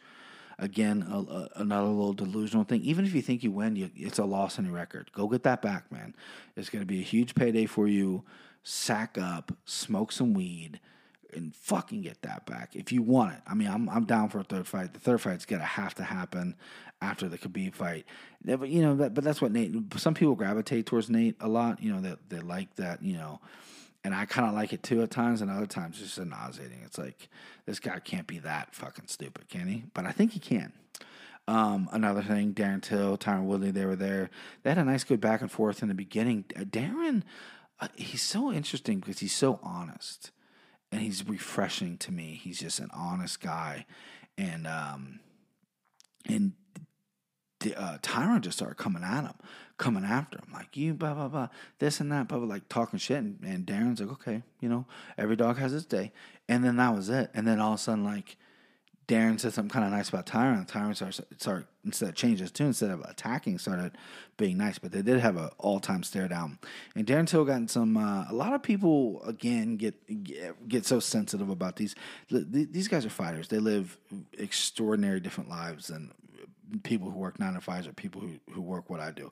again 0.59 1.05
a, 1.09 1.17
a, 1.17 1.49
another 1.55 1.87
little 1.87 2.13
delusional 2.13 2.65
thing. 2.65 2.81
Even 2.81 3.05
if 3.05 3.13
you 3.13 3.21
think 3.21 3.43
you 3.43 3.51
win, 3.51 3.75
you, 3.75 3.89
it's 3.95 4.19
a 4.19 4.25
loss 4.25 4.57
in 4.59 4.65
your 4.65 4.73
record. 4.73 5.11
Go 5.13 5.27
get 5.27 5.43
that 5.43 5.61
back, 5.61 5.91
man. 5.91 6.15
It's 6.55 6.69
going 6.69 6.81
to 6.81 6.87
be 6.87 6.99
a 6.99 7.03
huge 7.03 7.35
payday 7.35 7.65
for 7.65 7.87
you 7.87 8.23
sack 8.63 9.17
up, 9.17 9.51
smoke 9.63 10.11
some 10.11 10.33
weed, 10.33 10.79
and 11.33 11.55
fucking 11.55 12.01
get 12.01 12.21
that 12.23 12.45
back 12.45 12.75
if 12.75 12.91
you 12.91 13.01
want 13.01 13.33
it. 13.33 13.41
I 13.47 13.53
mean, 13.53 13.67
I'm 13.67 13.89
I'm 13.89 14.05
down 14.05 14.29
for 14.29 14.39
a 14.39 14.43
third 14.43 14.67
fight. 14.67 14.93
The 14.93 14.99
third 14.99 15.21
fight's 15.21 15.45
gonna 15.45 15.63
have 15.63 15.95
to 15.95 16.03
happen 16.03 16.55
after 17.05 17.29
the 17.29 17.37
Khabib 17.37 17.73
fight. 17.73 18.05
But 18.43 18.69
you 18.69 18.81
know, 18.81 18.95
but 18.95 19.23
that's 19.23 19.41
what 19.41 19.51
Nate. 19.51 19.73
Some 19.97 20.13
people 20.13 20.35
gravitate 20.35 20.85
towards 20.85 21.09
Nate 21.09 21.35
a 21.39 21.47
lot. 21.47 21.81
You 21.81 21.93
know, 21.93 22.01
they, 22.01 22.15
they 22.29 22.41
like 22.41 22.75
that. 22.75 23.01
You 23.01 23.17
know, 23.17 23.41
and 24.03 24.13
I 24.13 24.25
kind 24.25 24.47
of 24.47 24.53
like 24.53 24.73
it 24.73 24.83
too 24.83 25.01
at 25.01 25.11
times, 25.11 25.41
and 25.41 25.51
other 25.51 25.65
times 25.65 26.01
it's 26.01 26.15
just 26.15 26.27
nauseating. 26.27 26.81
It's 26.83 26.97
like 26.97 27.29
this 27.65 27.79
guy 27.79 27.99
can't 27.99 28.27
be 28.27 28.39
that 28.39 28.73
fucking 28.73 29.07
stupid, 29.07 29.49
can 29.49 29.67
he? 29.67 29.83
But 29.93 30.05
I 30.05 30.11
think 30.11 30.31
he 30.33 30.39
can. 30.39 30.73
Um, 31.47 31.89
another 31.91 32.23
thing, 32.23 32.53
Darren 32.53 32.81
Till, 32.81 33.17
Tyron 33.19 33.43
Woodley, 33.43 33.69
they 33.69 33.85
were 33.85 33.95
there. 33.95 34.31
They 34.63 34.71
had 34.71 34.79
a 34.79 34.83
nice 34.83 35.03
good 35.03 35.21
back 35.21 35.41
and 35.41 35.51
forth 35.51 35.83
in 35.83 35.89
the 35.89 35.93
beginning. 35.93 36.45
Darren, 36.55 37.21
uh, 37.79 37.89
he's 37.95 38.23
so 38.23 38.51
interesting 38.51 38.99
because 38.99 39.19
he's 39.19 39.33
so 39.33 39.59
honest 39.61 40.31
and 40.91 41.01
he's 41.01 41.27
refreshing 41.27 41.97
to 41.97 42.11
me. 42.11 42.39
He's 42.41 42.59
just 42.59 42.79
an 42.79 42.89
honest 42.93 43.41
guy, 43.41 43.85
and 44.37 44.65
um, 44.65 45.19
and 46.25 46.53
uh, 47.63 47.97
Tyron 48.01 48.41
just 48.41 48.57
started 48.57 48.75
coming 48.75 49.03
at 49.03 49.23
him, 49.23 49.33
coming 49.77 50.03
after 50.03 50.37
him, 50.37 50.47
like 50.53 50.75
you, 50.75 50.93
blah 50.93 51.13
blah 51.13 51.27
blah, 51.27 51.47
this 51.79 51.99
and 51.99 52.11
that, 52.11 52.27
blah 52.27 52.37
blah, 52.37 52.47
like 52.47 52.67
talking 52.69 52.99
shit. 52.99 53.17
And, 53.17 53.39
and 53.43 53.65
Darren's 53.65 53.99
like, 53.99 54.11
okay, 54.11 54.43
you 54.59 54.69
know, 54.69 54.85
every 55.17 55.35
dog 55.35 55.57
has 55.57 55.73
its 55.73 55.85
day. 55.85 56.11
And 56.47 56.63
then 56.63 56.77
that 56.77 56.95
was 56.95 57.09
it. 57.09 57.31
And 57.33 57.47
then 57.47 57.59
all 57.59 57.73
of 57.73 57.79
a 57.79 57.81
sudden, 57.81 58.03
like 58.03 58.37
Darren 59.07 59.39
said 59.39 59.53
something 59.53 59.69
kind 59.69 59.85
of 59.85 59.91
nice 59.91 60.09
about 60.09 60.25
Tyron. 60.25 60.67
Tyron 60.67 60.95
started, 60.95 61.25
started 61.39 61.67
instead 61.83 62.09
of 62.09 62.15
changing 62.15 62.43
his 62.43 62.51
tune, 62.51 62.67
instead 62.67 62.89
of 62.89 63.01
attacking, 63.01 63.59
started 63.59 63.91
being 64.35 64.57
nice. 64.57 64.79
But 64.79 64.91
they 64.91 65.03
did 65.03 65.19
have 65.19 65.37
an 65.37 65.49
all 65.59 65.79
time 65.79 66.01
stare 66.01 66.27
down. 66.27 66.57
And 66.95 67.05
Darren 67.05 67.27
Till 67.27 67.45
got 67.45 67.69
some. 67.69 67.97
Uh, 67.97 68.25
a 68.29 68.33
lot 68.33 68.53
of 68.53 68.63
people 68.63 69.21
again 69.23 69.77
get, 69.77 70.23
get, 70.23 70.67
get 70.67 70.85
so 70.85 70.99
sensitive 70.99 71.49
about 71.49 71.75
these. 71.75 71.93
These 72.29 72.87
guys 72.87 73.05
are 73.05 73.11
fighters. 73.11 73.47
They 73.47 73.59
live 73.59 73.97
extraordinary 74.37 75.19
different 75.19 75.49
lives 75.49 75.87
than 75.87 76.11
people 76.83 77.09
who 77.09 77.17
work 77.17 77.39
nine 77.39 77.53
to 77.53 77.61
fives 77.61 77.87
or 77.87 77.93
people 77.93 78.21
who 78.21 78.33
who 78.51 78.61
work 78.61 78.89
what 78.89 78.99
I 78.99 79.11
do. 79.11 79.31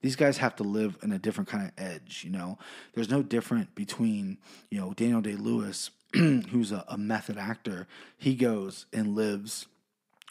These 0.00 0.16
guys 0.16 0.36
have 0.36 0.54
to 0.56 0.64
live 0.64 0.98
in 1.02 1.12
a 1.12 1.18
different 1.18 1.48
kind 1.48 1.64
of 1.64 1.72
edge. 1.78 2.22
You 2.24 2.30
know, 2.30 2.58
there's 2.94 3.08
no 3.08 3.22
different 3.22 3.74
between 3.74 4.38
you 4.70 4.80
know 4.80 4.92
Daniel 4.94 5.20
Day 5.20 5.36
Lewis 5.36 5.90
who's 6.50 6.70
a, 6.70 6.84
a 6.86 6.96
method 6.96 7.36
actor, 7.36 7.88
he 8.16 8.34
goes 8.36 8.86
and 8.92 9.16
lives 9.16 9.66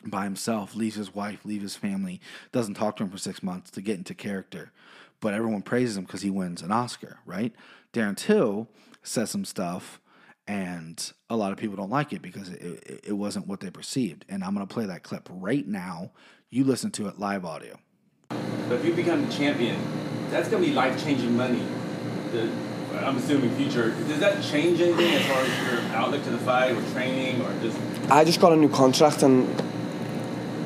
by 0.05 0.23
himself, 0.23 0.75
leaves 0.75 0.95
his 0.95 1.13
wife, 1.13 1.43
leaves 1.43 1.63
his 1.63 1.75
family, 1.75 2.21
doesn't 2.51 2.75
talk 2.75 2.95
to 2.95 3.03
him 3.03 3.09
for 3.09 3.17
six 3.17 3.43
months 3.43 3.69
to 3.71 3.81
get 3.81 3.97
into 3.97 4.13
character. 4.13 4.71
But 5.19 5.33
everyone 5.33 5.61
praises 5.61 5.97
him 5.97 6.05
because 6.05 6.21
he 6.21 6.29
wins 6.29 6.61
an 6.61 6.71
Oscar, 6.71 7.19
right? 7.25 7.53
Darren 7.91 8.15
Till 8.15 8.69
says 9.01 9.29
some 9.29 9.45
stuff, 9.45 9.99
and 10.47 11.11
a 11.29 11.35
lot 11.35 11.51
of 11.51 11.57
people 11.57 11.75
don't 11.75 11.89
like 11.89 12.13
it 12.13 12.21
because 12.21 12.49
it, 12.49 12.61
it, 12.61 13.05
it 13.07 13.13
wasn't 13.13 13.47
what 13.47 13.59
they 13.59 13.69
perceived. 13.69 14.25
And 14.29 14.43
I'm 14.43 14.53
going 14.53 14.65
to 14.65 14.73
play 14.73 14.85
that 14.85 15.03
clip 15.03 15.27
right 15.31 15.67
now. 15.67 16.11
You 16.53 16.63
listen 16.63 16.91
to 16.91 17.07
it 17.07 17.17
live 17.17 17.45
audio. 17.45 17.79
But 18.29 18.73
if 18.73 18.85
you 18.85 18.93
become 18.93 19.25
the 19.25 19.33
champion, 19.33 19.75
that's 20.29 20.49
going 20.49 20.61
to 20.61 20.69
be 20.69 20.75
life 20.75 21.03
changing 21.03 21.35
money. 21.35 21.63
The, 22.31 22.47
I'm 22.99 23.17
assuming 23.17 23.55
future. 23.55 23.89
Does 23.89 24.19
that 24.19 24.43
change 24.43 24.79
anything 24.79 25.15
as 25.15 25.25
far 25.25 25.41
as 25.41 25.71
your 25.71 25.81
outlook 25.95 26.23
to 26.25 26.29
the 26.29 26.37
fight 26.37 26.73
or 26.73 26.81
training 26.91 27.41
or 27.41 27.51
just? 27.59 27.75
I 28.11 28.23
just 28.23 28.39
got 28.39 28.53
a 28.53 28.55
new 28.55 28.69
contract 28.69 29.23
and 29.23 29.49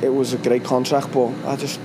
it 0.04 0.10
was 0.10 0.34
a 0.34 0.38
great 0.38 0.66
contract, 0.66 1.14
but 1.14 1.30
I 1.46 1.56
just 1.56 1.80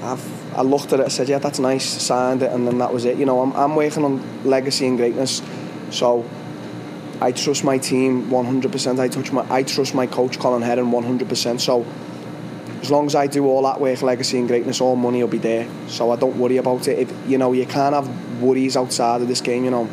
I've, 0.00 0.56
I 0.56 0.62
looked 0.62 0.94
at 0.94 1.00
it, 1.00 1.04
I 1.04 1.08
said, 1.08 1.28
yeah, 1.28 1.38
that's 1.38 1.58
nice, 1.58 1.84
signed 1.84 2.42
it, 2.42 2.50
and 2.52 2.66
then 2.66 2.78
that 2.78 2.90
was 2.90 3.04
it. 3.04 3.18
You 3.18 3.26
know, 3.26 3.42
I'm, 3.42 3.52
I'm 3.52 3.76
working 3.76 4.02
on 4.02 4.46
legacy 4.48 4.86
and 4.86 4.96
greatness, 4.96 5.42
so 5.90 6.24
I 7.20 7.32
trust 7.32 7.64
my 7.64 7.76
team 7.76 8.30
100%. 8.30 8.98
I 8.98 9.08
touch 9.08 9.30
my, 9.30 9.46
I 9.54 9.62
trust 9.62 9.94
my 9.94 10.06
coach 10.06 10.38
Colin 10.38 10.62
Heron 10.62 10.90
100%. 10.90 11.60
So 11.60 11.84
as 12.82 12.90
long 12.90 13.06
as 13.06 13.14
I 13.14 13.28
do 13.28 13.46
all 13.46 13.62
that 13.62 13.80
work, 13.80 14.02
legacy 14.02 14.38
and 14.38 14.48
greatness, 14.48 14.80
all 14.80 14.96
money 14.96 15.22
will 15.22 15.30
be 15.30 15.38
there. 15.38 15.68
So 15.86 16.10
I 16.10 16.16
don't 16.16 16.36
worry 16.36 16.56
about 16.56 16.88
it. 16.88 16.98
If, 16.98 17.30
you 17.30 17.38
know, 17.38 17.52
you 17.52 17.64
can't 17.64 17.94
have 17.94 18.42
worries 18.42 18.76
outside 18.76 19.22
of 19.22 19.28
this 19.28 19.40
game. 19.40 19.64
You 19.64 19.70
know, 19.70 19.88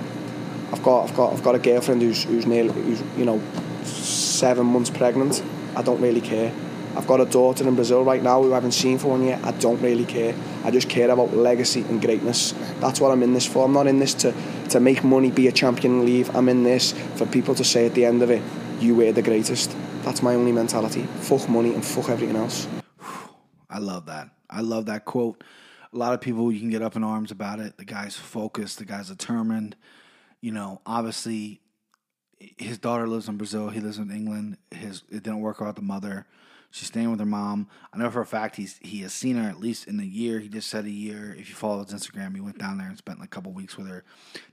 I've 0.74 0.82
got, 0.82 1.08
I've 1.08 1.16
got, 1.16 1.34
I've 1.34 1.44
got 1.44 1.54
a 1.54 1.60
girlfriend 1.60 2.02
who's, 2.02 2.24
who's 2.24 2.48
nearly, 2.48 2.74
who's, 2.74 3.02
you 3.16 3.26
know, 3.26 3.42
seven 3.84 4.66
months 4.66 4.90
pregnant. 4.90 5.44
I 5.76 5.84
don't 5.84 6.02
really 6.02 6.22
care. 6.22 6.52
I've 6.96 7.06
got 7.06 7.22
a 7.22 7.26
daughter 7.26 7.68
in 7.68 7.76
Brazil 7.76 8.04
right 8.04 8.22
now 8.22 8.42
who 8.42 8.52
I 8.52 8.56
haven't 8.56 8.72
seen 8.72 8.98
for 8.98 9.10
one 9.10 9.24
year. 9.24 9.40
I 9.44 9.52
don't 9.52 9.80
really 9.82 10.06
care. 10.06 10.36
I 10.64 10.72
just 10.72 10.90
care 10.90 11.12
about 11.12 11.34
legacy 11.34 11.82
and 11.82 12.02
greatness. 12.02 12.54
That's 12.80 13.00
what 13.00 13.12
I'm 13.12 13.22
in 13.22 13.34
this 13.34 13.46
for. 13.46 13.66
I'm 13.66 13.74
not 13.74 13.86
in 13.86 14.00
this 14.00 14.16
to, 14.16 14.34
to 14.70 14.80
make 14.80 15.04
money, 15.04 15.30
be 15.30 15.48
a 15.48 15.52
champion 15.52 16.06
leave. 16.06 16.36
I'm 16.36 16.50
in 16.50 16.64
this 16.64 16.94
for 17.16 17.28
people 17.28 17.54
to 17.56 17.64
say 17.64 17.86
at 17.86 17.94
the 17.94 18.06
end 18.06 18.24
of 18.24 18.32
it, 18.32 18.42
you 18.80 18.96
were 18.96 19.12
the 19.12 19.22
greatest. 19.22 19.76
That's 20.02 20.24
my 20.24 20.34
only 20.34 20.52
mentality. 20.52 21.04
Fuck 21.22 21.48
money 21.48 21.74
and 21.74 21.86
fuck 21.86 22.10
everything 22.10 22.36
else. 22.36 22.68
I 23.70 23.80
love 23.80 24.08
that. 24.08 24.30
I 24.50 24.62
love 24.62 24.88
that 24.88 25.06
quote. 25.06 25.44
A 25.92 25.98
lot 25.98 26.14
of 26.14 26.22
people 26.22 26.52
you 26.52 26.60
can 26.60 26.70
get 26.70 26.82
up 26.82 26.96
in 26.96 27.04
arms 27.04 27.32
about 27.32 27.60
it. 27.60 27.78
The 27.78 27.86
guy's 27.86 28.16
focused. 28.16 28.78
The 28.78 28.86
guy's 28.86 29.10
determined. 29.10 29.76
You 30.42 30.52
know, 30.52 30.82
obviously, 30.86 31.62
his 32.58 32.78
daughter 32.78 33.08
lives 33.08 33.28
in 33.28 33.38
Brazil. 33.38 33.70
He 33.70 33.80
lives 33.80 33.98
in 33.98 34.12
England. 34.12 34.58
His 34.72 35.04
it 35.10 35.24
didn't 35.24 35.42
work 35.42 35.58
out 35.62 35.76
the 35.76 35.82
mother. 35.82 36.26
She's 36.72 36.88
staying 36.88 37.10
with 37.10 37.20
her 37.20 37.26
mom. 37.26 37.68
I 37.92 37.98
know 37.98 38.12
for 38.12 38.22
a 38.22 38.26
fact 38.26 38.56
he's 38.56 38.78
he 38.82 39.00
has 39.00 39.14
seen 39.14 39.38
her 39.38 39.50
at 39.50 39.60
least 39.60 39.88
in 39.88 40.00
a 40.00 40.04
year. 40.04 40.40
He 40.40 40.50
just 40.50 40.70
said 40.70 40.86
a 40.86 40.92
year. 40.92 41.36
If 41.38 41.50
you 41.50 41.56
follow 41.56 41.84
his 41.84 41.94
Instagram, 41.94 42.36
he 42.36 42.42
went 42.42 42.60
down 42.60 42.78
there 42.78 42.88
and 42.88 42.98
spent 42.98 43.20
like 43.20 43.28
a 43.28 43.30
couple 43.30 43.52
weeks 43.52 43.78
with 43.78 43.88
her. 43.88 44.04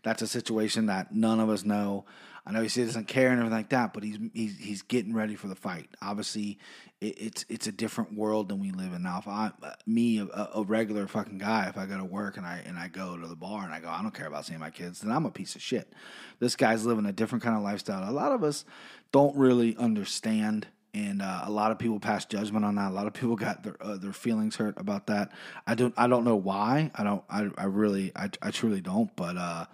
That's 0.03 0.23
a 0.23 0.27
situation 0.27 0.87
that 0.87 1.15
none 1.15 1.41
of 1.41 1.51
us 1.51 1.65
know. 1.65 2.07
I 2.47 2.53
know 2.53 2.63
he 2.63 2.69
says 2.69 2.77
he 2.77 2.87
doesn't 2.87 3.09
care 3.09 3.31
and 3.31 3.39
everything 3.39 3.57
like 3.59 3.71
that, 3.71 3.93
but 3.93 4.05
he's 4.05 4.19
he's 4.33 4.57
he's 4.57 4.83
getting 4.83 5.13
ready 5.13 5.35
for 5.35 5.49
the 5.49 5.57
fight. 5.57 5.89
Obviously, 6.01 6.59
it, 7.01 7.19
it's 7.19 7.45
it's 7.49 7.67
a 7.67 7.73
different 7.73 8.15
world 8.15 8.49
than 8.49 8.61
we 8.61 8.71
live 8.71 8.93
in 8.93 9.03
now. 9.03 9.19
If 9.19 9.27
I 9.27 9.51
me 9.85 10.21
a, 10.21 10.51
a 10.55 10.63
regular 10.63 11.09
fucking 11.09 11.39
guy, 11.39 11.69
if 11.69 11.77
I 11.77 11.87
go 11.87 11.99
to 11.99 12.05
work 12.05 12.37
and 12.37 12.47
I 12.47 12.63
and 12.65 12.79
I 12.79 12.87
go 12.87 13.17
to 13.17 13.27
the 13.27 13.35
bar 13.35 13.65
and 13.65 13.75
I 13.75 13.81
go, 13.81 13.89
I 13.89 14.01
don't 14.01 14.15
care 14.15 14.29
about 14.29 14.47
seeing 14.47 14.61
my 14.61 14.71
kids, 14.71 15.01
then 15.01 15.11
I'm 15.11 15.27
a 15.27 15.31
piece 15.31 15.57
of 15.57 15.63
shit. 15.63 15.93
This 16.39 16.55
guy's 16.55 16.87
living 16.87 17.07
a 17.07 17.13
different 17.13 17.43
kind 17.43 17.57
of 17.57 17.63
lifestyle. 17.63 18.09
A 18.09 18.13
lot 18.13 18.31
of 18.31 18.45
us 18.45 18.65
don't 19.11 19.37
really 19.37 19.77
understand 19.77 20.69
and 20.97 21.21
uh, 21.21 21.43
a 21.45 21.51
lot 21.51 21.73
of 21.73 21.79
people 21.79 22.01
pass 22.01 22.25
judgment 22.25 22.65
on 22.65 22.77
that. 22.77 22.91
A 22.91 22.95
lot 22.95 23.07
of 23.07 23.13
people 23.13 23.37
got 23.37 23.63
their 23.63 23.77
uh, 23.83 23.99
their 23.99 24.15
feelings 24.15 24.57
hurt 24.57 24.75
about 24.79 25.09
that. 25.09 25.31
I 25.67 25.75
don't 25.75 25.93
I 25.97 26.07
don't 26.07 26.25
know 26.25 26.37
why. 26.37 26.91
I 26.95 27.05
don't 27.05 27.23
I, 27.29 27.51
I 27.59 27.65
really 27.65 28.13
I, 28.17 28.31
I 28.41 28.51
truly 28.51 28.81
don't. 28.81 29.15
But 29.15 29.37
uh, 29.37 29.67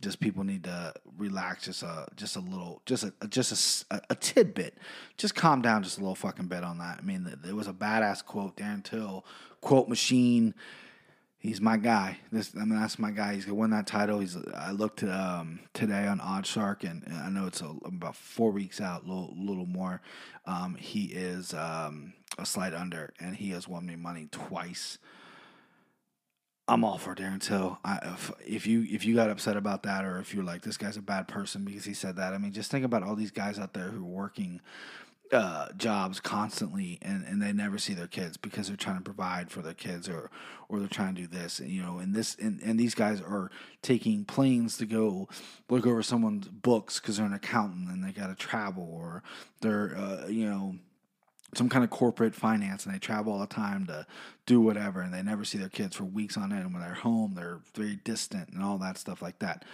just 0.00 0.20
people 0.20 0.44
need 0.44 0.64
to 0.64 0.94
relax 1.18 1.64
just 1.64 1.82
a 1.82 2.06
just 2.16 2.36
a 2.36 2.40
little 2.40 2.82
just 2.86 3.04
a 3.04 3.12
just 3.28 3.84
a, 3.90 4.00
a, 4.10 4.14
tidbit. 4.14 4.76
Just 5.16 5.34
calm 5.34 5.62
down 5.62 5.82
just 5.82 5.98
a 5.98 6.00
little 6.00 6.14
fucking 6.14 6.46
bit 6.46 6.64
on 6.64 6.78
that. 6.78 6.98
I 6.98 7.02
mean, 7.02 7.30
there 7.42 7.54
was 7.54 7.68
a 7.68 7.72
badass 7.72 8.24
quote. 8.24 8.56
Darren 8.56 8.82
Till 8.82 9.24
quote 9.60 9.88
machine 9.88 10.54
he's 11.40 11.60
my 11.60 11.76
guy. 11.76 12.18
This 12.30 12.52
I 12.54 12.60
mean 12.60 12.78
that's 12.78 12.98
my 12.98 13.10
guy. 13.10 13.34
He's 13.34 13.44
gonna 13.44 13.56
win 13.56 13.70
that 13.70 13.86
title. 13.86 14.20
He's 14.20 14.36
I 14.54 14.70
looked 14.70 15.02
um, 15.02 15.60
today 15.72 16.06
on 16.06 16.20
OddsShark 16.20 16.88
and, 16.88 17.02
and 17.04 17.16
I 17.16 17.28
know 17.30 17.46
it's 17.46 17.62
a, 17.62 17.74
about 17.84 18.14
four 18.14 18.52
weeks 18.52 18.80
out, 18.80 19.04
a 19.04 19.08
little, 19.08 19.34
little 19.36 19.66
more. 19.66 20.00
Um, 20.46 20.76
he 20.76 21.06
is 21.06 21.52
um, 21.54 22.12
a 22.38 22.46
slight 22.46 22.74
under, 22.74 23.12
and 23.18 23.34
he 23.34 23.50
has 23.50 23.66
won 23.66 23.86
me 23.86 23.96
money 23.96 24.28
twice. 24.30 24.98
I'm 26.70 26.84
all 26.84 26.98
for 26.98 27.16
Darren 27.16 27.42
Till. 27.42 27.80
I, 27.84 27.98
if, 28.14 28.30
if 28.46 28.66
you 28.66 28.86
if 28.88 29.04
you 29.04 29.16
got 29.16 29.28
upset 29.28 29.56
about 29.56 29.82
that, 29.82 30.04
or 30.04 30.20
if 30.20 30.32
you're 30.32 30.44
like 30.44 30.62
this 30.62 30.76
guy's 30.76 30.96
a 30.96 31.02
bad 31.02 31.26
person 31.26 31.64
because 31.64 31.84
he 31.84 31.94
said 31.94 32.14
that, 32.16 32.32
I 32.32 32.38
mean, 32.38 32.52
just 32.52 32.70
think 32.70 32.84
about 32.84 33.02
all 33.02 33.16
these 33.16 33.32
guys 33.32 33.58
out 33.58 33.74
there 33.74 33.88
who 33.88 34.04
are 34.04 34.08
working 34.08 34.60
uh, 35.32 35.66
jobs 35.76 36.20
constantly 36.20 36.98
and, 37.02 37.24
and 37.24 37.42
they 37.42 37.52
never 37.52 37.76
see 37.76 37.92
their 37.92 38.06
kids 38.06 38.36
because 38.36 38.68
they're 38.68 38.76
trying 38.76 38.98
to 38.98 39.02
provide 39.02 39.50
for 39.50 39.62
their 39.62 39.74
kids 39.74 40.08
or 40.08 40.30
or 40.68 40.78
they're 40.78 40.88
trying 40.88 41.14
to 41.14 41.22
do 41.22 41.26
this 41.26 41.58
and 41.58 41.70
you 41.70 41.82
know 41.82 41.98
and 41.98 42.14
this 42.14 42.36
and, 42.36 42.60
and 42.62 42.78
these 42.78 42.94
guys 42.94 43.20
are 43.20 43.50
taking 43.82 44.24
planes 44.24 44.76
to 44.76 44.86
go 44.86 45.28
look 45.68 45.86
over 45.86 46.02
someone's 46.02 46.48
books 46.48 47.00
because 47.00 47.16
they're 47.16 47.26
an 47.26 47.32
accountant 47.32 47.88
and 47.90 48.04
they 48.04 48.12
got 48.12 48.26
to 48.26 48.34
travel 48.34 48.88
or 48.92 49.22
they're 49.60 49.96
uh, 49.96 50.26
you 50.28 50.48
know 50.48 50.74
some 51.54 51.68
kind 51.68 51.84
of 51.84 51.90
corporate 51.90 52.34
finance 52.34 52.84
and 52.84 52.94
they 52.94 52.98
travel 52.98 53.32
all 53.32 53.40
the 53.40 53.46
time 53.46 53.86
to 53.86 54.06
do 54.46 54.60
whatever 54.60 55.00
and 55.00 55.12
they 55.12 55.22
never 55.22 55.44
see 55.44 55.58
their 55.58 55.68
kids 55.68 55.96
for 55.96 56.04
weeks 56.04 56.36
on 56.36 56.52
end 56.52 56.62
and 56.62 56.72
when 56.72 56.82
they're 56.82 56.94
home 56.94 57.34
they're 57.34 57.60
very 57.74 57.96
distant 57.96 58.48
and 58.50 58.62
all 58.62 58.78
that 58.78 58.96
stuff 58.96 59.20
like 59.20 59.38
that 59.40 59.64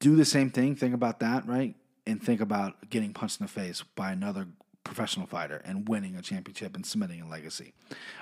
do 0.00 0.16
the 0.16 0.24
same 0.24 0.50
thing 0.50 0.74
think 0.74 0.94
about 0.94 1.20
that 1.20 1.46
right 1.46 1.74
and 2.06 2.22
think 2.22 2.40
about 2.40 2.90
getting 2.90 3.12
punched 3.12 3.40
in 3.40 3.46
the 3.46 3.52
face 3.52 3.82
by 3.94 4.12
another 4.12 4.46
professional 4.84 5.26
fighter 5.26 5.62
and 5.64 5.88
winning 5.88 6.14
a 6.14 6.22
championship 6.22 6.76
and 6.76 6.84
cementing 6.84 7.22
a 7.22 7.28
legacy. 7.28 7.72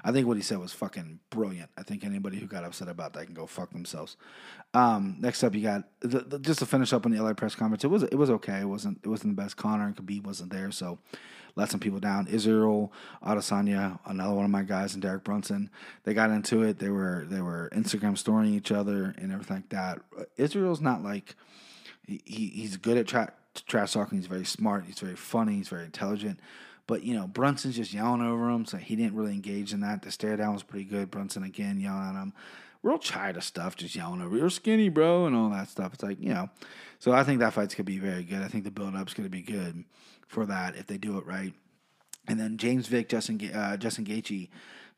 I 0.05 0.13
think 0.13 0.27
what 0.27 0.37
he 0.37 0.43
said 0.43 0.59
was 0.59 0.73
fucking 0.73 1.19
brilliant. 1.29 1.71
I 1.77 1.83
think 1.83 2.05
anybody 2.05 2.39
who 2.39 2.47
got 2.47 2.65
upset 2.65 2.89
about 2.89 3.13
that 3.15 3.27
can 3.27 3.35
go 3.35 3.47
fuck 3.47 3.71
themselves. 3.73 4.17
Um, 4.73 5.17
next 5.21 5.43
up, 5.43 5.55
you 5.55 5.63
got 5.63 5.85
the, 6.01 6.21
the, 6.21 6.39
just 6.39 6.61
to 6.61 6.67
finish 6.67 6.93
up 6.93 7.05
on 7.05 7.13
the 7.13 7.21
LA 7.21 7.35
press 7.35 7.57
conference. 7.57 7.85
It 7.85 7.89
was 7.89 8.05
it 8.05 8.15
was 8.15 8.31
okay. 8.31 8.61
It 8.61 8.69
wasn't 8.69 9.01
it 9.03 9.09
wasn't 9.09 9.37
the 9.37 9.43
best. 9.43 9.57
Conor 9.57 9.87
and 9.87 9.97
Khabib 9.97 10.25
wasn't 10.25 10.53
there, 10.53 10.71
so 10.71 10.99
let 11.55 11.71
some 11.71 11.81
people 11.81 12.01
down. 12.01 12.27
Israel 12.29 12.93
Adesanya, 13.23 13.99
another 14.07 14.35
one 14.35 14.45
of 14.45 14.51
my 14.51 14.63
guys, 14.63 14.95
and 14.95 15.03
Derek 15.03 15.25
Brunson. 15.25 15.71
They 16.05 16.15
got 16.15 16.31
into 16.31 16.63
it. 16.63 16.79
They 16.79 16.91
were 16.91 17.27
they 17.29 17.41
were 17.41 17.69
Instagram 17.73 18.17
storing 18.17 18.55
each 18.55 18.73
other 18.73 19.15
and 19.19 19.33
everything 19.33 19.57
like 19.57 19.69
that. 19.71 20.01
Israel's 20.37 20.81
not 20.81 21.03
like 21.03 21.35
he, 22.07 22.21
he's 22.27 22.77
good 22.77 22.97
at 22.97 23.07
track 23.07 23.35
trash 23.67 23.93
talking. 23.93 24.19
He's 24.19 24.27
very 24.27 24.45
smart. 24.45 24.85
He's 24.87 24.99
very 24.99 25.17
funny. 25.17 25.57
He's 25.57 25.69
very 25.69 25.85
intelligent. 25.85 26.41
But 26.87 27.05
you 27.05 27.15
know, 27.15 27.27
Brunson's 27.27 27.77
just 27.77 27.95
yelling 27.95 28.23
over 28.23 28.51
him, 28.51 28.65
so 28.65 28.77
he 28.77 28.97
didn't 28.97 29.15
really 29.15 29.33
engage 29.33 29.73
in 29.73 29.81
that. 29.81 30.03
The 30.03 30.11
stare 30.11 30.37
down 30.37 30.55
was 30.55 30.63
pretty 30.63 30.85
good. 30.85 31.11
Brunson 31.11 31.43
again 31.43 31.81
yelling 31.81 32.09
at 32.09 32.21
him, 32.21 32.33
real 32.83 32.99
tired 32.99 33.37
of 33.37 33.45
stuff, 33.45 33.77
just 33.77 33.95
yelling 33.95 34.23
over, 34.23 34.37
"You're 34.37 34.51
skinny, 34.51 34.89
bro," 34.89 35.27
and 35.27 35.35
all 35.37 35.51
that 35.51 35.69
stuff. 35.69 35.95
It's 35.95 36.03
like 36.03 36.21
you 36.21 36.31
know, 36.31 36.51
so 36.99 37.13
I 37.13 37.25
think 37.25 37.41
that 37.41 37.53
fight's 37.53 37.75
gonna 37.75 37.85
be 37.85 37.99
very 37.99 38.25
good. 38.25 38.43
I 38.43 38.49
think 38.49 38.65
the 38.65 38.71
build 38.71 38.95
up's 38.95 39.15
gonna 39.15 39.29
be 39.29 39.43
good 39.43 39.85
for 40.27 40.47
that 40.47 40.77
if 40.77 40.87
they 40.87 40.99
do 40.99 41.19
it 41.19 41.27
right. 41.27 41.55
And 42.29 42.39
then 42.39 42.57
James 42.57 42.87
Vick, 42.87 43.09
Justin 43.09 43.41
uh, 43.55 43.77
Justin 43.77 44.05
Gaethje, 44.05 44.49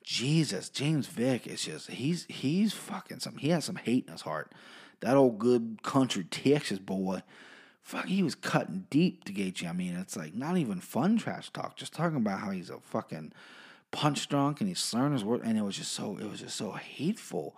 Jesus, 0.02 0.68
James 0.68 1.06
Vick 1.06 1.46
is 1.46 1.64
just 1.64 1.90
he's 1.90 2.26
he's 2.28 2.72
fucking 2.72 3.20
some. 3.20 3.36
He 3.36 3.48
has 3.50 3.64
some 3.64 3.76
hate 3.76 4.06
in 4.06 4.12
his 4.12 4.22
heart. 4.22 4.52
That 5.00 5.16
old 5.16 5.38
good 5.38 5.82
country 5.82 6.24
Texas 6.24 6.78
boy 6.78 7.22
fuck, 7.84 8.06
he 8.06 8.22
was 8.22 8.34
cutting 8.34 8.86
deep 8.90 9.24
to 9.24 9.32
Gaethje. 9.32 9.68
I 9.68 9.72
mean, 9.72 9.94
it's 9.94 10.16
like 10.16 10.34
not 10.34 10.56
even 10.56 10.80
fun 10.80 11.18
trash 11.18 11.50
talk. 11.50 11.76
Just 11.76 11.92
talking 11.92 12.16
about 12.16 12.40
how 12.40 12.50
he's 12.50 12.70
a 12.70 12.80
fucking 12.80 13.32
punch 13.94 14.28
drunk 14.28 14.60
and 14.60 14.68
he's 14.68 14.80
slurring 14.80 15.12
his 15.12 15.24
word, 15.24 15.42
and 15.44 15.56
it 15.56 15.62
was 15.62 15.76
just 15.76 15.92
so 15.92 16.18
it 16.20 16.28
was 16.28 16.40
just 16.40 16.56
so 16.56 16.72
hateful. 16.72 17.54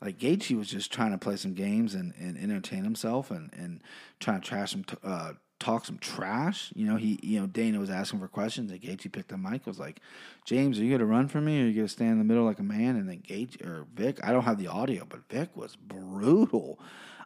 Like 0.00 0.18
Gaethje 0.18 0.56
was 0.56 0.68
just 0.68 0.92
trying 0.92 1.10
to 1.10 1.18
play 1.18 1.36
some 1.36 1.54
games 1.54 1.94
and, 1.94 2.14
and 2.18 2.38
entertain 2.38 2.84
himself 2.84 3.30
and, 3.30 3.50
and 3.52 3.80
trying 4.20 4.40
to 4.40 4.46
trash 4.46 4.72
some 4.72 4.84
t- 4.84 4.96
uh, 5.02 5.32
talk 5.58 5.84
some 5.84 5.98
trash. 5.98 6.72
You 6.76 6.86
know, 6.86 6.96
he 6.96 7.18
you 7.22 7.40
know 7.40 7.46
Dana 7.46 7.80
was 7.80 7.90
asking 7.90 8.20
for 8.20 8.28
questions 8.28 8.70
and 8.70 8.80
Gaethje 8.80 9.10
picked 9.10 9.28
the 9.28 9.38
mic. 9.38 9.66
Was 9.66 9.80
like, 9.80 10.00
James, 10.44 10.78
are 10.78 10.84
you 10.84 10.92
gonna 10.92 11.04
run 11.04 11.26
for 11.26 11.40
me 11.40 11.60
or 11.60 11.64
are 11.64 11.66
you 11.66 11.74
gonna 11.74 11.88
stand 11.88 12.12
in 12.12 12.18
the 12.18 12.24
middle 12.24 12.44
like 12.44 12.60
a 12.60 12.64
man? 12.64 12.96
And 12.96 13.08
then 13.08 13.22
Gaethje 13.26 13.66
or 13.66 13.86
Vick, 13.94 14.20
I 14.22 14.30
don't 14.32 14.44
have 14.44 14.58
the 14.58 14.68
audio, 14.68 15.04
but 15.08 15.28
Vick 15.28 15.56
was 15.56 15.74
brutal. 15.74 16.78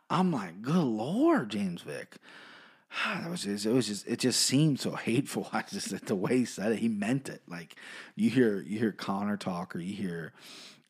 I'm 0.08 0.32
like, 0.32 0.62
good 0.62 0.76
lord, 0.76 1.50
James 1.50 1.82
Vick. 1.82 2.16
That 3.04 3.30
was 3.30 3.44
just, 3.44 3.66
it 3.66 3.72
was 3.72 3.86
just 3.86 4.06
it 4.06 4.18
just 4.18 4.40
seemed 4.40 4.80
so 4.80 4.92
hateful. 4.92 5.48
I 5.52 5.62
just 5.62 6.06
the 6.06 6.14
way 6.14 6.38
he 6.38 6.44
said 6.44 6.72
it, 6.72 6.78
he 6.78 6.88
meant 6.88 7.28
it. 7.28 7.42
Like 7.48 7.76
you 8.16 8.30
hear 8.30 8.60
you 8.60 8.78
hear 8.78 8.92
Conor 8.92 9.36
talk 9.36 9.74
or 9.74 9.80
you 9.80 9.94
hear 9.94 10.32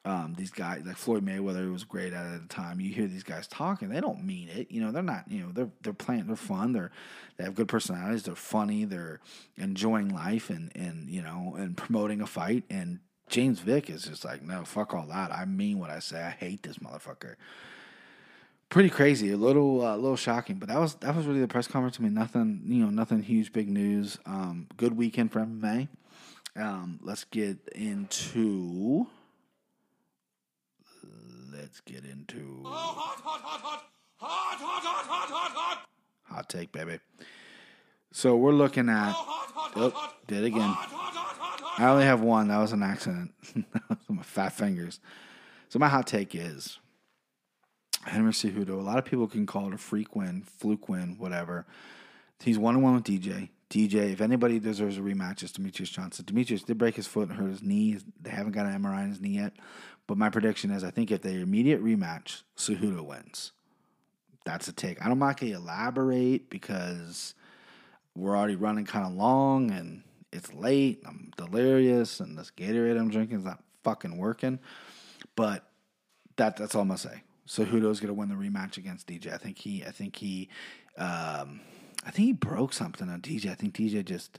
um, 0.05 0.35
these 0.37 0.51
guys 0.51 0.83
like 0.87 0.97
Floyd 0.97 1.25
Mayweather 1.25 1.71
was 1.71 1.85
great 1.85 2.15
at 2.15 2.25
it 2.25 2.35
at 2.35 2.43
the 2.43 2.55
time. 2.55 2.81
You 2.81 2.93
hear 2.93 3.07
these 3.07 3.23
guys 3.23 3.47
talking, 3.47 3.91
they 3.91 4.01
don't 4.01 4.25
mean 4.25 4.49
it. 4.49 4.71
You 4.71 4.81
know, 4.81 4.93
they're 4.93 5.03
not. 5.03 5.31
You 5.31 5.43
know, 5.43 5.53
they're 5.53 5.71
they're 5.83 5.93
playing. 5.93 6.27
They're 6.27 6.37
fun. 6.37 6.73
They're 6.73 6.91
they 7.37 7.45
have 7.45 7.55
good 7.55 7.69
personalities. 7.69 8.23
They're 8.23 8.35
funny. 8.35 8.85
They're 8.85 9.21
enjoying 9.57 10.09
life 10.09 10.49
and 10.49 10.73
and 10.75 11.11
you 11.11 11.23
know 11.23 11.55
and 11.59 11.77
promoting 11.77 12.23
a 12.23 12.27
fight. 12.27 12.65
And 12.71 13.01
James 13.29 13.61
Vick 13.61 13.91
is 13.91 14.05
just 14.05 14.25
like, 14.25 14.43
no, 14.43 14.65
fuck 14.65 14.95
all 14.95 15.07
that. 15.07 15.33
I 15.33 15.45
mean 15.45 15.79
what 15.79 15.91
I 15.91 15.99
say. 15.99 16.23
I 16.23 16.31
hate 16.31 16.63
this 16.63 16.79
motherfucker 16.79 17.35
pretty 18.71 18.89
crazy, 18.89 19.33
a 19.33 19.37
little, 19.37 19.83
a 19.83 19.93
uh, 19.93 19.97
little 19.97 20.17
shocking. 20.17 20.57
But 20.57 20.71
that 20.71 20.79
was 20.79 20.95
that 20.97 21.15
was 21.15 21.27
really 21.27 21.41
the 21.41 21.49
press 21.49 21.67
conference. 21.67 21.99
I 22.01 22.03
mean, 22.03 22.15
nothing, 22.15 22.63
you 22.65 22.83
know, 22.83 22.91
nothing 22.91 23.23
huge, 23.23 23.53
big 23.53 23.69
news. 23.69 24.19
Um, 24.25 24.69
good 24.79 24.97
weekend 24.97 25.33
for 25.33 25.41
MMA. 25.41 25.89
Um, 26.57 26.99
let's 27.03 27.25
get 27.25 27.59
into. 27.75 29.07
Let's 31.53 31.81
get 31.81 32.05
into. 32.05 32.63
hot, 32.65 32.97
hot, 32.97 33.21
hot, 33.23 33.61
hot, 33.61 33.83
hot, 34.17 34.59
hot, 34.59 34.83
hot, 34.83 35.07
hot, 35.07 35.29
hot, 35.29 35.51
hot. 35.53 35.87
Hot 36.25 36.49
take, 36.49 36.73
baby. 36.73 37.01
So 38.13 38.37
we're 38.37 38.53
looking 38.53 38.89
at. 38.89 39.13
Oh, 39.77 40.13
did 40.27 40.45
again. 40.45 40.75
I 41.79 41.89
only 41.89 42.05
have 42.05 42.21
one. 42.21 42.49
That 42.49 42.59
was 42.59 42.73
an 42.73 42.83
accident. 42.83 43.33
my 44.09 44.23
fat 44.23 44.53
fingers. 44.53 45.01
So 45.69 45.79
my 45.79 45.89
hot 45.89 46.07
take 46.07 46.35
is 46.35 46.79
Henry 48.05 48.33
Cejudo. 48.33 48.71
A 48.71 48.83
lot 48.83 48.99
of 48.99 49.05
people 49.05 49.29
can 49.29 49.47
call 49.47 49.69
it 49.69 49.75
a 49.75 49.79
freak 49.79 50.17
win, 50.17 50.43
fluke 50.43 50.89
win, 50.89 51.17
whatever. 51.19 51.67
He's 52.41 52.59
one 52.59 52.77
on 52.77 52.83
one 52.83 52.95
with 52.95 53.05
DJ. 53.05 53.51
DJ, 53.69 54.13
if 54.13 54.21
anybody 54.21 54.59
deserves 54.59 54.99
a 54.99 55.01
rematch, 55.01 55.43
it's 55.43 55.53
Demetrious 55.53 55.93
Johnson. 55.93 56.25
Demetrious 56.25 56.65
did 56.65 56.79
break 56.79 56.97
his 56.97 57.07
foot 57.07 57.29
and 57.29 57.39
hurt 57.39 57.51
his 57.51 57.63
knee. 57.63 57.99
They 58.21 58.31
haven't 58.31 58.53
got 58.53 58.67
an 58.67 58.83
MRI 58.83 59.03
on 59.03 59.11
his 59.11 59.21
knee 59.21 59.37
yet. 59.37 59.53
But 60.07 60.19
my 60.19 60.29
prediction 60.29 60.71
is 60.71 60.83
I 60.83 60.91
think 60.91 61.13
if 61.13 61.23
they 61.23 61.35
immediate 61.35 61.83
rematch, 61.85 62.43
Cejudo 62.57 63.05
wins. 63.05 63.53
That's 64.45 64.67
a 64.67 64.73
take. 64.73 65.01
I 65.05 65.09
don't 65.09 65.19
going 65.19 65.35
to 65.37 65.53
elaborate 65.53 66.51
because 66.51 67.35
we're 68.17 68.37
already 68.37 68.57
running 68.57 68.87
kind 68.87 69.07
of 69.07 69.13
long 69.13 69.71
and 69.71 70.03
it's 70.33 70.53
late. 70.53 71.03
I'm 71.07 71.31
delirious 71.37 72.19
and 72.19 72.37
this 72.37 72.51
Gatorade 72.57 72.99
I'm 72.99 73.11
drinking 73.11 73.39
is 73.39 73.45
not 73.45 73.63
fucking 73.85 74.17
working. 74.17 74.59
But 75.37 75.65
that 76.37 76.57
that's 76.57 76.75
all 76.75 76.83
I'm 76.83 76.89
gonna 76.89 76.99
say. 76.99 77.23
Cejudo's 77.51 77.99
gonna 77.99 78.15
win 78.15 78.29
the 78.29 78.37
rematch 78.37 78.77
against 78.77 79.09
DJ. 79.09 79.33
I 79.35 79.37
think 79.37 79.59
he 79.59 79.85
I 79.85 79.91
think 79.91 80.15
he 80.15 80.49
um, 80.97 81.61
I 82.07 82.11
think 82.13 82.27
he 82.27 82.33
broke 82.33 82.73
something 82.73 83.09
on 83.09 83.21
DJ. 83.21 83.51
I 83.51 83.55
think 83.55 83.75
DJ 83.75 84.05
just 84.05 84.39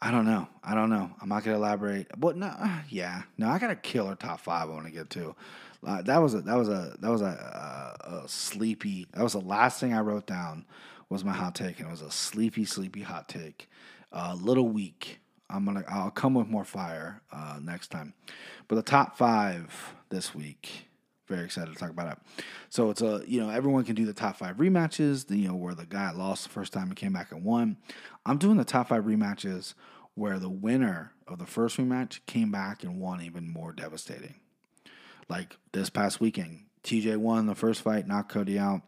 I 0.00 0.12
don't 0.12 0.24
know. 0.24 0.46
I 0.62 0.74
don't 0.74 0.90
know. 0.90 1.10
I'm 1.20 1.28
not 1.28 1.42
gonna 1.42 1.56
elaborate. 1.56 2.06
But 2.16 2.36
no, 2.36 2.54
yeah, 2.88 3.22
no. 3.36 3.48
I 3.48 3.58
got 3.58 3.70
a 3.70 3.76
killer 3.76 4.14
top 4.14 4.40
five. 4.40 4.70
I 4.70 4.72
want 4.72 4.86
to 4.86 4.92
get 4.92 5.10
to. 5.10 5.34
Uh, 5.84 6.02
that 6.02 6.18
was 6.18 6.34
a 6.34 6.42
that 6.42 6.54
was 6.54 6.68
a 6.68 6.96
that 7.00 7.10
was 7.10 7.20
a, 7.20 7.96
a, 8.04 8.22
a 8.24 8.28
sleepy. 8.28 9.08
That 9.12 9.24
was 9.24 9.32
the 9.32 9.40
last 9.40 9.80
thing 9.80 9.92
I 9.92 10.00
wrote 10.00 10.26
down 10.26 10.66
was 11.08 11.24
my 11.24 11.32
hot 11.32 11.56
take, 11.56 11.80
and 11.80 11.88
it 11.88 11.90
was 11.90 12.02
a 12.02 12.12
sleepy, 12.12 12.64
sleepy 12.64 13.02
hot 13.02 13.28
take. 13.28 13.68
A 14.12 14.30
uh, 14.30 14.34
little 14.36 14.68
weak. 14.68 15.18
I'm 15.50 15.64
gonna. 15.64 15.84
I'll 15.88 16.12
come 16.12 16.34
with 16.34 16.46
more 16.46 16.64
fire 16.64 17.22
uh, 17.32 17.58
next 17.60 17.88
time. 17.88 18.14
But 18.68 18.76
the 18.76 18.82
top 18.82 19.18
five 19.18 19.94
this 20.10 20.32
week. 20.32 20.89
Very 21.30 21.44
excited 21.44 21.72
to 21.72 21.78
talk 21.78 21.90
about 21.90 22.10
it. 22.10 22.44
So 22.70 22.90
it's 22.90 23.02
a 23.02 23.22
you 23.24 23.40
know 23.40 23.50
everyone 23.50 23.84
can 23.84 23.94
do 23.94 24.04
the 24.04 24.12
top 24.12 24.36
five 24.36 24.56
rematches. 24.56 25.30
You 25.30 25.46
know 25.46 25.54
where 25.54 25.74
the 25.74 25.86
guy 25.86 26.10
lost 26.10 26.42
the 26.42 26.48
first 26.48 26.72
time 26.72 26.88
and 26.88 26.96
came 26.96 27.12
back 27.12 27.30
and 27.30 27.44
won. 27.44 27.76
I'm 28.26 28.36
doing 28.36 28.56
the 28.56 28.64
top 28.64 28.88
five 28.88 29.04
rematches 29.04 29.74
where 30.14 30.40
the 30.40 30.50
winner 30.50 31.12
of 31.28 31.38
the 31.38 31.46
first 31.46 31.76
rematch 31.76 32.18
came 32.26 32.50
back 32.50 32.82
and 32.82 32.98
won 32.98 33.22
even 33.22 33.48
more 33.48 33.72
devastating. 33.72 34.34
Like 35.28 35.56
this 35.70 35.88
past 35.88 36.20
weekend, 36.20 36.64
TJ 36.82 37.16
won 37.18 37.46
the 37.46 37.54
first 37.54 37.82
fight, 37.82 38.08
knocked 38.08 38.32
Cody 38.32 38.58
out. 38.58 38.82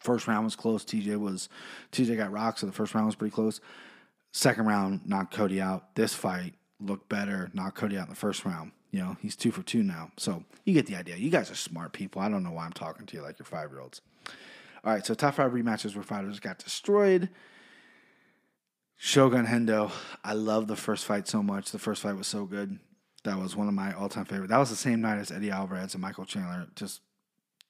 First 0.00 0.26
round 0.26 0.44
was 0.44 0.56
close. 0.56 0.84
TJ 0.84 1.20
was 1.20 1.48
TJ 1.92 2.16
got 2.16 2.32
rocked, 2.32 2.58
so 2.58 2.66
the 2.66 2.72
first 2.72 2.96
round 2.96 3.06
was 3.06 3.14
pretty 3.14 3.32
close. 3.32 3.60
Second 4.32 4.66
round 4.66 5.06
knocked 5.06 5.32
Cody 5.32 5.60
out. 5.60 5.94
This 5.94 6.14
fight 6.14 6.54
looked 6.80 7.08
better, 7.08 7.48
knocked 7.54 7.76
Cody 7.76 7.96
out 7.96 8.08
in 8.08 8.10
the 8.10 8.16
first 8.16 8.44
round. 8.44 8.72
You 8.94 9.00
know, 9.00 9.16
he's 9.20 9.34
two 9.34 9.50
for 9.50 9.64
two 9.64 9.82
now. 9.82 10.12
So 10.16 10.44
you 10.64 10.72
get 10.72 10.86
the 10.86 10.94
idea. 10.94 11.16
You 11.16 11.28
guys 11.28 11.50
are 11.50 11.56
smart 11.56 11.92
people. 11.92 12.22
I 12.22 12.28
don't 12.28 12.44
know 12.44 12.52
why 12.52 12.64
I'm 12.64 12.72
talking 12.72 13.06
to 13.06 13.16
you 13.16 13.24
like 13.24 13.40
you're 13.40 13.44
five 13.44 13.72
year 13.72 13.80
olds. 13.80 14.00
All 14.84 14.92
right, 14.92 15.04
so 15.04 15.14
top 15.14 15.34
five 15.34 15.50
rematches 15.50 15.96
where 15.96 16.04
fighters 16.04 16.38
got 16.38 16.58
destroyed. 16.58 17.28
Shogun 18.96 19.46
Hendo. 19.46 19.90
I 20.22 20.34
love 20.34 20.68
the 20.68 20.76
first 20.76 21.06
fight 21.06 21.26
so 21.26 21.42
much. 21.42 21.72
The 21.72 21.78
first 21.80 22.02
fight 22.02 22.14
was 22.14 22.28
so 22.28 22.44
good. 22.44 22.78
That 23.24 23.36
was 23.36 23.56
one 23.56 23.66
of 23.66 23.74
my 23.74 23.92
all 23.92 24.08
time 24.08 24.26
favorite. 24.26 24.50
That 24.50 24.58
was 24.58 24.70
the 24.70 24.76
same 24.76 25.00
night 25.00 25.18
as 25.18 25.32
Eddie 25.32 25.50
Alvarez 25.50 25.94
and 25.94 26.00
Michael 26.00 26.24
Chandler. 26.24 26.68
Just 26.76 27.00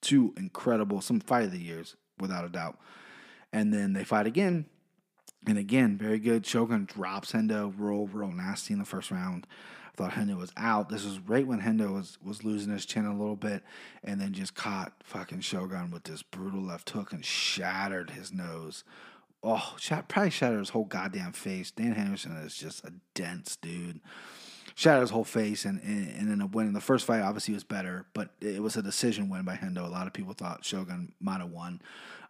two 0.03 0.35
incredible, 0.37 1.01
some 1.01 1.21
fight 1.21 1.45
of 1.45 1.53
the 1.53 1.59
years, 1.59 1.97
without 2.21 2.45
a 2.45 2.51
doubt. 2.51 2.79
And 3.51 3.73
then 3.73 3.95
they 3.95 4.05
fight 4.05 4.27
again. 4.27 4.67
And 5.47 5.57
again, 5.57 5.97
very 5.97 6.19
good. 6.19 6.45
Shogun 6.45 6.85
drops 6.85 7.33
Hendo 7.33 7.73
real, 7.79 8.09
real 8.09 8.31
nasty 8.31 8.75
in 8.75 8.79
the 8.79 8.85
first 8.85 9.11
round. 9.11 9.47
Thought 9.97 10.13
Hendo 10.13 10.37
was 10.37 10.53
out. 10.57 10.89
This 10.89 11.05
was 11.05 11.21
right 11.21 11.47
when 11.47 11.61
Hendo 11.61 11.95
was, 11.95 12.19
was 12.23 12.45
losing 12.45 12.73
his 12.73 12.85
chin 12.85 13.07
a 13.07 13.17
little 13.17 13.37
bit 13.37 13.63
and 14.03 14.21
then 14.21 14.33
just 14.33 14.55
caught 14.55 14.93
fucking 15.05 15.41
Shogun 15.41 15.91
with 15.91 16.05
this 16.05 16.23
brutal 16.23 16.63
left 16.63 16.91
hook 16.91 17.13
and 17.13 17.25
shattered 17.25 18.11
his 18.11 18.33
nose 18.33 18.85
oh, 19.45 19.77
probably 20.09 20.31
shattered 20.31 20.59
his 20.59 20.71
whole 20.71 20.85
goddamn 20.85 21.33
face. 21.33 21.71
Dan 21.71 21.93
Henderson 21.93 22.33
is 22.39 22.57
just 22.57 22.85
a 22.85 22.93
dense 23.13 23.57
dude. 23.57 24.01
Shattered 24.75 25.03
his 25.03 25.11
whole 25.11 25.25
face 25.25 25.65
and, 25.65 25.81
and, 25.83 26.09
and 26.09 26.19
ended 26.19 26.43
up 26.43 26.55
winning. 26.55 26.73
The 26.73 26.81
first 26.81 27.07
fight 27.07 27.21
obviously 27.21 27.55
was 27.55 27.63
better, 27.63 28.07
but 28.15 28.31
it 28.41 28.61
was 28.61 28.77
a 28.77 28.83
decision 28.83 29.29
win 29.29 29.45
by 29.45 29.55
Hendo. 29.55 29.85
A 29.85 29.89
lot 29.89 30.09
of 30.09 30.13
people 30.13 30.33
thought 30.33 30.65
Shogun 30.65 31.13
might 31.21 31.41
have 31.41 31.51
won. 31.51 31.81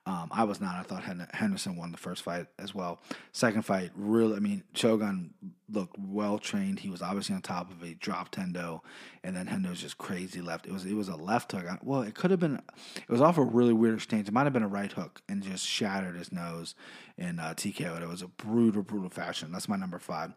Um, 0.07 0.29
I 0.31 0.45
was 0.45 0.61
not. 0.61 0.77
I 0.77 0.83
thought 0.83 1.03
Henderson 1.33 1.77
won 1.77 1.91
the 1.91 1.97
first 1.97 2.23
fight 2.23 2.47
as 2.59 2.75
well. 2.75 3.01
Second 3.33 3.63
fight, 3.63 3.91
really, 3.97 4.37
I 4.37 4.39
mean, 4.39 4.63
Shogun 4.75 5.33
looked 5.71 5.97
well 5.99 6.39
trained. 6.39 6.81
He 6.81 6.91
was 6.91 7.01
obviously 7.01 7.35
on 7.35 7.41
top 7.41 7.71
of 7.71 7.83
it. 7.83 8.01
Dropped 8.01 8.37
Hendo, 8.37 8.83
and 9.23 9.35
then 9.35 9.47
Hendo 9.47 9.71
was 9.71 9.81
just 9.81 9.97
crazy 9.97 10.43
left. 10.43 10.67
It 10.67 10.73
was 10.73 10.85
it 10.85 10.93
was 10.93 11.09
a 11.09 11.17
left 11.17 11.53
hook. 11.53 11.65
Well, 11.83 12.03
it 12.03 12.15
could 12.15 12.31
have 12.31 12.41
been. 12.41 12.61
It 12.97 13.09
was 13.09 13.23
off 13.23 13.39
a 13.39 13.43
really 13.43 13.73
weird 13.73 13.95
exchange. 13.95 14.29
It 14.29 14.35
might 14.35 14.45
have 14.45 14.53
been 14.53 14.63
a 14.63 14.69
right 14.69 14.93
hook 14.93 15.23
and 15.27 15.43
just 15.43 15.67
shattered 15.67 16.17
his 16.17 16.31
nose 16.31 16.75
in 17.17 17.39
uh, 17.39 17.55
TKO. 17.57 18.03
It 18.03 18.09
was 18.09 18.21
a 18.21 18.29
brutal, 18.29 18.83
brutal 18.83 19.09
fashion. 19.09 19.53
That's 19.53 19.71
my 19.71 19.77
number 19.77 19.99
five. 19.99 20.35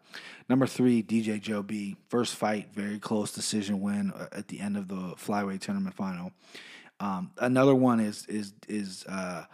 Number 0.48 0.66
three, 0.66 1.02
DJ 1.02 1.40
Joe 1.40 1.62
B. 1.62 1.96
First 2.08 2.36
fight, 2.36 2.68
very 2.72 2.98
close 2.98 3.32
decision 3.32 3.80
win 3.80 4.12
uh, 4.12 4.28
at 4.32 4.48
the 4.48 4.60
end 4.60 4.78
of 4.78 4.88
the 4.88 5.14
flyweight 5.16 5.60
tournament 5.60 5.94
final. 5.94 6.32
Um, 7.00 7.30
another 7.38 7.74
one 7.74 8.00
is 8.00 8.26
is 8.26 8.52
is 8.68 9.04
uh, 9.08 9.44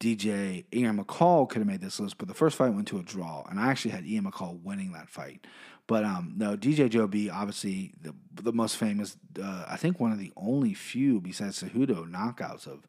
DJ 0.00 0.64
Ian 0.72 1.02
McCall 1.02 1.48
could 1.48 1.58
have 1.58 1.66
made 1.66 1.80
this 1.80 2.00
list, 2.00 2.18
but 2.18 2.28
the 2.28 2.34
first 2.34 2.56
fight 2.56 2.72
went 2.72 2.88
to 2.88 2.98
a 2.98 3.02
draw, 3.02 3.44
and 3.48 3.58
I 3.58 3.68
actually 3.68 3.92
had 3.92 4.06
Ian 4.06 4.24
McCall 4.24 4.62
winning 4.62 4.92
that 4.92 5.08
fight. 5.08 5.46
But 5.86 6.04
um, 6.04 6.34
no, 6.36 6.56
DJ 6.56 6.90
Joe 6.90 7.06
B, 7.06 7.30
obviously 7.30 7.92
the 8.00 8.14
the 8.34 8.52
most 8.52 8.76
famous, 8.76 9.16
uh, 9.42 9.64
I 9.66 9.76
think 9.76 9.98
one 9.98 10.12
of 10.12 10.18
the 10.18 10.32
only 10.36 10.74
few 10.74 11.20
besides 11.20 11.62
Cejudo 11.62 12.08
knockouts 12.10 12.66
of 12.66 12.86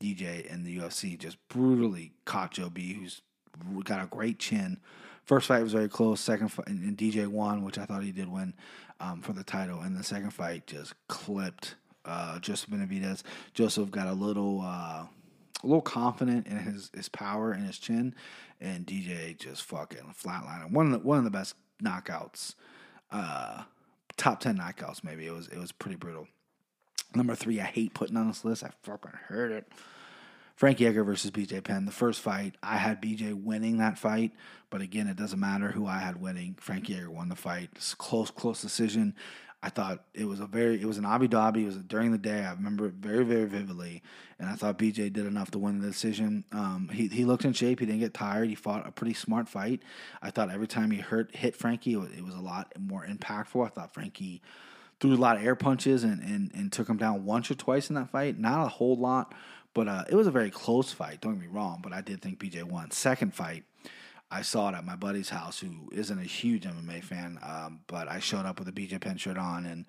DJ 0.00 0.46
in 0.46 0.64
the 0.64 0.78
UFC, 0.78 1.18
just 1.18 1.36
brutally 1.48 2.12
caught 2.24 2.52
Joe 2.52 2.70
B, 2.70 2.94
who's 2.94 3.22
got 3.84 4.02
a 4.02 4.06
great 4.06 4.38
chin. 4.38 4.80
First 5.24 5.48
fight 5.48 5.62
was 5.62 5.72
very 5.72 5.88
close. 5.90 6.20
Second 6.20 6.48
fight, 6.48 6.68
and, 6.68 6.96
DJ 6.96 7.26
won, 7.26 7.62
which 7.62 7.76
I 7.76 7.84
thought 7.84 8.02
he 8.02 8.12
did 8.12 8.28
win 8.28 8.54
um, 8.98 9.20
for 9.20 9.34
the 9.34 9.44
title. 9.44 9.80
And 9.80 9.94
the 9.94 10.02
second 10.02 10.30
fight 10.30 10.66
just 10.66 10.94
clipped 11.08 11.74
uh, 12.08 12.38
Joseph 12.40 12.70
Benavidez. 12.70 13.22
Joseph 13.54 13.90
got 13.90 14.08
a 14.08 14.12
little 14.12 14.60
uh, 14.62 15.06
a 15.62 15.66
little 15.66 15.82
confident 15.82 16.46
in 16.46 16.56
his, 16.58 16.90
his 16.94 17.08
power 17.08 17.52
and 17.52 17.66
his 17.66 17.78
chin, 17.78 18.14
and 18.60 18.86
DJ 18.86 19.36
just 19.36 19.62
fucking 19.62 20.14
flatlining. 20.20 20.70
One 20.72 20.86
of 20.86 20.92
the, 20.92 21.06
one 21.06 21.18
of 21.18 21.24
the 21.24 21.30
best 21.30 21.54
knockouts, 21.82 22.54
uh, 23.10 23.62
top 24.16 24.40
ten 24.40 24.58
knockouts 24.58 25.04
maybe. 25.04 25.26
It 25.26 25.32
was 25.32 25.48
it 25.48 25.58
was 25.58 25.72
pretty 25.72 25.96
brutal. 25.96 26.26
Number 27.14 27.34
three, 27.34 27.60
I 27.60 27.64
hate 27.64 27.94
putting 27.94 28.16
on 28.16 28.28
this 28.28 28.44
list. 28.44 28.64
I 28.64 28.70
fucking 28.82 29.12
heard 29.28 29.50
it. 29.50 29.66
Frankie 30.58 30.86
Edgar 30.86 31.04
versus 31.04 31.30
BJ 31.30 31.62
Penn. 31.62 31.86
The 31.86 31.92
first 31.92 32.20
fight, 32.20 32.56
I 32.64 32.78
had 32.78 33.00
BJ 33.00 33.32
winning 33.32 33.78
that 33.78 33.96
fight, 33.96 34.32
but 34.70 34.80
again, 34.80 35.06
it 35.06 35.16
doesn't 35.16 35.38
matter 35.38 35.68
who 35.68 35.86
I 35.86 36.00
had 36.00 36.20
winning. 36.20 36.56
Frankie 36.58 36.96
Edgar 36.96 37.12
won 37.12 37.28
the 37.28 37.36
fight. 37.36 37.70
It's 37.76 37.94
close, 37.94 38.32
close 38.32 38.60
decision. 38.60 39.14
I 39.60 39.70
thought 39.70 40.04
it 40.14 40.24
was 40.24 40.38
a 40.38 40.46
very 40.46 40.80
it 40.80 40.86
was 40.86 40.98
an 40.98 41.04
Abu 41.04 41.26
Dhabi. 41.26 41.62
It 41.62 41.66
was 41.66 41.76
during 41.78 42.12
the 42.12 42.18
day. 42.18 42.44
I 42.44 42.52
remember 42.52 42.86
it 42.86 42.94
very 42.94 43.24
very 43.24 43.44
vividly, 43.44 44.02
and 44.38 44.48
I 44.48 44.54
thought 44.54 44.78
BJ 44.78 45.12
did 45.12 45.26
enough 45.26 45.50
to 45.52 45.58
win 45.58 45.80
the 45.80 45.88
decision. 45.88 46.44
Um, 46.52 46.88
he 46.92 47.08
he 47.08 47.24
looked 47.24 47.44
in 47.44 47.52
shape. 47.52 47.80
He 47.80 47.86
didn't 47.86 48.00
get 48.00 48.14
tired. 48.14 48.48
He 48.48 48.54
fought 48.54 48.86
a 48.86 48.92
pretty 48.92 49.14
smart 49.14 49.48
fight. 49.48 49.82
I 50.22 50.30
thought 50.30 50.50
every 50.50 50.68
time 50.68 50.92
he 50.92 50.98
hurt 50.98 51.34
hit 51.34 51.56
Frankie, 51.56 51.94
it 51.94 51.96
was, 51.96 52.10
it 52.12 52.24
was 52.24 52.34
a 52.34 52.40
lot 52.40 52.72
more 52.78 53.04
impactful. 53.04 53.66
I 53.66 53.68
thought 53.68 53.92
Frankie 53.92 54.42
threw 55.00 55.14
a 55.14 55.16
lot 55.16 55.36
of 55.36 55.44
air 55.44 55.54
punches 55.54 56.04
and, 56.04 56.20
and, 56.22 56.50
and 56.54 56.72
took 56.72 56.88
him 56.88 56.96
down 56.96 57.24
once 57.24 57.50
or 57.50 57.54
twice 57.54 57.88
in 57.88 57.94
that 57.94 58.10
fight. 58.10 58.38
Not 58.38 58.64
a 58.64 58.68
whole 58.68 58.96
lot, 58.96 59.34
but 59.74 59.88
uh, 59.88 60.04
it 60.08 60.14
was 60.14 60.26
a 60.26 60.30
very 60.32 60.50
close 60.50 60.92
fight. 60.92 61.20
Don't 61.20 61.34
get 61.34 61.42
me 61.42 61.46
wrong, 61.46 61.80
but 61.82 61.92
I 61.92 62.00
did 62.00 62.20
think 62.20 62.38
BJ 62.40 62.64
won. 62.64 62.90
Second 62.90 63.34
fight, 63.34 63.64
I 64.30 64.42
saw 64.42 64.68
it 64.68 64.74
at 64.74 64.84
my 64.84 64.96
buddy's 64.96 65.30
house, 65.30 65.58
who 65.58 65.88
isn't 65.92 66.18
a 66.18 66.24
huge 66.24 66.64
MMA 66.64 67.02
fan, 67.02 67.38
um, 67.42 67.80
but 67.86 68.08
I 68.08 68.18
showed 68.18 68.44
up 68.44 68.58
with 68.58 68.68
a 68.68 68.72
BJ 68.72 69.00
Penn 69.00 69.16
shirt 69.16 69.38
on 69.38 69.64
and 69.64 69.86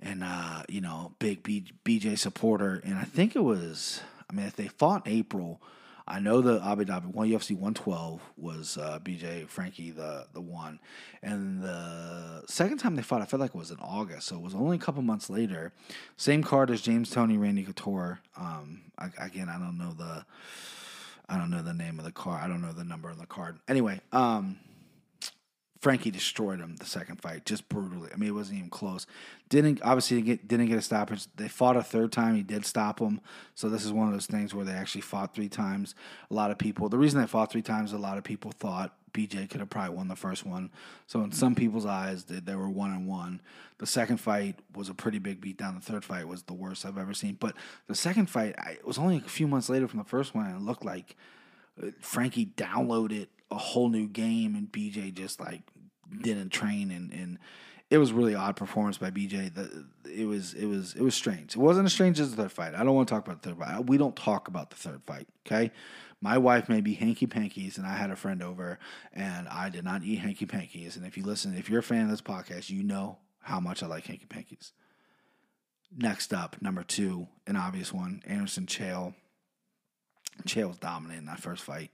and 0.00 0.22
uh, 0.22 0.62
you 0.68 0.80
know, 0.80 1.12
big 1.18 1.42
BJ 1.42 2.18
supporter. 2.18 2.80
And 2.84 2.96
I 2.96 3.04
think 3.04 3.34
it 3.34 3.42
was, 3.42 4.00
I 4.30 4.34
mean, 4.34 4.46
if 4.46 4.56
they 4.56 4.68
fought 4.68 5.06
in 5.06 5.12
April, 5.12 5.60
I 6.06 6.20
know 6.20 6.40
the 6.40 6.62
Abu 6.64 6.86
Dhabi 6.86 7.06
one 7.06 7.28
UFC 7.28 7.50
112 7.50 8.20
was 8.38 8.78
uh, 8.78 8.98
BJ 9.02 9.46
Frankie 9.46 9.90
the 9.90 10.26
the 10.32 10.40
one, 10.40 10.80
and 11.22 11.62
the 11.62 12.44
second 12.46 12.78
time 12.78 12.96
they 12.96 13.02
fought, 13.02 13.20
I 13.20 13.26
felt 13.26 13.40
like 13.40 13.54
it 13.54 13.58
was 13.58 13.70
in 13.70 13.78
August, 13.78 14.28
so 14.28 14.36
it 14.36 14.42
was 14.42 14.54
only 14.54 14.76
a 14.76 14.80
couple 14.80 15.02
months 15.02 15.28
later. 15.28 15.72
Same 16.16 16.42
card 16.42 16.70
as 16.70 16.80
James 16.80 17.10
Toney 17.10 17.36
Randy 17.36 17.62
Couture. 17.62 18.20
Um, 18.38 18.82
I, 18.96 19.10
again, 19.18 19.50
I 19.50 19.58
don't 19.58 19.76
know 19.76 19.92
the 19.92 20.24
I 21.28 21.36
don't 21.36 21.50
know 21.50 21.62
the 21.62 21.74
name 21.74 21.98
of 21.98 22.04
the 22.04 22.12
car. 22.12 22.40
I 22.42 22.48
don't 22.48 22.62
know 22.62 22.72
the 22.72 22.84
number 22.84 23.10
on 23.10 23.18
the 23.18 23.26
card. 23.26 23.58
Anyway, 23.68 24.00
um, 24.12 24.58
Frankie 25.80 26.10
destroyed 26.10 26.58
him 26.58 26.76
the 26.76 26.86
second 26.86 27.20
fight 27.20 27.44
just 27.44 27.68
brutally. 27.68 28.10
I 28.12 28.16
mean, 28.16 28.30
it 28.30 28.32
wasn't 28.32 28.58
even 28.58 28.70
close. 28.70 29.06
Didn't 29.48 29.80
obviously 29.82 30.20
get, 30.22 30.48
didn't 30.48 30.66
get 30.66 30.78
a 30.78 30.82
stoppage. 30.82 31.26
They 31.36 31.48
fought 31.48 31.76
a 31.76 31.82
third 31.82 32.10
time. 32.10 32.34
He 32.34 32.42
did 32.42 32.66
stop 32.66 32.98
him. 32.98 33.20
So 33.54 33.68
this 33.68 33.84
is 33.84 33.92
one 33.92 34.08
of 34.08 34.12
those 34.12 34.26
things 34.26 34.54
where 34.54 34.64
they 34.64 34.72
actually 34.72 35.02
fought 35.02 35.34
three 35.34 35.48
times. 35.48 35.94
A 36.30 36.34
lot 36.34 36.50
of 36.50 36.58
people. 36.58 36.88
The 36.88 36.98
reason 36.98 37.20
they 37.20 37.26
fought 37.26 37.52
three 37.52 37.62
times, 37.62 37.92
a 37.92 37.98
lot 37.98 38.18
of 38.18 38.24
people 38.24 38.50
thought 38.50 38.97
BJ 39.12 39.48
could 39.48 39.60
have 39.60 39.70
probably 39.70 39.96
won 39.96 40.08
the 40.08 40.16
first 40.16 40.44
one. 40.44 40.70
So 41.06 41.22
in 41.22 41.32
some 41.32 41.54
people's 41.54 41.86
eyes, 41.86 42.24
they, 42.24 42.40
they 42.40 42.54
were 42.54 42.68
one 42.68 42.90
and 42.90 43.06
one. 43.06 43.40
The 43.78 43.86
second 43.86 44.18
fight 44.18 44.58
was 44.74 44.88
a 44.88 44.94
pretty 44.94 45.18
big 45.18 45.40
beatdown. 45.40 45.74
The 45.74 45.92
third 45.92 46.04
fight 46.04 46.26
was 46.26 46.42
the 46.42 46.54
worst 46.54 46.84
I've 46.84 46.98
ever 46.98 47.14
seen. 47.14 47.36
But 47.38 47.54
the 47.86 47.94
second 47.94 48.26
fight, 48.26 48.54
I, 48.58 48.72
it 48.72 48.86
was 48.86 48.98
only 48.98 49.18
a 49.18 49.20
few 49.20 49.46
months 49.46 49.68
later 49.68 49.86
from 49.88 49.98
the 49.98 50.04
first 50.04 50.34
one, 50.34 50.46
and 50.46 50.56
it 50.56 50.62
looked 50.62 50.84
like 50.84 51.16
uh, 51.82 51.90
Frankie 52.00 52.46
downloaded 52.46 53.28
a 53.50 53.56
whole 53.56 53.88
new 53.88 54.08
game, 54.08 54.54
and 54.54 54.70
BJ 54.70 55.14
just 55.14 55.40
like 55.40 55.62
didn't 56.22 56.50
train, 56.50 56.90
and 56.90 57.12
and 57.12 57.38
it 57.90 57.98
was 57.98 58.12
really 58.12 58.34
odd 58.34 58.56
performance 58.56 58.98
by 58.98 59.10
BJ. 59.10 59.52
The, 59.54 59.86
it 60.10 60.26
was 60.26 60.54
it 60.54 60.66
was 60.66 60.94
it 60.94 61.02
was 61.02 61.14
strange. 61.14 61.56
It 61.56 61.58
wasn't 61.58 61.86
as 61.86 61.92
strange 61.92 62.20
as 62.20 62.34
the 62.34 62.42
third 62.42 62.52
fight. 62.52 62.74
I 62.74 62.84
don't 62.84 62.94
want 62.94 63.08
to 63.08 63.14
talk 63.14 63.26
about 63.26 63.42
the 63.42 63.50
third 63.50 63.58
fight. 63.58 63.86
We 63.86 63.96
don't 63.96 64.16
talk 64.16 64.48
about 64.48 64.70
the 64.70 64.76
third 64.76 65.02
fight. 65.06 65.26
Okay, 65.46 65.70
my 66.20 66.36
wife 66.36 66.68
may 66.68 66.80
be 66.80 66.94
hanky 66.94 67.26
pankies, 67.26 67.78
and 67.78 67.86
I 67.86 67.94
had 67.94 68.10
a 68.10 68.16
friend 68.16 68.42
over, 68.42 68.78
and 69.12 69.48
I 69.48 69.70
did 69.70 69.84
not 69.84 70.02
eat 70.02 70.16
hanky 70.16 70.46
pankies. 70.46 70.96
And 70.96 71.06
if 71.06 71.16
you 71.16 71.24
listen, 71.24 71.56
if 71.56 71.70
you're 71.70 71.80
a 71.80 71.82
fan 71.82 72.04
of 72.04 72.10
this 72.10 72.20
podcast, 72.20 72.70
you 72.70 72.82
know 72.82 73.18
how 73.40 73.60
much 73.60 73.82
I 73.82 73.86
like 73.86 74.06
hanky 74.06 74.26
pankies. 74.26 74.72
Next 75.96 76.34
up, 76.34 76.60
number 76.60 76.82
two, 76.82 77.28
an 77.46 77.56
obvious 77.56 77.92
one, 77.92 78.22
Anderson 78.26 78.66
Chael. 78.66 79.14
Chael 80.44 80.68
was 80.68 80.78
dominating 80.78 81.26
that 81.26 81.40
first 81.40 81.64
fight. 81.64 81.90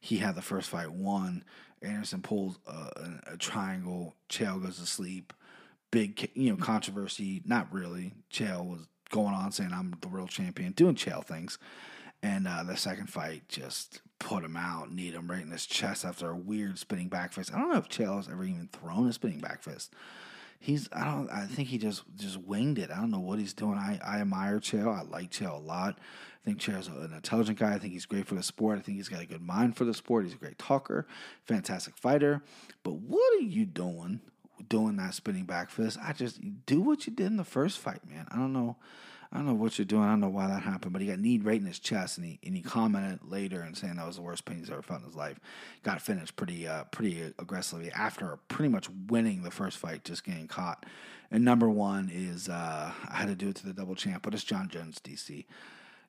He 0.00 0.18
had 0.18 0.34
the 0.34 0.42
first 0.42 0.68
fight 0.68 0.92
won. 0.92 1.44
Anderson 1.82 2.22
pulls 2.22 2.58
a, 2.66 3.32
a 3.32 3.36
triangle. 3.36 4.14
Chael 4.28 4.62
goes 4.62 4.78
to 4.78 4.86
sleep. 4.86 5.32
Big, 5.90 6.30
you 6.34 6.50
know, 6.50 6.56
controversy. 6.56 7.42
Not 7.44 7.72
really. 7.72 8.12
Chael 8.32 8.64
was 8.64 8.86
going 9.10 9.34
on 9.34 9.52
saying 9.52 9.72
I'm 9.72 9.94
the 10.00 10.08
world 10.08 10.30
champion, 10.30 10.72
doing 10.72 10.94
Chael 10.94 11.24
things. 11.24 11.58
And 12.22 12.46
uh, 12.46 12.62
the 12.62 12.76
second 12.76 13.08
fight 13.08 13.48
just 13.48 14.02
put 14.18 14.44
him 14.44 14.56
out, 14.56 14.92
need 14.92 15.14
him 15.14 15.30
right 15.30 15.42
in 15.42 15.50
his 15.50 15.66
chest 15.66 16.04
after 16.04 16.30
a 16.30 16.36
weird 16.36 16.78
spinning 16.78 17.08
back 17.08 17.32
fist. 17.32 17.52
I 17.52 17.58
don't 17.58 17.72
know 17.72 17.78
if 17.78 17.88
Chael 17.88 18.16
has 18.16 18.28
ever 18.28 18.44
even 18.44 18.68
thrown 18.70 19.08
a 19.08 19.12
spinning 19.12 19.40
back 19.40 19.62
fist. 19.62 19.92
He's 20.62 20.90
I 20.92 21.04
don't 21.04 21.30
I 21.30 21.46
think 21.46 21.68
he 21.68 21.78
just 21.78 22.02
just 22.16 22.36
winged 22.36 22.78
it. 22.78 22.90
I 22.90 22.96
don't 22.96 23.10
know 23.10 23.18
what 23.18 23.38
he's 23.38 23.54
doing. 23.54 23.78
I, 23.78 23.98
I 24.04 24.20
admire 24.20 24.60
Chael. 24.60 24.94
I 24.94 25.02
like 25.02 25.30
Chael 25.30 25.56
a 25.56 25.62
lot. 25.62 25.98
I 25.98 26.44
think 26.44 26.58
Chael's 26.58 26.88
an 26.88 27.12
intelligent 27.14 27.58
guy. 27.58 27.74
I 27.74 27.78
think 27.78 27.94
he's 27.94 28.04
great 28.04 28.26
for 28.26 28.34
the 28.34 28.42
sport. 28.42 28.78
I 28.78 28.82
think 28.82 28.98
he's 28.98 29.08
got 29.08 29.22
a 29.22 29.26
good 29.26 29.42
mind 29.42 29.76
for 29.76 29.84
the 29.84 29.94
sport. 29.94 30.24
He's 30.24 30.34
a 30.34 30.38
great 30.38 30.58
talker, 30.58 31.06
fantastic 31.44 31.96
fighter. 31.96 32.42
But 32.82 32.96
what 32.96 33.38
are 33.38 33.44
you 33.44 33.64
doing 33.64 34.20
doing 34.68 34.96
that 34.96 35.14
spinning 35.14 35.44
back 35.44 35.70
fist? 35.70 35.98
I 36.02 36.12
just 36.12 36.40
do 36.66 36.82
what 36.82 37.06
you 37.06 37.12
did 37.14 37.26
in 37.26 37.36
the 37.38 37.44
first 37.44 37.78
fight, 37.78 38.06
man. 38.06 38.26
I 38.30 38.36
don't 38.36 38.52
know. 38.52 38.76
I 39.32 39.36
don't 39.36 39.46
know 39.46 39.54
what 39.54 39.78
you're 39.78 39.84
doing. 39.84 40.02
I 40.02 40.10
don't 40.10 40.20
know 40.20 40.28
why 40.28 40.48
that 40.48 40.62
happened, 40.62 40.92
but 40.92 41.00
he 41.00 41.08
got 41.08 41.20
kneed 41.20 41.44
right 41.44 41.60
in 41.60 41.66
his 41.66 41.78
chest, 41.78 42.18
and 42.18 42.26
he 42.26 42.40
and 42.44 42.56
he 42.56 42.62
commented 42.62 43.20
later 43.22 43.60
and 43.60 43.76
saying 43.76 43.96
that 43.96 44.06
was 44.06 44.16
the 44.16 44.22
worst 44.22 44.44
pain 44.44 44.58
he's 44.58 44.70
ever 44.70 44.82
felt 44.82 45.00
in 45.00 45.06
his 45.06 45.14
life. 45.14 45.38
Got 45.84 46.02
finished 46.02 46.34
pretty 46.34 46.66
uh, 46.66 46.84
pretty 46.84 47.32
aggressively 47.38 47.92
after 47.92 48.38
pretty 48.48 48.70
much 48.70 48.88
winning 49.06 49.42
the 49.42 49.52
first 49.52 49.78
fight, 49.78 50.04
just 50.04 50.24
getting 50.24 50.48
caught. 50.48 50.84
And 51.30 51.44
number 51.44 51.70
one 51.70 52.10
is 52.12 52.48
uh, 52.48 52.90
I 53.08 53.14
had 53.14 53.28
to 53.28 53.36
do 53.36 53.50
it 53.50 53.56
to 53.56 53.66
the 53.66 53.72
double 53.72 53.94
champ, 53.94 54.24
but 54.24 54.34
it's 54.34 54.42
Jon 54.42 54.68
Jones, 54.68 54.98
DC. 54.98 55.44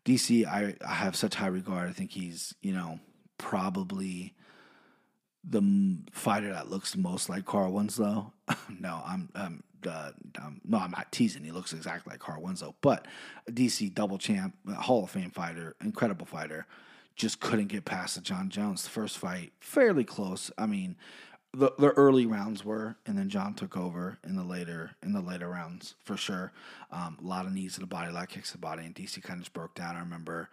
DC, 0.03 0.47
I, 0.47 0.75
I 0.83 0.93
have 0.93 1.15
such 1.15 1.35
high 1.35 1.47
regard. 1.47 1.89
I 1.89 1.93
think 1.93 2.11
he's 2.11 2.55
you 2.63 2.73
know 2.73 2.99
probably 3.37 4.33
the 5.43 5.97
fighter 6.11 6.51
that 6.53 6.69
looks 6.69 6.95
most 6.97 7.29
like 7.29 7.45
Carl 7.45 7.71
Winslow. 7.71 8.33
no, 8.79 9.01
I'm 9.05 9.29
um, 9.35 9.63
uh, 9.87 10.11
no, 10.65 10.77
I'm 10.77 10.91
not 10.91 11.11
teasing. 11.11 11.43
He 11.43 11.51
looks 11.51 11.73
exactly 11.73 12.11
like 12.11 12.19
Carl 12.19 12.41
Winslow, 12.41 12.75
but 12.81 13.07
a 13.47 13.51
DC 13.51 13.93
double 13.93 14.17
champ, 14.17 14.55
Hall 14.77 15.03
of 15.03 15.09
Fame 15.09 15.31
fighter, 15.31 15.75
incredible 15.83 16.25
fighter, 16.25 16.65
just 17.15 17.39
couldn't 17.39 17.67
get 17.67 17.85
past 17.85 18.15
the 18.15 18.21
Jon 18.21 18.49
Jones. 18.49 18.83
The 18.83 18.89
first 18.89 19.17
fight, 19.17 19.51
fairly 19.59 20.03
close. 20.03 20.51
I 20.57 20.65
mean, 20.65 20.95
the 21.53 21.71
the 21.77 21.89
early 21.91 22.25
rounds 22.25 22.63
were, 22.63 22.95
and 23.05 23.17
then 23.17 23.29
Jon 23.29 23.53
took 23.53 23.75
over 23.75 24.17
in 24.23 24.35
the 24.35 24.43
later 24.43 24.91
in 25.03 25.13
the 25.13 25.21
later 25.21 25.49
rounds 25.49 25.95
for 26.03 26.15
sure. 26.15 26.51
Um, 26.91 27.17
a 27.21 27.27
lot 27.27 27.45
of 27.45 27.53
knees 27.53 27.75
to 27.75 27.81
the 27.81 27.87
body, 27.87 28.09
a 28.09 28.13
lot 28.13 28.23
of 28.23 28.29
kicks 28.29 28.51
to 28.51 28.57
the 28.57 28.61
body, 28.61 28.85
and 28.85 28.95
DC 28.95 29.21
kind 29.21 29.37
of 29.37 29.43
just 29.43 29.53
broke 29.53 29.75
down. 29.75 29.95
I 29.95 29.99
remember 29.99 30.49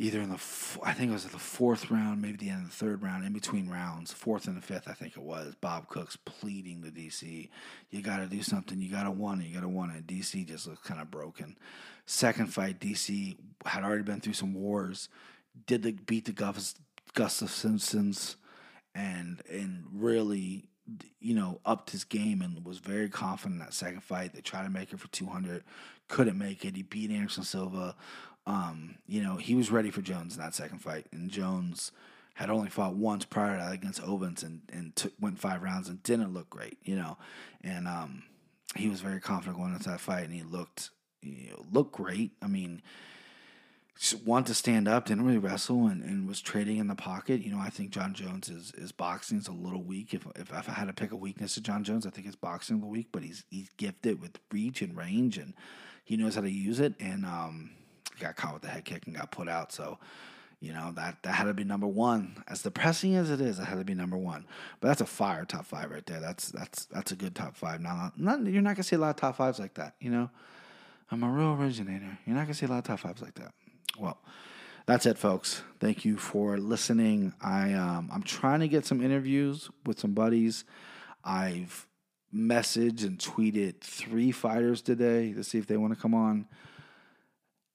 either 0.00 0.20
in 0.20 0.30
the 0.30 0.40
I 0.84 0.92
think 0.92 1.10
it 1.10 1.12
was 1.12 1.24
the 1.24 1.38
fourth 1.38 1.90
round, 1.90 2.22
maybe 2.22 2.36
the 2.36 2.50
end 2.50 2.62
of 2.64 2.70
the 2.70 2.76
third 2.76 3.02
round, 3.02 3.24
in 3.24 3.32
between 3.32 3.68
rounds, 3.68 4.12
fourth 4.12 4.46
and 4.46 4.56
the 4.56 4.62
fifth, 4.62 4.88
I 4.88 4.92
think 4.92 5.16
it 5.16 5.22
was. 5.22 5.56
Bob 5.60 5.88
Cook's 5.88 6.16
pleading 6.16 6.82
to 6.82 6.90
DC, 6.90 7.50
"You 7.90 8.00
got 8.00 8.18
to 8.18 8.26
do 8.26 8.42
something. 8.42 8.80
You 8.80 8.90
got 8.90 9.02
to 9.02 9.10
want 9.10 9.42
it. 9.42 9.48
You 9.48 9.54
got 9.54 9.62
to 9.62 9.68
want 9.68 9.96
it." 9.96 10.06
DC 10.06 10.46
just 10.46 10.68
looked 10.68 10.84
kind 10.84 11.00
of 11.00 11.10
broken. 11.10 11.58
Second 12.06 12.46
fight, 12.46 12.80
DC 12.80 13.36
had 13.66 13.82
already 13.82 14.04
been 14.04 14.20
through 14.20 14.34
some 14.34 14.54
wars, 14.54 15.08
did 15.66 15.82
the 15.82 15.92
beat 15.92 16.26
the 16.26 16.32
Gus, 16.32 16.76
Gustafssons, 17.14 18.36
and 18.94 19.42
and 19.50 19.84
really. 19.92 20.64
You 21.20 21.34
know, 21.34 21.60
upped 21.66 21.90
his 21.90 22.04
game 22.04 22.40
and 22.40 22.64
was 22.64 22.78
very 22.78 23.10
confident 23.10 23.60
in 23.60 23.66
that 23.66 23.74
second 23.74 24.02
fight. 24.02 24.32
They 24.32 24.40
tried 24.40 24.62
to 24.62 24.70
make 24.70 24.90
it 24.90 24.98
for 24.98 25.08
200, 25.08 25.62
couldn't 26.08 26.38
make 26.38 26.64
it. 26.64 26.76
He 26.76 26.82
beat 26.82 27.10
Anderson 27.10 27.42
Silva 27.44 27.94
um, 28.48 28.96
you 29.06 29.22
know, 29.22 29.36
he 29.36 29.54
was 29.54 29.70
ready 29.70 29.90
for 29.90 30.00
Jones 30.00 30.34
in 30.34 30.42
that 30.42 30.54
second 30.54 30.78
fight, 30.78 31.06
and 31.12 31.30
Jones 31.30 31.92
had 32.34 32.48
only 32.48 32.70
fought 32.70 32.94
once 32.94 33.24
prior 33.24 33.58
to 33.58 33.64
that 33.64 33.72
against 33.72 34.02
Ovince, 34.02 34.42
and 34.42 34.62
and 34.72 34.96
took, 34.96 35.12
went 35.20 35.38
five 35.38 35.62
rounds 35.62 35.88
and 35.88 36.02
didn't 36.02 36.32
look 36.32 36.48
great, 36.48 36.78
you 36.82 36.96
know, 36.96 37.18
and 37.62 37.86
um, 37.86 38.22
he 38.74 38.88
was 38.88 39.02
very 39.02 39.20
confident 39.20 39.58
going 39.58 39.74
into 39.74 39.90
that 39.90 40.00
fight, 40.00 40.24
and 40.24 40.32
he 40.32 40.42
looked 40.42 40.90
you 41.20 41.50
know, 41.50 41.66
looked 41.70 41.92
great. 41.92 42.32
I 42.40 42.46
mean, 42.46 42.80
want 44.24 44.46
to 44.46 44.54
stand 44.54 44.88
up, 44.88 45.06
didn't 45.06 45.26
really 45.26 45.38
wrestle, 45.38 45.86
and, 45.86 46.02
and 46.02 46.26
was 46.26 46.40
trading 46.40 46.78
in 46.78 46.86
the 46.86 46.94
pocket. 46.94 47.42
You 47.42 47.50
know, 47.50 47.58
I 47.58 47.68
think 47.68 47.90
Jon 47.90 48.14
Jones 48.14 48.48
is 48.48 48.72
is 48.78 48.92
boxing 48.92 49.36
is 49.36 49.48
a 49.48 49.52
little 49.52 49.82
weak. 49.82 50.14
If, 50.14 50.26
if 50.36 50.52
I 50.52 50.72
had 50.72 50.86
to 50.86 50.94
pick 50.94 51.12
a 51.12 51.16
weakness 51.16 51.58
of 51.58 51.64
Jon 51.64 51.84
Jones, 51.84 52.06
I 52.06 52.10
think 52.10 52.26
it's 52.26 52.36
boxing 52.36 52.76
little 52.76 52.88
weak, 52.88 53.08
but 53.12 53.22
he's 53.22 53.44
he's 53.50 53.68
gifted 53.76 54.22
with 54.22 54.38
reach 54.50 54.80
and 54.80 54.96
range, 54.96 55.36
and 55.36 55.52
he 56.02 56.16
knows 56.16 56.36
how 56.36 56.40
to 56.40 56.50
use 56.50 56.80
it, 56.80 56.94
and 56.98 57.26
um 57.26 57.72
got 58.18 58.36
caught 58.36 58.54
with 58.54 58.62
the 58.62 58.68
head 58.68 58.84
kick 58.84 59.06
and 59.06 59.16
got 59.16 59.30
put 59.30 59.48
out. 59.48 59.72
So, 59.72 59.98
you 60.60 60.72
know, 60.72 60.92
that, 60.96 61.22
that 61.22 61.32
had 61.32 61.44
to 61.44 61.54
be 61.54 61.64
number 61.64 61.86
one. 61.86 62.42
As 62.48 62.62
depressing 62.62 63.14
as 63.14 63.30
it 63.30 63.40
is, 63.40 63.58
it 63.58 63.64
had 63.64 63.78
to 63.78 63.84
be 63.84 63.94
number 63.94 64.16
one. 64.16 64.44
But 64.80 64.88
that's 64.88 65.00
a 65.00 65.06
fire 65.06 65.44
top 65.44 65.66
five 65.66 65.90
right 65.90 66.04
there. 66.06 66.20
That's 66.20 66.50
that's 66.50 66.86
that's 66.86 67.12
a 67.12 67.16
good 67.16 67.34
top 67.34 67.56
five. 67.56 67.80
Now, 67.80 68.12
not, 68.16 68.44
you're 68.46 68.62
not 68.62 68.74
gonna 68.74 68.82
see 68.82 68.96
a 68.96 68.98
lot 68.98 69.10
of 69.10 69.16
top 69.16 69.36
fives 69.36 69.58
like 69.58 69.74
that. 69.74 69.94
You 70.00 70.10
know, 70.10 70.30
I'm 71.10 71.22
a 71.22 71.28
real 71.28 71.54
originator. 71.54 72.18
You're 72.26 72.36
not 72.36 72.42
gonna 72.42 72.54
see 72.54 72.66
a 72.66 72.68
lot 72.68 72.78
of 72.78 72.84
top 72.84 73.00
fives 73.00 73.22
like 73.22 73.34
that. 73.34 73.52
Well, 73.98 74.18
that's 74.86 75.06
it, 75.06 75.18
folks. 75.18 75.62
Thank 75.80 76.04
you 76.04 76.16
for 76.16 76.56
listening. 76.56 77.34
I 77.40 77.74
um, 77.74 78.10
I'm 78.12 78.22
trying 78.22 78.60
to 78.60 78.68
get 78.68 78.86
some 78.86 79.02
interviews 79.02 79.70
with 79.86 80.00
some 80.00 80.12
buddies. 80.12 80.64
I've 81.22 81.86
messaged 82.34 83.04
and 83.04 83.18
tweeted 83.18 83.80
three 83.80 84.32
fighters 84.32 84.82
today 84.82 85.32
to 85.32 85.44
see 85.44 85.58
if 85.58 85.66
they 85.66 85.76
want 85.76 85.94
to 85.94 86.00
come 86.00 86.14
on. 86.14 86.46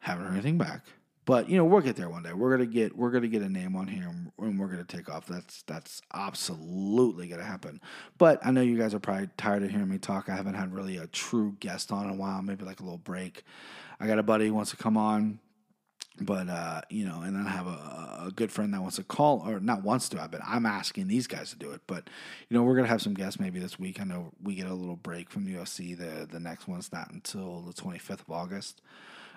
Haven't 0.04 0.26
heard 0.26 0.34
anything 0.34 0.58
back. 0.58 0.82
But 1.26 1.50
you 1.50 1.56
know 1.56 1.64
we'll 1.64 1.80
get 1.80 1.96
there 1.96 2.10
one 2.10 2.24
day. 2.24 2.34
We're 2.34 2.52
gonna 2.52 2.66
get 2.66 2.98
we're 2.98 3.12
gonna 3.12 3.30
get 3.30 3.42
a 3.42 3.48
name 3.48 3.78
on 3.78 3.88
here 3.88 4.14
and 4.38 4.60
we're 4.60 4.68
gonna 4.68 4.84
take 4.84 5.10
off. 5.10 5.26
That's 5.26 5.64
that's 5.64 6.02
absolutely 6.14 7.28
gonna 7.28 7.46
happen. 7.46 7.80
But 8.18 8.46
I 8.46 8.52
know 8.52 8.60
you 8.60 8.78
guys 8.78 8.94
are 8.94 9.00
probably 9.00 9.30
tired 9.38 9.64
of 9.64 9.70
hearing 9.70 9.88
me 9.88 9.98
talk. 9.98 10.28
I 10.28 10.36
haven't 10.36 10.56
had 10.56 10.74
really 10.74 10.98
a 10.98 11.08
true 11.08 11.56
guest 11.62 11.94
on 11.94 12.06
in 12.06 12.10
a 12.10 12.16
while. 12.16 12.42
Maybe 12.42 12.66
like 12.66 12.82
a 12.82 12.84
little 12.84 12.98
break. 12.98 13.44
I 14.02 14.08
got 14.08 14.20
a 14.20 14.24
buddy 14.24 14.48
who 14.48 14.54
wants 14.54 14.72
to 14.72 14.78
come 14.78 14.98
on, 14.98 15.40
but 16.20 16.50
uh, 16.50 16.82
you 16.90 17.06
know, 17.06 17.22
and 17.22 17.38
then 17.38 17.48
I 17.48 17.52
have 17.52 17.68
a, 17.68 18.26
a 18.28 18.32
good 18.36 18.52
friend 18.52 18.74
that 18.74 18.82
wants 18.82 18.98
to 18.98 19.04
call 19.04 19.48
or 19.48 19.62
not 19.62 19.82
wants 19.82 20.10
to. 20.10 20.28
But 20.30 20.42
I'm 20.46 20.66
asking 20.66 21.08
these 21.08 21.28
guys 21.28 21.52
to 21.52 21.56
do 21.56 21.72
it. 21.72 21.80
But 21.88 22.10
you 22.50 22.58
know, 22.58 22.64
we're 22.64 22.76
gonna 22.76 22.90
have 22.90 23.02
some 23.02 23.14
guests 23.14 23.40
maybe 23.40 23.60
this 23.62 23.80
week. 23.80 24.02
I 24.02 24.04
know 24.04 24.34
we 24.44 24.56
get 24.56 24.68
a 24.68 24.74
little 24.74 24.98
break 24.98 25.30
from 25.30 25.48
UFC. 25.48 25.98
The 25.98 26.28
the 26.30 26.42
next 26.42 26.68
one's 26.68 26.92
not 26.92 27.12
until 27.12 27.62
the 27.62 27.72
25th 27.72 28.20
of 28.20 28.30
August. 28.30 28.82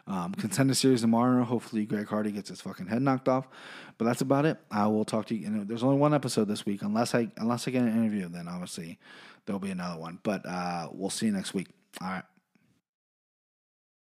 Um, 0.08 0.34
contender 0.34 0.74
series 0.74 1.00
tomorrow. 1.00 1.42
Hopefully, 1.42 1.84
Greg 1.84 2.06
Hardy 2.06 2.30
gets 2.30 2.48
his 2.48 2.60
fucking 2.60 2.86
head 2.86 3.02
knocked 3.02 3.28
off. 3.28 3.48
But 3.98 4.04
that's 4.04 4.20
about 4.20 4.44
it. 4.44 4.58
I 4.70 4.86
will 4.86 5.04
talk 5.04 5.26
to 5.26 5.34
you. 5.34 5.50
know, 5.50 5.64
there's 5.64 5.82
only 5.82 5.98
one 5.98 6.14
episode 6.14 6.46
this 6.46 6.64
week, 6.64 6.82
unless 6.82 7.14
I 7.14 7.28
unless 7.36 7.66
I 7.66 7.72
get 7.72 7.82
an 7.82 7.88
interview. 7.88 8.28
Then 8.28 8.46
obviously 8.46 8.98
there'll 9.46 9.58
be 9.58 9.70
another 9.70 9.98
one. 9.98 10.20
But 10.22 10.46
uh, 10.46 10.90
we'll 10.92 11.10
see 11.10 11.26
you 11.26 11.32
next 11.32 11.54
week. 11.54 11.68
All 12.00 12.08
right. 12.08 12.24